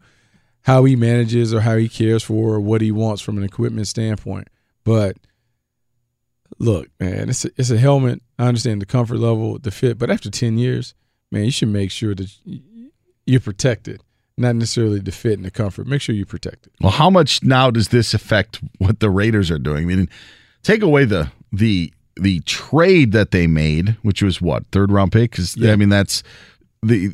how 0.64 0.84
he 0.84 0.96
manages 0.96 1.54
or 1.54 1.62
how 1.62 1.78
he 1.78 1.88
cares 1.88 2.24
for 2.24 2.56
or 2.56 2.60
what 2.60 2.82
he 2.82 2.92
wants 2.92 3.22
from 3.22 3.38
an 3.38 3.44
equipment 3.44 3.88
standpoint. 3.88 4.50
But 4.84 5.16
look, 6.60 6.90
man, 7.00 7.30
it's 7.30 7.46
a, 7.46 7.50
it's 7.56 7.72
a 7.72 7.78
helmet. 7.78 8.22
I 8.38 8.48
understand 8.48 8.82
the 8.82 8.86
comfort 8.86 9.20
level, 9.20 9.58
the 9.58 9.72
fit, 9.72 9.98
but 9.98 10.10
after 10.10 10.30
ten 10.30 10.58
years, 10.58 10.96
man, 11.32 11.46
you 11.46 11.52
should 11.52 11.70
make 11.70 11.92
sure 11.92 12.14
that 12.16 12.30
you're 13.26 13.40
protected, 13.40 14.02
not 14.38 14.56
necessarily 14.56 15.00
the 15.00 15.12
fit 15.12 15.34
and 15.34 15.46
the 15.46 15.52
comfort. 15.52 15.88
Make 15.88 16.02
sure 16.02 16.14
you're 16.14 16.26
protected. 16.26 16.74
Well, 16.82 16.92
how 16.92 17.10
much 17.10 17.42
now 17.42 17.72
does 17.72 17.88
this 17.90 18.14
affect 18.14 18.60
what 18.80 19.00
the 19.00 19.10
Raiders 19.10 19.50
are 19.50 19.60
doing? 19.60 19.84
I 19.84 19.86
mean, 19.86 20.10
take 20.66 20.82
away 20.82 21.06
the 21.06 21.32
the 21.54 21.94
the 22.18 22.40
trade 22.42 23.12
that 23.12 23.32
they 23.32 23.48
made, 23.48 23.98
which 24.02 24.22
was 24.22 24.42
what 24.42 24.64
third 24.72 24.92
round 24.92 25.12
pick. 25.12 25.32
Because 25.32 25.56
I 25.64 25.76
mean, 25.76 25.90
that's 25.90 26.24
the 26.82 27.12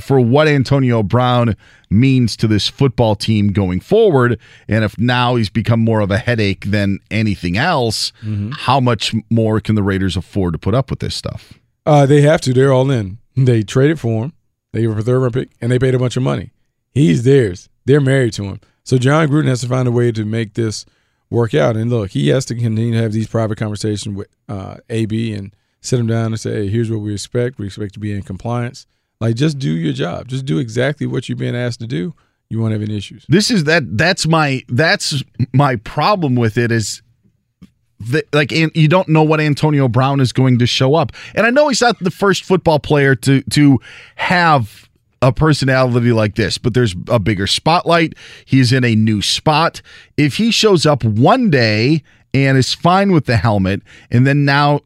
for 0.00 0.18
what 0.18 0.48
Antonio 0.48 1.02
Brown 1.02 1.54
means 1.90 2.36
to 2.38 2.48
this 2.48 2.66
football 2.68 3.14
team 3.14 3.48
going 3.48 3.80
forward. 3.80 4.40
And 4.68 4.84
if 4.84 4.98
now 4.98 5.36
he's 5.36 5.50
become 5.50 5.80
more 5.80 6.00
of 6.00 6.10
a 6.10 6.18
headache 6.18 6.64
than 6.66 6.98
anything 7.10 7.58
else, 7.58 8.12
how 8.52 8.80
much 8.80 9.14
more 9.30 9.60
can 9.60 9.74
the 9.74 9.82
Raiders 9.82 10.16
afford 10.16 10.54
to 10.54 10.58
put 10.58 10.74
up 10.74 10.90
with 10.90 11.00
this 11.00 11.14
stuff? 11.14 11.52
Uh, 11.84 12.06
they 12.06 12.22
have 12.22 12.40
to. 12.42 12.52
They're 12.54 12.72
all 12.72 12.90
in. 12.90 13.18
They 13.36 13.62
traded 13.62 14.00
for 14.00 14.24
him. 14.24 14.32
They 14.72 14.80
gave 14.82 14.90
him 14.90 14.98
a 14.98 15.02
third 15.02 15.20
round 15.20 15.34
pick, 15.34 15.50
and 15.60 15.70
they 15.70 15.78
paid 15.78 15.94
a 15.94 15.98
bunch 15.98 16.16
of 16.16 16.22
money. 16.22 16.52
He's 16.92 17.24
theirs. 17.24 17.68
They're 17.84 18.00
married 18.00 18.32
to 18.34 18.44
him. 18.44 18.60
So 18.84 18.98
Jon 18.98 19.28
Gruden 19.28 19.46
has 19.46 19.60
to 19.60 19.68
find 19.68 19.86
a 19.86 19.92
way 19.92 20.10
to 20.12 20.24
make 20.24 20.54
this 20.54 20.86
work 21.30 21.54
out. 21.54 21.76
And 21.76 21.90
look, 21.90 22.10
he 22.10 22.28
has 22.28 22.44
to 22.46 22.54
continue 22.54 22.92
to 22.92 23.02
have 23.02 23.12
these 23.12 23.28
private 23.28 23.56
conversations 23.56 24.16
with 24.16 24.28
uh, 24.48 24.78
AB 24.90 25.32
and 25.32 25.54
sit 25.80 25.98
him 25.98 26.06
down 26.06 26.26
and 26.26 26.40
say, 26.40 26.64
hey, 26.64 26.68
here's 26.68 26.90
what 26.90 27.00
we 27.00 27.12
expect. 27.12 27.58
We 27.58 27.66
expect 27.66 27.94
to 27.94 28.00
be 28.00 28.12
in 28.12 28.22
compliance. 28.22 28.86
Like, 29.20 29.36
just 29.36 29.58
do 29.58 29.70
your 29.70 29.92
job. 29.92 30.28
Just 30.28 30.44
do 30.44 30.58
exactly 30.58 31.06
what 31.06 31.28
you've 31.28 31.38
been 31.38 31.54
asked 31.54 31.80
to 31.80 31.86
do. 31.86 32.14
You 32.48 32.60
won't 32.60 32.72
have 32.72 32.82
any 32.82 32.96
issues. 32.96 33.24
This 33.28 33.50
is 33.50 33.64
that. 33.64 33.96
That's 33.96 34.26
my. 34.26 34.62
That's 34.68 35.22
my 35.52 35.76
problem 35.76 36.34
with 36.34 36.58
it. 36.58 36.72
Is 36.72 37.00
that 38.08 38.24
like 38.34 38.50
and 38.50 38.72
you 38.74 38.88
don't 38.88 39.08
know 39.08 39.22
what 39.22 39.40
Antonio 39.40 39.86
Brown 39.86 40.20
is 40.20 40.32
going 40.32 40.58
to 40.58 40.66
show 40.66 40.96
up, 40.96 41.12
and 41.36 41.46
I 41.46 41.50
know 41.50 41.68
he's 41.68 41.80
not 41.80 41.96
the 42.00 42.10
first 42.10 42.42
football 42.42 42.80
player 42.80 43.14
to 43.14 43.42
to 43.42 43.78
have 44.16 44.89
a 45.22 45.32
personality 45.32 46.12
like 46.12 46.34
this, 46.34 46.58
but 46.58 46.74
there's 46.74 46.94
a 47.08 47.18
bigger 47.18 47.46
spotlight. 47.46 48.14
He's 48.44 48.72
in 48.72 48.84
a 48.84 48.94
new 48.94 49.20
spot. 49.20 49.82
If 50.16 50.36
he 50.36 50.50
shows 50.50 50.86
up 50.86 51.04
one 51.04 51.50
day 51.50 52.02
and 52.32 52.56
is 52.56 52.72
fine 52.72 53.12
with 53.12 53.26
the 53.26 53.36
helmet, 53.36 53.82
and 54.10 54.26
then 54.26 54.44
now 54.44 54.80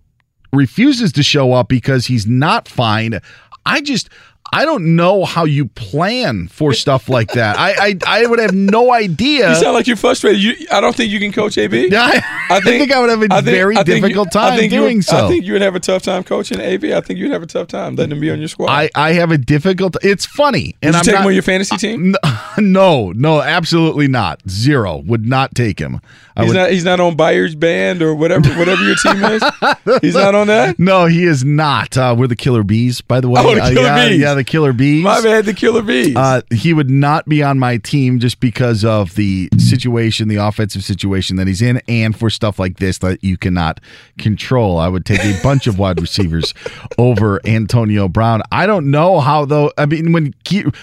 refuses 0.52 1.12
to 1.12 1.22
show 1.22 1.52
up 1.52 1.68
because 1.68 2.06
he's 2.06 2.26
not 2.26 2.68
fine, 2.68 3.20
I 3.66 3.80
just 3.80 4.08
I 4.52 4.64
don't 4.64 4.94
know 4.94 5.24
how 5.24 5.44
you 5.44 5.66
plan 5.66 6.46
for 6.48 6.72
stuff 6.74 7.08
like 7.08 7.32
that. 7.32 7.58
I 7.58 7.74
I, 7.78 7.98
I 8.06 8.26
would 8.26 8.38
have 8.38 8.54
no 8.54 8.92
idea. 8.92 9.48
You 9.48 9.54
sound 9.56 9.74
like 9.74 9.86
you're 9.86 9.96
frustrated. 9.96 10.40
You, 10.42 10.54
I 10.70 10.80
don't 10.80 10.94
think 10.94 11.10
you 11.10 11.18
can 11.18 11.32
coach 11.32 11.58
AB. 11.58 11.88
Yeah, 11.90 12.02
I, 12.12 12.22
I 12.50 12.60
think, 12.60 12.92
I 12.92 13.00
would 13.00 13.10
have 13.10 13.22
a 13.22 13.42
very 13.42 13.74
difficult 13.82 14.28
you, 14.28 14.40
time 14.40 14.68
doing 14.68 14.98
would, 14.98 15.04
so. 15.04 15.26
I 15.26 15.28
think 15.28 15.44
you 15.44 15.54
would 15.54 15.62
have 15.62 15.74
a 15.74 15.80
tough 15.80 16.02
time 16.02 16.22
coaching 16.22 16.60
AB. 16.60 16.94
I 16.94 17.00
think 17.00 17.18
you'd 17.18 17.32
have 17.32 17.42
a 17.42 17.46
tough 17.46 17.68
time 17.68 17.96
letting 17.96 18.12
him 18.12 18.20
be 18.20 18.30
on 18.30 18.38
your 18.38 18.48
squad. 18.48 18.70
I, 18.70 18.90
I 18.94 19.12
have 19.14 19.30
a 19.32 19.38
difficult. 19.38 19.96
It's 20.02 20.26
funny, 20.26 20.76
and 20.82 20.94
Would 20.94 20.94
you 20.94 20.98
I'm 20.98 21.04
take 21.04 21.14
not, 21.14 21.20
him 21.22 21.26
on 21.26 21.34
your 21.34 21.42
fantasy 21.42 21.76
team? 21.76 22.14
No, 22.56 23.10
no, 23.12 23.40
absolutely 23.42 24.06
not. 24.06 24.40
Zero 24.48 24.98
would 24.98 25.26
not 25.26 25.56
take 25.56 25.80
him. 25.80 26.00
He's 26.36 26.48
would, 26.48 26.54
not. 26.54 26.70
He's 26.70 26.84
not 26.84 27.00
on 27.00 27.16
Beyer's 27.16 27.54
band 27.56 28.00
or 28.00 28.14
whatever. 28.14 28.48
Whatever 28.54 28.82
your 28.82 28.94
team 28.96 29.22
is. 29.24 29.42
He's 30.02 30.14
not 30.14 30.34
on 30.34 30.46
that. 30.48 30.78
No, 30.78 31.06
he 31.06 31.24
is 31.24 31.44
not. 31.44 31.96
Uh, 31.96 32.14
we're 32.16 32.26
the 32.26 32.36
Killer 32.36 32.62
Bees, 32.62 33.00
by 33.00 33.20
the 33.20 33.28
way. 33.28 33.40
Oh, 33.44 33.54
the 33.54 33.62
Uh, 33.62 33.68
Killer 33.70 33.82
yeah, 33.82 34.08
Bees. 34.08 34.20
yeah, 34.20 34.33
the 34.34 34.44
Killer 34.44 34.72
Bees. 34.72 35.04
My 35.04 35.20
bad. 35.20 35.44
The 35.44 35.54
Killer 35.54 35.82
Bees. 35.82 36.16
Uh, 36.16 36.42
he 36.52 36.72
would 36.72 36.90
not 36.90 37.26
be 37.26 37.42
on 37.42 37.58
my 37.58 37.76
team 37.78 38.18
just 38.18 38.40
because 38.40 38.84
of 38.84 39.14
the 39.14 39.48
situation, 39.58 40.28
the 40.28 40.36
offensive 40.36 40.84
situation 40.84 41.36
that 41.36 41.46
he's 41.46 41.62
in, 41.62 41.80
and 41.88 42.16
for 42.16 42.30
stuff 42.30 42.58
like 42.58 42.78
this 42.78 42.98
that 42.98 43.22
you 43.22 43.36
cannot 43.36 43.80
control. 44.18 44.78
I 44.78 44.88
would 44.88 45.04
take 45.04 45.20
a 45.20 45.40
bunch 45.42 45.66
of 45.66 45.78
wide 45.78 46.00
receivers 46.00 46.54
over 46.98 47.40
Antonio 47.46 48.08
Brown. 48.08 48.42
I 48.52 48.66
don't 48.66 48.90
know 48.90 49.20
how 49.20 49.44
though. 49.44 49.72
I 49.78 49.86
mean, 49.86 50.12
when 50.12 50.34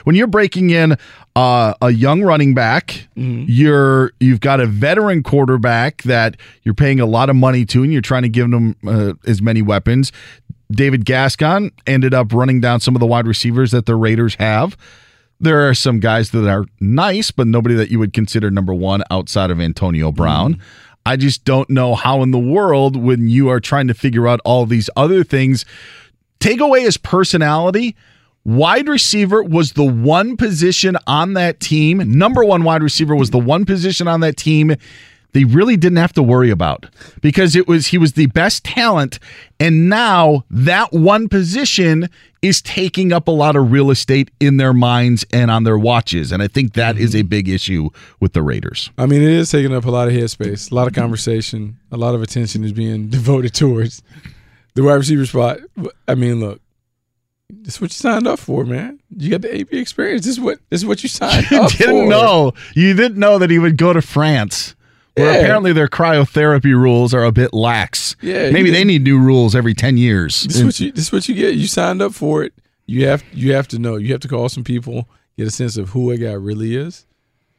when 0.03 0.15
you're 0.15 0.27
breaking 0.27 0.69
in 0.69 0.97
uh, 1.35 1.73
a 1.81 1.91
young 1.91 2.21
running 2.23 2.53
back, 2.53 3.07
you're 3.15 4.11
you've 4.19 4.41
got 4.41 4.59
a 4.59 4.65
veteran 4.65 5.23
quarterback 5.23 6.01
that 6.03 6.35
you're 6.63 6.73
paying 6.73 6.99
a 6.99 7.05
lot 7.05 7.29
of 7.29 7.35
money 7.35 7.65
to, 7.65 7.83
and 7.83 7.91
you're 7.93 8.01
trying 8.01 8.23
to 8.23 8.29
give 8.29 8.49
them 8.51 8.75
uh, 8.85 9.13
as 9.25 9.41
many 9.41 9.61
weapons. 9.61 10.11
David 10.71 11.05
Gascon 11.05 11.71
ended 11.87 12.13
up 12.13 12.33
running 12.33 12.61
down 12.61 12.79
some 12.79 12.95
of 12.95 12.99
the 12.99 13.05
wide 13.07 13.27
receivers 13.27 13.71
that 13.71 13.85
the 13.85 13.95
Raiders 13.95 14.35
have. 14.35 14.77
There 15.39 15.67
are 15.67 15.73
some 15.73 15.99
guys 15.99 16.31
that 16.31 16.47
are 16.47 16.65
nice, 16.79 17.31
but 17.31 17.47
nobody 17.47 17.73
that 17.75 17.89
you 17.89 17.99
would 17.99 18.13
consider 18.13 18.51
number 18.51 18.73
one 18.73 19.03
outside 19.09 19.49
of 19.49 19.59
Antonio 19.59 20.11
Brown. 20.11 20.61
I 21.05 21.15
just 21.15 21.45
don't 21.45 21.69
know 21.69 21.95
how 21.95 22.21
in 22.21 22.29
the 22.29 22.39
world, 22.39 22.95
when 22.95 23.27
you 23.27 23.49
are 23.49 23.59
trying 23.59 23.87
to 23.87 23.95
figure 23.95 24.27
out 24.27 24.39
all 24.45 24.67
these 24.67 24.89
other 24.95 25.23
things, 25.23 25.65
take 26.39 26.59
away 26.59 26.81
his 26.81 26.97
personality. 26.97 27.95
Wide 28.45 28.87
receiver 28.87 29.41
was 29.41 29.73
the 29.73 29.83
one 29.83 30.37
position 30.37 30.97
on 31.07 31.33
that 31.33 31.59
team. 31.59 31.97
Number 32.17 32.43
one 32.43 32.63
wide 32.63 32.83
receiver 32.83 33.15
was 33.15 33.31
the 33.31 33.39
one 33.39 33.65
position 33.65 34.07
on 34.07 34.19
that 34.21 34.37
team 34.37 34.75
they 35.33 35.43
really 35.45 35.77
didn't 35.77 35.97
have 35.97 36.13
to 36.13 36.23
worry 36.23 36.49
about 36.49 36.87
because 37.21 37.55
it 37.55 37.67
was 37.67 37.87
he 37.87 37.97
was 37.97 38.13
the 38.13 38.25
best 38.27 38.63
talent 38.63 39.19
and 39.59 39.89
now 39.89 40.43
that 40.49 40.91
one 40.91 41.29
position 41.29 42.09
is 42.41 42.61
taking 42.61 43.13
up 43.13 43.27
a 43.27 43.31
lot 43.31 43.55
of 43.55 43.71
real 43.71 43.91
estate 43.91 44.31
in 44.39 44.57
their 44.57 44.73
minds 44.73 45.25
and 45.31 45.49
on 45.51 45.63
their 45.63 45.77
watches 45.77 46.31
and 46.31 46.41
I 46.41 46.47
think 46.47 46.73
that 46.73 46.97
is 46.97 47.15
a 47.15 47.21
big 47.21 47.47
issue 47.47 47.89
with 48.19 48.33
the 48.33 48.41
Raiders. 48.41 48.89
I 48.97 49.05
mean, 49.05 49.21
it 49.21 49.29
is 49.29 49.49
taking 49.51 49.73
up 49.73 49.85
a 49.85 49.91
lot 49.91 50.07
of 50.07 50.13
headspace, 50.13 50.71
a 50.71 50.75
lot 50.75 50.87
of 50.87 50.93
conversation, 50.93 51.77
a 51.91 51.97
lot 51.97 52.15
of 52.15 52.21
attention 52.21 52.63
is 52.63 52.73
being 52.73 53.07
devoted 53.09 53.53
towards 53.53 54.01
the 54.73 54.83
wide 54.83 54.95
receiver 54.95 55.25
spot. 55.25 55.59
I 56.07 56.15
mean, 56.15 56.39
look, 56.39 56.61
this 57.49 57.75
is 57.75 57.81
what 57.81 57.89
you 57.91 57.95
signed 57.95 58.27
up 58.27 58.39
for, 58.39 58.63
man. 58.63 58.99
You 59.15 59.29
got 59.29 59.41
the 59.41 59.53
AP 59.59 59.73
experience. 59.73 60.25
This 60.25 60.35
is 60.35 60.39
what 60.39 60.59
this 60.69 60.81
is 60.81 60.85
what 60.85 61.03
you 61.03 61.09
signed 61.09 61.45
You 61.51 61.61
up 61.61 61.71
didn't 61.71 62.05
for. 62.05 62.09
know. 62.09 62.53
You 62.75 62.93
didn't 62.93 63.17
know 63.19 63.37
that 63.37 63.49
he 63.49 63.59
would 63.59 63.77
go 63.77 63.91
to 63.93 64.01
France. 64.01 64.73
Where 65.15 65.31
Yeah. 65.33 65.39
apparently 65.39 65.73
their 65.73 65.87
cryotherapy 65.89 66.73
rules 66.73 67.13
are 67.13 67.23
a 67.23 67.31
bit 67.31 67.53
lax. 67.53 68.15
Yeah, 68.21 68.49
Maybe 68.49 68.69
you 68.69 68.75
they 68.75 68.83
need 68.85 69.03
new 69.03 69.19
rules 69.19 69.55
every 69.55 69.73
10 69.73 69.97
years. 69.97 70.43
This 70.43 70.57
is 70.57 70.63
what 70.63 70.79
you 70.79 70.91
this 70.91 71.05
is 71.05 71.11
what 71.11 71.27
you 71.27 71.35
get. 71.35 71.55
You 71.55 71.67
signed 71.67 72.01
up 72.01 72.13
for 72.13 72.43
it. 72.43 72.53
You 72.85 73.07
have 73.07 73.23
you 73.33 73.53
have 73.53 73.67
to 73.69 73.79
know. 73.79 73.95
You 73.97 74.11
have 74.13 74.21
to 74.21 74.27
call 74.27 74.47
some 74.49 74.63
people, 74.63 75.09
get 75.37 75.47
a 75.47 75.51
sense 75.51 75.75
of 75.77 75.89
who 75.89 76.11
a 76.11 76.17
guy 76.17 76.31
really 76.33 76.75
is 76.75 77.05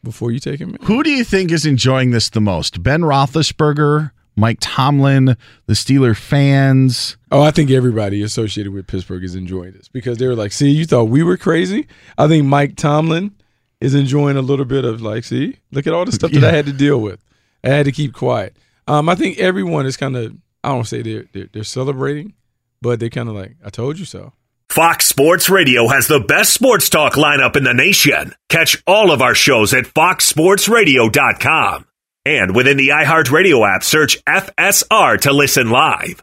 before 0.02 0.30
you 0.32 0.38
take 0.38 0.60
him 0.60 0.70
in. 0.76 0.86
Who 0.86 1.02
do 1.02 1.10
you 1.10 1.24
think 1.24 1.52
is 1.52 1.66
enjoying 1.66 2.10
this 2.10 2.30
the 2.30 2.40
most? 2.40 2.82
Ben 2.82 3.02
Roethlisberger, 3.02 4.10
Mike 4.34 4.58
Tomlin, 4.60 5.36
the 5.66 5.74
Steeler 5.74 6.16
fans? 6.16 7.16
Oh, 7.30 7.42
I 7.42 7.50
think 7.50 7.70
everybody 7.70 8.22
associated 8.22 8.72
with 8.72 8.86
Pittsburgh 8.86 9.24
is 9.24 9.34
enjoying 9.34 9.72
this 9.72 9.88
because 9.88 10.18
they 10.18 10.26
were 10.26 10.34
like, 10.34 10.52
"See, 10.52 10.70
you 10.70 10.86
thought 10.86 11.04
we 11.04 11.22
were 11.22 11.36
crazy." 11.36 11.86
I 12.18 12.28
think 12.28 12.46
Mike 12.46 12.76
Tomlin 12.76 13.32
is 13.80 13.94
enjoying 13.94 14.36
a 14.36 14.42
little 14.42 14.64
bit 14.64 14.84
of 14.84 15.02
like, 15.02 15.24
"See, 15.24 15.56
look 15.70 15.86
at 15.86 15.92
all 15.92 16.04
the 16.04 16.12
stuff 16.12 16.32
that 16.32 16.44
I 16.44 16.50
had 16.52 16.66
to 16.66 16.72
deal 16.72 17.00
with. 17.00 17.20
I 17.64 17.68
had 17.68 17.86
to 17.86 17.92
keep 17.92 18.12
quiet." 18.12 18.56
Um, 18.86 19.08
I 19.08 19.14
think 19.14 19.38
everyone 19.38 19.86
is 19.86 19.96
kind 19.96 20.16
of 20.16 20.34
I 20.64 20.70
don't 20.70 20.86
say 20.86 21.02
they're, 21.02 21.24
they're 21.32 21.48
they're 21.52 21.64
celebrating, 21.64 22.34
but 22.80 23.00
they're 23.00 23.10
kind 23.10 23.28
of 23.28 23.34
like, 23.34 23.56
"I 23.64 23.70
told 23.70 23.98
you 23.98 24.04
so." 24.04 24.32
Fox 24.68 25.06
Sports 25.06 25.50
Radio 25.50 25.88
has 25.88 26.06
the 26.06 26.20
best 26.20 26.54
sports 26.54 26.88
talk 26.88 27.12
lineup 27.12 27.56
in 27.56 27.64
the 27.64 27.74
nation. 27.74 28.34
Catch 28.48 28.82
all 28.86 29.10
of 29.10 29.20
our 29.20 29.34
shows 29.34 29.74
at 29.74 29.84
foxsportsradio.com. 29.84 31.84
And 32.24 32.56
within 32.56 32.78
the 32.78 32.88
iHeartRadio 32.88 33.68
app, 33.68 33.82
search 33.82 34.24
FSR 34.24 35.20
to 35.22 35.32
listen 35.32 35.70
live. 35.70 36.22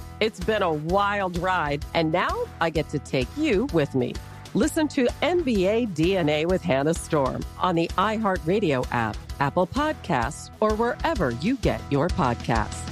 It's 0.21 0.39
been 0.39 0.61
a 0.61 0.71
wild 0.71 1.39
ride, 1.39 1.83
and 1.95 2.11
now 2.11 2.45
I 2.61 2.69
get 2.69 2.87
to 2.89 2.99
take 2.99 3.27
you 3.35 3.67
with 3.73 3.95
me. 3.95 4.13
Listen 4.53 4.87
to 4.89 5.07
NBA 5.23 5.95
DNA 5.95 6.45
with 6.45 6.61
Hannah 6.61 6.93
Storm 6.93 7.41
on 7.57 7.73
the 7.73 7.87
iHeartRadio 7.97 8.85
app, 8.91 9.17
Apple 9.39 9.65
Podcasts, 9.65 10.51
or 10.59 10.75
wherever 10.75 11.31
you 11.31 11.57
get 11.57 11.81
your 11.89 12.07
podcasts. 12.07 12.87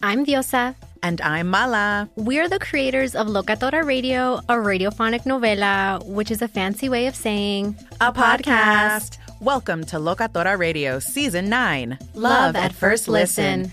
I'm 0.00 0.24
Diosa. 0.24 0.76
And 1.02 1.20
I'm 1.22 1.48
Mala. 1.48 2.08
We're 2.14 2.48
the 2.48 2.60
creators 2.60 3.16
of 3.16 3.26
Locatora 3.26 3.84
Radio, 3.84 4.36
a 4.48 4.54
radiophonic 4.54 5.24
novela, 5.24 6.06
which 6.06 6.30
is 6.30 6.40
a 6.40 6.46
fancy 6.46 6.88
way 6.88 7.08
of 7.08 7.16
saying 7.16 7.74
A 8.00 8.12
podcast. 8.12 9.18
Welcome 9.40 9.82
to 9.86 9.96
Locatora 9.96 10.56
Radio 10.56 11.00
Season 11.00 11.48
9 11.48 11.98
Love 12.14 12.54
at 12.54 12.74
First 12.74 13.08
Listen. 13.08 13.72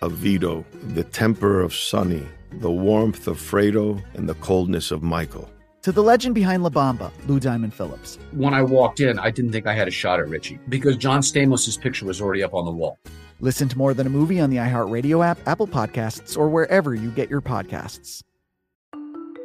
of 0.00 0.12
Vito, 0.12 0.64
the 0.94 1.04
temper 1.04 1.60
of 1.60 1.74
Sonny, 1.74 2.26
the 2.52 2.70
warmth 2.70 3.26
of 3.26 3.38
Fredo, 3.38 4.02
and 4.14 4.28
the 4.28 4.34
coldness 4.36 4.90
of 4.90 5.02
Michael. 5.02 5.48
to 5.82 5.92
the 5.92 6.02
legend 6.02 6.34
behind 6.34 6.62
La 6.62 6.68
Bamba, 6.68 7.10
Lou 7.26 7.40
Diamond 7.40 7.72
Phillips. 7.72 8.18
When 8.32 8.52
I 8.52 8.62
walked 8.62 9.00
in, 9.00 9.18
I 9.18 9.30
didn't 9.30 9.52
think 9.52 9.66
I 9.66 9.72
had 9.72 9.88
a 9.88 9.90
shot 9.90 10.20
at 10.20 10.28
Richie 10.28 10.58
because 10.68 10.96
John 10.98 11.20
Stamos' 11.22 11.80
picture 11.80 12.04
was 12.04 12.20
already 12.20 12.42
up 12.42 12.52
on 12.52 12.66
the 12.66 12.70
wall. 12.70 12.98
Listen 13.40 13.66
to 13.68 13.78
More 13.78 13.94
Than 13.94 14.06
a 14.06 14.10
Movie 14.10 14.40
on 14.40 14.50
the 14.50 14.58
iHeartRadio 14.58 15.24
app, 15.24 15.38
Apple 15.46 15.66
Podcasts, 15.66 16.36
or 16.36 16.50
wherever 16.50 16.94
you 16.94 17.10
get 17.10 17.30
your 17.30 17.40
podcasts. 17.40 18.22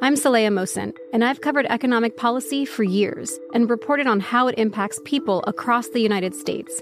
I'm 0.01 0.16
Saleha 0.16 0.49
Mohsin, 0.49 0.93
and 1.14 1.24
I've 1.24 1.39
covered 1.39 1.66
economic 1.68 2.18
policy 2.18 2.66
for 2.66 2.84
years 2.84 3.39
and 3.53 3.70
reported 3.70 4.06
on 4.06 4.20
how 4.20 4.49
it 4.49 4.56
impacts 4.58 4.99
people 5.06 5.41
across 5.47 5.88
the 5.88 6.01
United 6.01 6.36
States. 6.36 6.82